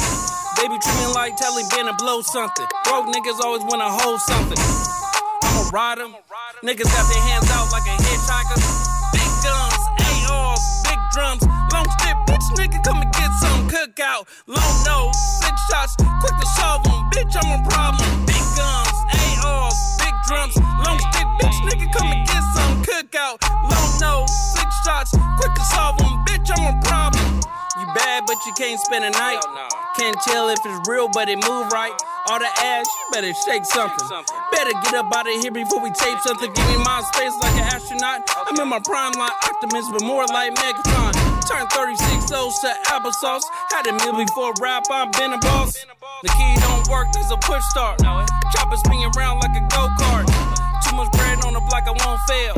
Baby 0.59 0.75
treat 0.83 0.99
me 0.99 1.07
like 1.15 1.39
Taliban 1.39 1.87
and 1.87 1.95
blow 1.95 2.19
something. 2.19 2.67
Broke 2.83 3.07
niggas 3.15 3.39
always 3.47 3.63
wanna 3.63 3.87
hold 3.87 4.19
something. 4.19 4.59
I'ma 5.39 5.71
ride 5.71 5.99
'em. 6.03 6.11
Niggas 6.67 6.91
got 6.91 7.07
their 7.07 7.23
hands 7.31 7.47
out 7.55 7.71
like 7.71 7.87
a 7.87 7.95
hitchhiker. 7.95 8.59
Big 9.15 9.31
guns, 9.39 9.79
ARs, 10.27 10.63
big 10.83 10.99
drums. 11.15 11.54
Bitch, 12.45 12.57
nigga, 12.57 12.83
come 12.83 13.01
and 13.01 13.11
get 13.13 13.31
some 13.41 13.67
cookout. 13.69 14.27
Long 14.45 14.83
nose, 14.85 15.15
six 15.41 15.55
shots, 15.69 15.95
quick 16.21 16.37
to 16.39 16.47
solve 16.57 16.85
'em. 16.85 17.09
Bitch, 17.09 17.33
I'm 17.41 17.59
a 17.59 17.69
problem. 17.69 18.25
Big 18.25 18.43
guns, 18.55 18.97
ARs, 19.43 19.75
big 19.97 20.13
drums. 20.27 20.55
Long 20.85 20.99
stick, 20.99 21.27
bitch, 21.39 21.57
nigga, 21.65 21.91
come 21.93 22.11
and 22.11 22.27
get 22.27 22.43
some 22.53 22.83
cookout. 22.83 23.41
Long 23.63 23.99
nose, 23.99 24.31
six 24.53 24.67
shots, 24.85 25.11
quick 25.39 25.53
to 25.55 25.65
solve 25.73 25.99
'em. 26.01 26.23
Bitch, 26.25 26.51
I'm 26.55 26.77
a 26.77 26.81
problem. 26.83 27.41
You 27.79 27.85
bad, 27.95 28.25
but 28.27 28.37
you 28.45 28.53
can't 28.53 28.79
spend 28.79 29.05
a 29.05 29.09
night. 29.09 29.43
Can't 29.97 30.17
tell 30.21 30.49
if 30.49 30.59
it's 30.63 30.89
real, 30.89 31.07
but 31.07 31.29
it 31.29 31.43
move 31.49 31.71
right. 31.71 31.93
All 32.27 32.39
the 32.39 32.51
ass, 32.63 32.85
you 32.85 33.05
better 33.11 33.33
shake 33.45 33.65
something. 33.65 34.07
Better 34.51 34.73
get 34.83 34.93
up 34.93 35.13
out 35.15 35.27
of 35.27 35.41
here 35.41 35.51
before 35.51 35.79
we 35.79 35.89
tape 35.91 36.19
something. 36.19 36.51
Give 36.53 36.67
me 36.67 36.77
my 36.77 37.01
space 37.13 37.33
like 37.41 37.55
an 37.55 37.67
astronaut. 37.73 38.21
I'm 38.45 38.59
in 38.59 38.67
my 38.67 38.79
prime 38.79 39.13
like 39.13 39.33
Optimus, 39.49 39.85
but 39.91 40.03
more 40.03 40.25
like 40.27 40.53
Megatron. 40.55 41.34
Turn 41.45 41.67
36 41.67 42.31
O's 42.33 42.59
to 42.59 42.73
applesauce. 42.89 43.43
Had 43.69 43.85
a 43.85 43.93
meal 43.93 44.17
before 44.17 44.53
rap, 44.61 44.83
I've 44.89 45.11
been 45.13 45.33
a 45.33 45.37
boss. 45.37 45.73
The 46.23 46.29
key 46.29 46.55
don't 46.61 46.87
work, 46.89 47.07
there's 47.13 47.29
a 47.29 47.37
push 47.37 47.63
start. 47.69 47.99
Chopper 48.01 48.77
spinning 48.77 49.05
around 49.15 49.41
like 49.41 49.53
a 49.53 49.61
go 49.69 49.85
kart. 50.01 50.25
Too 50.81 50.95
much 50.95 51.11
bread 51.13 51.45
on 51.45 51.53
the 51.53 51.61
block, 51.69 51.85
I 51.85 51.93
won't 51.93 52.21
fail. 52.25 52.57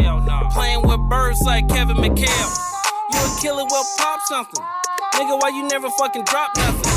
Playing 0.51 0.87
with 0.87 0.99
birds 1.09 1.41
like 1.43 1.67
Kevin 1.67 1.97
McHale. 1.97 2.51
You 3.11 3.19
a 3.19 3.29
killer, 3.41 3.65
well 3.67 3.85
pop 3.97 4.19
something. 4.27 4.63
Nigga, 5.15 5.39
why 5.41 5.49
you 5.49 5.67
never 5.67 5.89
fucking 5.91 6.23
drop 6.23 6.55
nothing? 6.55 6.87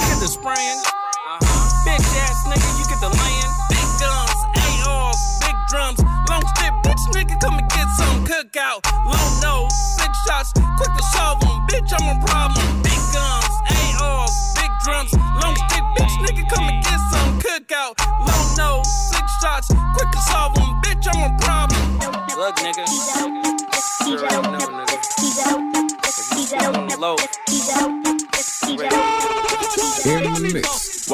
You 0.00 0.12
get 0.12 0.20
the 0.20 0.28
spraying. 0.28 0.80
Uh-huh. 0.84 1.88
Bitch 1.88 2.08
ass 2.24 2.44
nigga, 2.44 2.68
you 2.76 2.84
get 2.92 3.00
the 3.00 3.08
laying. 3.08 3.52
Big 3.72 3.88
guns, 4.00 4.36
ARs, 4.84 5.20
big 5.40 5.56
drums. 5.68 6.00
Long 6.28 6.44
stick, 6.56 6.74
bitch 6.84 7.04
nigga, 7.16 7.40
come 7.40 7.56
and 7.58 7.68
get 7.70 7.88
some 7.96 8.24
cookout. 8.24 8.84
Long 9.06 9.32
nose, 9.40 9.72
six 9.96 10.12
shots, 10.26 10.52
Bitch, 11.86 11.94
I'm 12.00 12.20
a 12.20 12.26
problem. 12.26 12.82
Big 12.82 12.98
guns, 13.12 14.02
ARs, 14.02 14.54
big 14.56 14.70
drums. 14.82 15.25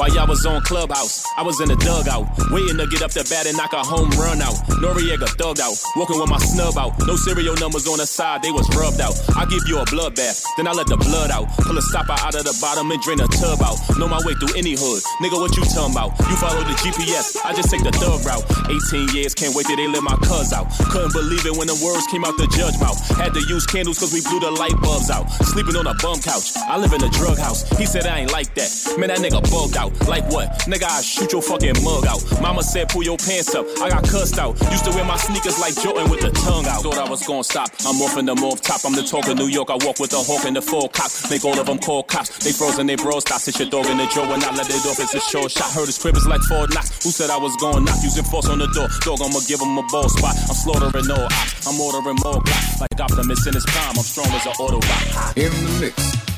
While 0.03 0.11
y'all 0.19 0.27
was 0.27 0.45
on 0.45 0.59
Clubhouse, 0.67 1.23
I 1.39 1.47
was 1.47 1.63
in 1.63 1.71
the 1.71 1.79
dugout, 1.79 2.27
waiting 2.51 2.75
to 2.75 2.83
get 2.91 2.99
up 2.99 3.15
the 3.15 3.23
bat 3.31 3.47
and 3.47 3.55
knock 3.55 3.71
a 3.71 3.79
home 3.79 4.11
run 4.19 4.43
out. 4.43 4.59
Noriega 4.83 5.31
thugged 5.39 5.63
out, 5.63 5.79
walking 5.95 6.19
with 6.19 6.27
my 6.27 6.43
snub 6.43 6.75
out. 6.75 6.91
No 7.07 7.15
serial 7.15 7.55
numbers 7.55 7.87
on 7.87 8.03
the 8.03 8.03
side, 8.03 8.43
they 8.43 8.51
was 8.51 8.67
rubbed 8.75 8.99
out. 8.99 9.15
I 9.39 9.47
give 9.47 9.63
you 9.63 9.79
a 9.79 9.87
bloodbath, 9.87 10.43
then 10.59 10.67
I 10.67 10.75
let 10.75 10.91
the 10.91 10.99
blood 10.99 11.31
out. 11.31 11.47
Pull 11.55 11.79
a 11.79 11.81
stopper 11.81 12.19
out 12.19 12.35
of 12.35 12.43
the 12.43 12.51
bottom 12.59 12.91
and 12.91 12.99
drain 12.99 13.23
a 13.23 13.31
tub 13.31 13.63
out. 13.63 13.79
Know 13.95 14.11
my 14.11 14.19
way 14.27 14.35
through 14.35 14.51
any 14.59 14.75
hood, 14.75 14.99
nigga, 15.23 15.39
what 15.39 15.55
you 15.55 15.63
talking 15.71 15.95
about? 15.95 16.11
You 16.19 16.35
follow 16.35 16.67
the 16.67 16.75
GPS, 16.83 17.39
I 17.47 17.55
just 17.55 17.71
take 17.71 17.87
the 17.87 17.95
thug 17.95 18.27
route. 18.27 18.43
18 18.67 19.15
years, 19.15 19.31
can't 19.31 19.55
wait 19.55 19.71
till 19.71 19.79
they 19.79 19.87
let 19.87 20.03
my 20.03 20.19
cuz 20.19 20.51
out. 20.51 20.67
Couldn't 20.91 21.15
believe 21.15 21.47
it 21.47 21.55
when 21.55 21.71
the 21.71 21.79
words 21.79 22.11
came 22.11 22.27
out 22.27 22.35
the 22.35 22.51
judge 22.51 22.75
mouth. 22.83 22.99
Had 23.15 23.31
to 23.39 23.43
use 23.47 23.63
candles 23.63 24.03
cause 24.03 24.11
we 24.11 24.19
blew 24.19 24.43
the 24.43 24.51
light 24.51 24.75
bulbs 24.83 25.07
out. 25.07 25.31
Sleeping 25.47 25.79
on 25.79 25.87
a 25.87 25.95
bum 26.03 26.19
couch, 26.19 26.51
I 26.67 26.75
live 26.75 26.91
in 26.91 26.99
a 26.99 27.11
drug 27.15 27.39
house. 27.39 27.63
He 27.79 27.87
said 27.87 28.03
I 28.03 28.27
ain't 28.27 28.35
like 28.35 28.51
that. 28.59 28.67
Man, 28.99 29.07
that 29.07 29.23
nigga 29.23 29.39
bugged 29.47 29.79
out. 29.79 29.92
Like 30.07 30.25
what? 30.31 30.49
Nigga, 30.69 30.85
I 30.85 31.01
shoot 31.01 31.31
your 31.31 31.41
fucking 31.41 31.83
mug 31.83 32.05
out. 32.05 32.21
Mama 32.41 32.63
said, 32.63 32.89
pull 32.89 33.03
your 33.03 33.17
pants 33.17 33.55
up. 33.55 33.65
I 33.81 33.89
got 33.89 34.03
cussed 34.03 34.37
out. 34.39 34.59
Used 34.71 34.85
to 34.85 34.91
wear 34.91 35.05
my 35.05 35.17
sneakers 35.17 35.59
like 35.59 35.75
Jordan 35.75 36.09
with 36.09 36.21
the 36.21 36.31
tongue 36.31 36.65
out. 36.67 36.83
Thought 36.83 36.97
I 36.97 37.09
was 37.09 37.25
gonna 37.25 37.43
stop. 37.43 37.69
I'm 37.85 38.01
off 38.01 38.17
in 38.17 38.25
the 38.25 38.35
move 38.35 38.61
top. 38.61 38.81
I'm 38.85 38.93
the 38.93 39.03
talk 39.03 39.27
of 39.27 39.37
New 39.37 39.47
York. 39.47 39.69
I 39.69 39.77
walk 39.85 39.99
with 39.99 40.11
the 40.11 40.19
hawk 40.19 40.45
and 40.45 40.55
the 40.55 40.61
full 40.61 40.89
cop. 40.89 41.11
Make 41.29 41.45
all 41.45 41.57
of 41.57 41.65
them 41.65 41.79
call 41.79 42.03
cops. 42.03 42.43
They 42.43 42.51
frozen, 42.51 42.87
they 42.87 42.95
bros. 42.95 43.23
Stop, 43.23 43.41
sit 43.41 43.59
your 43.59 43.69
dog 43.69 43.85
in 43.87 43.97
the 43.97 44.07
jaw 44.07 44.27
when 44.27 44.43
I 44.43 44.51
let 44.51 44.69
it 44.69 44.85
off. 44.85 44.99
It's 44.99 45.13
a 45.13 45.21
short 45.21 45.51
shot. 45.51 45.71
Heard 45.71 45.87
his 45.87 45.97
crib 45.97 46.15
is 46.15 46.27
like 46.27 46.41
four 46.41 46.67
knocks. 46.67 47.03
Who 47.03 47.11
said 47.11 47.29
I 47.29 47.37
was 47.37 47.55
gonna 47.57 47.81
knock? 47.81 48.01
Using 48.03 48.25
force 48.25 48.49
on 48.49 48.59
the 48.59 48.67
door. 48.75 48.87
Dog, 49.01 49.21
I'ma 49.21 49.39
give 49.47 49.61
him 49.61 49.77
a 49.77 49.83
ball 49.87 50.09
spot. 50.09 50.35
I'm 50.49 50.55
slaughtering 50.55 51.09
all 51.11 51.25
ops. 51.25 51.67
I'm 51.67 51.79
ordering 51.79 52.17
more 52.23 52.41
blocks. 52.41 52.81
Like 52.81 52.99
Optimus 52.99 53.47
in 53.47 53.53
his 53.53 53.65
prime. 53.65 53.95
I'm 53.95 54.03
strong 54.03 54.27
as 54.33 54.45
an 54.45 54.53
Autobot. 54.59 55.37
In 55.37 55.51
the 55.51 55.79
mix. 55.79 56.32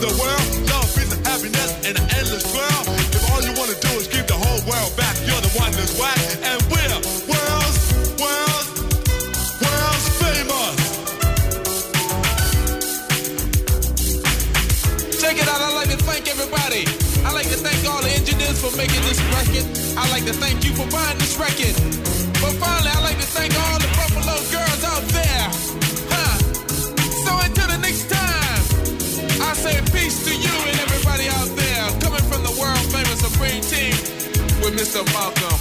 The 0.00 0.08
world, 0.16 0.48
love, 0.72 0.88
peace, 0.96 1.12
and 1.12 1.20
happiness 1.28 1.76
in 1.84 1.92
an 1.92 2.06
endless 2.16 2.48
world. 2.56 2.84
If 3.12 3.20
all 3.28 3.44
you 3.44 3.52
want 3.60 3.68
to 3.68 3.76
do 3.84 3.92
is 4.00 4.08
keep 4.08 4.24
the 4.24 4.38
whole 4.38 4.60
world 4.64 4.96
back, 4.96 5.12
you're 5.28 5.40
the 5.44 5.52
one 5.60 5.68
that's 5.76 5.92
whack. 6.00 6.16
And 6.40 6.56
we're 6.72 6.88
world's, 7.28 8.00
world's, 8.16 8.68
world's 9.60 10.06
famous. 10.24 10.76
Check 15.20 15.36
it 15.36 15.48
out. 15.52 15.60
I'd 15.60 15.76
like 15.76 15.92
to 15.92 16.00
thank 16.08 16.32
everybody. 16.32 16.88
I'd 17.28 17.36
like 17.36 17.52
to 17.52 17.60
thank 17.60 17.84
all 17.84 18.00
the 18.00 18.08
engineers 18.16 18.56
for 18.56 18.72
making 18.80 19.04
this 19.04 19.20
record. 19.36 19.68
I'd 20.00 20.10
like 20.16 20.24
to 20.24 20.32
thank 20.32 20.64
you 20.64 20.72
for 20.72 20.88
buying 20.88 21.20
this 21.20 21.36
record. 21.36 21.76
But 22.40 22.56
finally, 22.56 22.88
I'd 22.88 23.04
like 23.04 23.20
to 23.20 23.28
thank 23.36 23.52
all 23.52 23.76
the 23.76 23.90
Buffalo 24.00 24.40
girls 24.48 24.80
out 24.80 25.04
there. 25.12 25.79
Mr. 34.80 35.04
Malcolm 35.12 35.60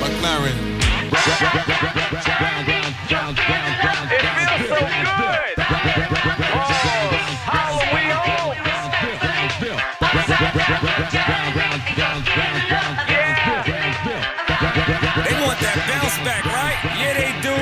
McLaren. 0.00 0.56
It 1.12 1.20
feels 4.40 4.64
so 4.64 4.80
good. 4.80 5.52
They 15.20 15.36
want 15.44 15.60
that 15.60 15.76
bounce 15.84 16.16
back, 16.24 16.44
right? 16.48 16.80
Yeah, 16.96 17.12
they 17.20 17.28
do. 17.44 17.52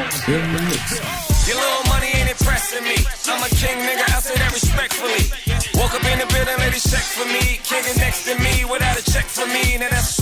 Your 1.51 1.59
little 1.59 1.91
money 1.91 2.07
ain't 2.15 2.31
impressing 2.31 2.85
me. 2.85 3.03
I'm 3.27 3.43
a 3.43 3.49
king, 3.49 3.83
nigga. 3.83 4.07
I 4.15 4.21
say 4.21 4.37
that 4.39 4.53
respectfully. 4.55 5.27
Woke 5.75 5.95
up 5.95 6.05
in 6.07 6.21
the 6.21 6.27
building, 6.27 6.59
ladies 6.59 6.87
check 6.89 7.03
for 7.03 7.27
me. 7.27 7.59
King 7.67 7.83
next 7.99 8.25
to 8.31 8.39
me 8.39 8.65
without 8.65 8.97
a 8.97 9.03
check 9.03 9.25
for 9.25 9.47
me. 9.47 9.77
Now 9.79 9.91
that's 9.91 10.22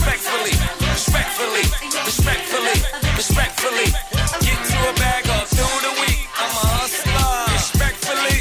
respectfully, 1.40 1.64
respectfully, 2.04 2.76
respectfully. 3.16 3.88
Get 4.44 4.58
to 4.60 4.78
a 4.88 4.94
bag 5.00 5.24
up 5.28 5.48
through 5.48 5.80
the 5.88 5.94
week. 6.04 6.28
I'm 6.36 6.52
a 6.52 6.64
hustler, 6.76 7.54
respectfully. 7.56 8.38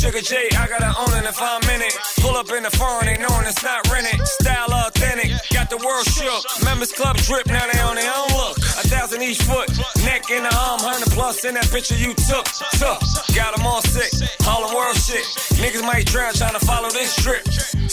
Sugar 0.00 0.22
J, 0.22 0.48
I 0.56 0.66
gotta 0.66 0.90
own 0.98 1.12
it 1.14 1.28
if 1.28 1.38
I'm 1.40 1.62
in 1.70 1.82
it. 1.82 1.94
Pull 2.18 2.34
up 2.34 2.50
in 2.50 2.64
the 2.64 2.70
foreign, 2.70 3.06
they 3.06 3.18
knowing 3.18 3.46
it's 3.46 3.62
not 3.62 3.86
rented. 3.90 4.18
Style 4.40 4.72
authentic, 4.72 5.30
got 5.52 5.70
the 5.70 5.78
world 5.78 6.06
shook. 6.06 6.42
Members 6.64 6.92
Club 6.92 7.16
drip, 7.18 7.46
now 7.46 7.66
they 7.70 7.78
on 7.80 7.94
their 7.94 8.10
own 8.10 8.28
look. 8.34 8.58
A 8.58 8.84
thousand 8.90 9.22
each 9.22 9.42
foot, 9.42 9.68
neck 10.02 10.30
in 10.30 10.42
the 10.42 10.54
arm, 10.54 10.80
hundred 10.80 11.10
plus 11.12 11.44
in 11.44 11.54
that 11.54 11.70
picture 11.70 11.96
you 11.96 12.14
took. 12.14 12.46
Took, 12.82 12.98
got 13.36 13.54
them 13.54 13.66
all 13.66 13.82
sick, 13.82 14.10
all 14.46 14.66
the 14.66 14.74
world 14.74 14.96
shit. 14.96 15.22
Niggas 15.62 15.84
might 15.86 16.06
drown 16.06 16.34
trying 16.34 16.58
to 16.58 16.64
follow 16.66 16.90
this 16.90 17.14
drip. 17.22 17.46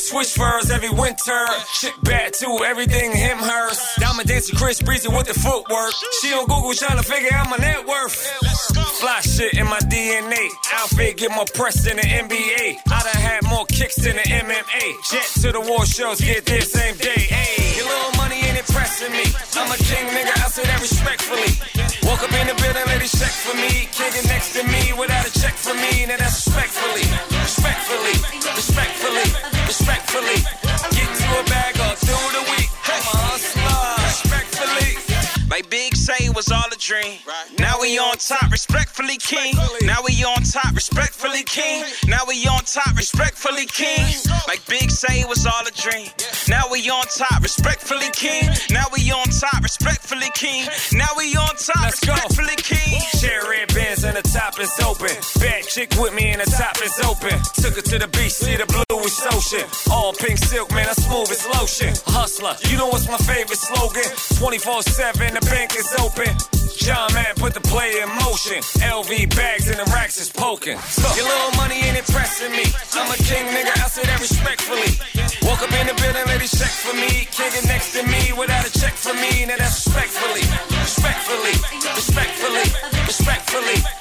Switch 0.08 0.36
furs 0.36 0.72
every 0.72 0.90
winter, 0.90 1.46
shit 1.74 1.92
bad 2.02 2.32
too, 2.34 2.64
everything 2.66 3.12
him, 3.12 3.40
hers. 3.40 3.78
Diamond 4.00 4.26
dancer 4.30 4.56
Chris 4.56 4.82
Breezy 4.82 5.10
with 5.10 5.28
the 5.28 5.34
footwork. 5.34 5.92
She 6.22 6.32
on 6.32 6.48
Google 6.48 6.72
trying 6.74 6.96
to 6.96 7.04
figure 7.04 7.34
out 7.34 7.50
my 7.50 7.58
net 7.58 7.86
worth. 7.86 8.16
Fly 9.04 9.20
shit 9.20 9.56
in 9.56 9.66
my 9.68 9.80
DNA, 9.80 10.48
outfit 10.76 11.18
get 11.18 11.32
more 11.32 11.44
press 11.54 11.84
than 11.84 11.98
the 11.98 12.08
NBA. 12.08 12.80
I 12.88 13.04
done 13.04 13.22
had 13.22 13.44
more 13.50 13.66
kicks 13.66 13.96
than 13.96 14.16
the 14.16 14.24
MMA. 14.24 15.12
Jet 15.12 15.28
to 15.42 15.52
the 15.52 15.60
war 15.60 15.86
shows, 15.86 16.22
get 16.22 16.46
there 16.46 16.62
same 16.62 16.96
day. 16.96 17.28
Ayy, 17.28 17.76
your 17.76 17.88
little 17.88 18.16
money 18.16 18.40
ain't 18.48 18.58
impressing 18.60 19.12
me. 19.12 19.28
I'm 19.60 19.68
a 19.68 19.76
king, 19.76 20.08
nigga, 20.08 20.32
I 20.40 20.48
say 20.48 20.64
that 20.64 20.80
respectfully. 20.80 21.52
Top, 47.10 47.42
respectfully 47.42 48.10
king. 48.14 48.50
Now 48.70 48.86
we 48.92 49.12
on 49.12 49.26
top, 49.28 49.62
respectfully 49.64 50.30
king. 50.34 50.68
Now 50.94 51.08
we 51.18 51.36
on 51.36 51.56
top, 51.56 51.86
respectfully 51.86 52.56
king. 52.58 53.00
Share 53.20 53.44
red 53.50 53.74
bands 53.74 54.04
and 54.04 54.16
the 54.16 54.24
top 54.24 54.60
is 54.60 54.74
open. 54.84 55.14
Bad 55.40 55.64
chick 55.68 55.94
with 56.00 56.14
me 56.14 56.32
and 56.32 56.42
the 56.42 56.50
top 56.52 56.78
is 56.84 56.98
open. 57.06 57.38
Took 57.62 57.76
her 57.76 57.82
to 57.82 58.00
the 58.00 58.08
beach, 58.08 58.34
see 58.34 58.56
the 58.56 58.66
bluish 58.66 59.20
ocean. 59.32 59.66
All 59.92 60.14
pink 60.14 60.38
silk, 60.38 60.72
man, 60.72 60.88
I 60.88 60.94
smooth 60.94 61.32
as 61.32 61.46
lotion. 61.56 61.94
Hustler, 62.08 62.56
you 62.70 62.78
know 62.78 62.88
what's 62.88 63.08
my 63.08 63.18
favorite 63.18 63.60
slogan? 63.60 64.10
24 64.38 64.84
7, 64.84 65.34
the 65.34 65.42
bank 65.48 65.76
is 65.76 65.94
open. 66.00 66.32
John 66.78 67.12
man, 67.14 67.34
put 67.36 67.54
the 67.54 67.62
play 67.62 68.00
in 68.02 68.10
motion. 68.22 68.62
LV 68.86 69.36
bags 69.36 69.68
and 69.68 69.80
the 69.80 69.88
racks 69.92 70.18
is 70.22 70.30
poking. 70.30 70.78
Your 71.18 71.26
little 71.26 71.52
money 71.58 71.76
ain't 71.82 71.98
impressing 71.98 72.52
me. 72.52 72.64
I'm 72.94 73.10
a 73.12 73.18
king, 73.18 73.46
nigga, 73.50 73.74
I 73.76 73.88
say 73.90 74.04
that 74.06 74.22
for 76.88 76.96
me. 76.96 77.28
It 77.58 77.66
next 77.68 77.94
to 77.94 78.04
me 78.04 78.34
without 78.38 78.66
a 78.66 78.72
check 78.72 78.94
for 78.94 79.14
me. 79.14 79.46
Now 79.46 79.58
that's 79.58 79.86
respectfully, 79.86 80.44
respectfully, 80.72 81.56
respectfully, 81.96 82.68
respectfully. 83.06 83.78
Get 83.84 83.97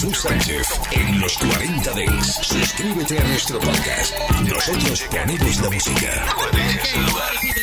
Jesús 0.00 0.24
en 0.92 1.20
los 1.20 1.36
40 1.36 1.90
Days. 1.90 2.34
Suscríbete 2.40 3.18
a 3.18 3.24
nuestro 3.24 3.58
podcast. 3.58 4.18
Nosotros 4.48 5.02
ponemos 5.10 5.60
la 5.60 5.68
música. 5.68 7.59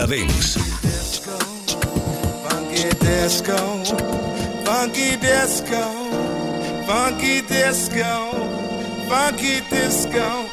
40 0.00 0.26
Dance. 0.26 0.56
Funky 2.48 2.88
disco, 3.00 3.84
funky 4.64 5.16
disco, 5.16 5.82
funky 6.86 7.42
disco, 7.42 8.32
funky 9.10 9.60
disco, 9.68 10.46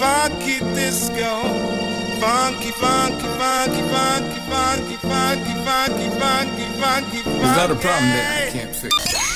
funky 0.00 0.58
disco, 0.74 1.30
funky, 2.18 2.70
funky, 2.72 3.28
funky, 3.38 3.82
funky, 3.92 4.42
funky, 4.50 4.96
funky, 4.96 5.54
funky, 5.64 6.08
funky, 6.18 6.66
funky, 6.80 7.18
Is 7.18 7.54
that 7.54 7.70
a 7.70 7.76
problem 7.76 7.84
that 7.84 8.48
I 8.48 8.50
can't 8.50 8.74
fix? 8.74 9.35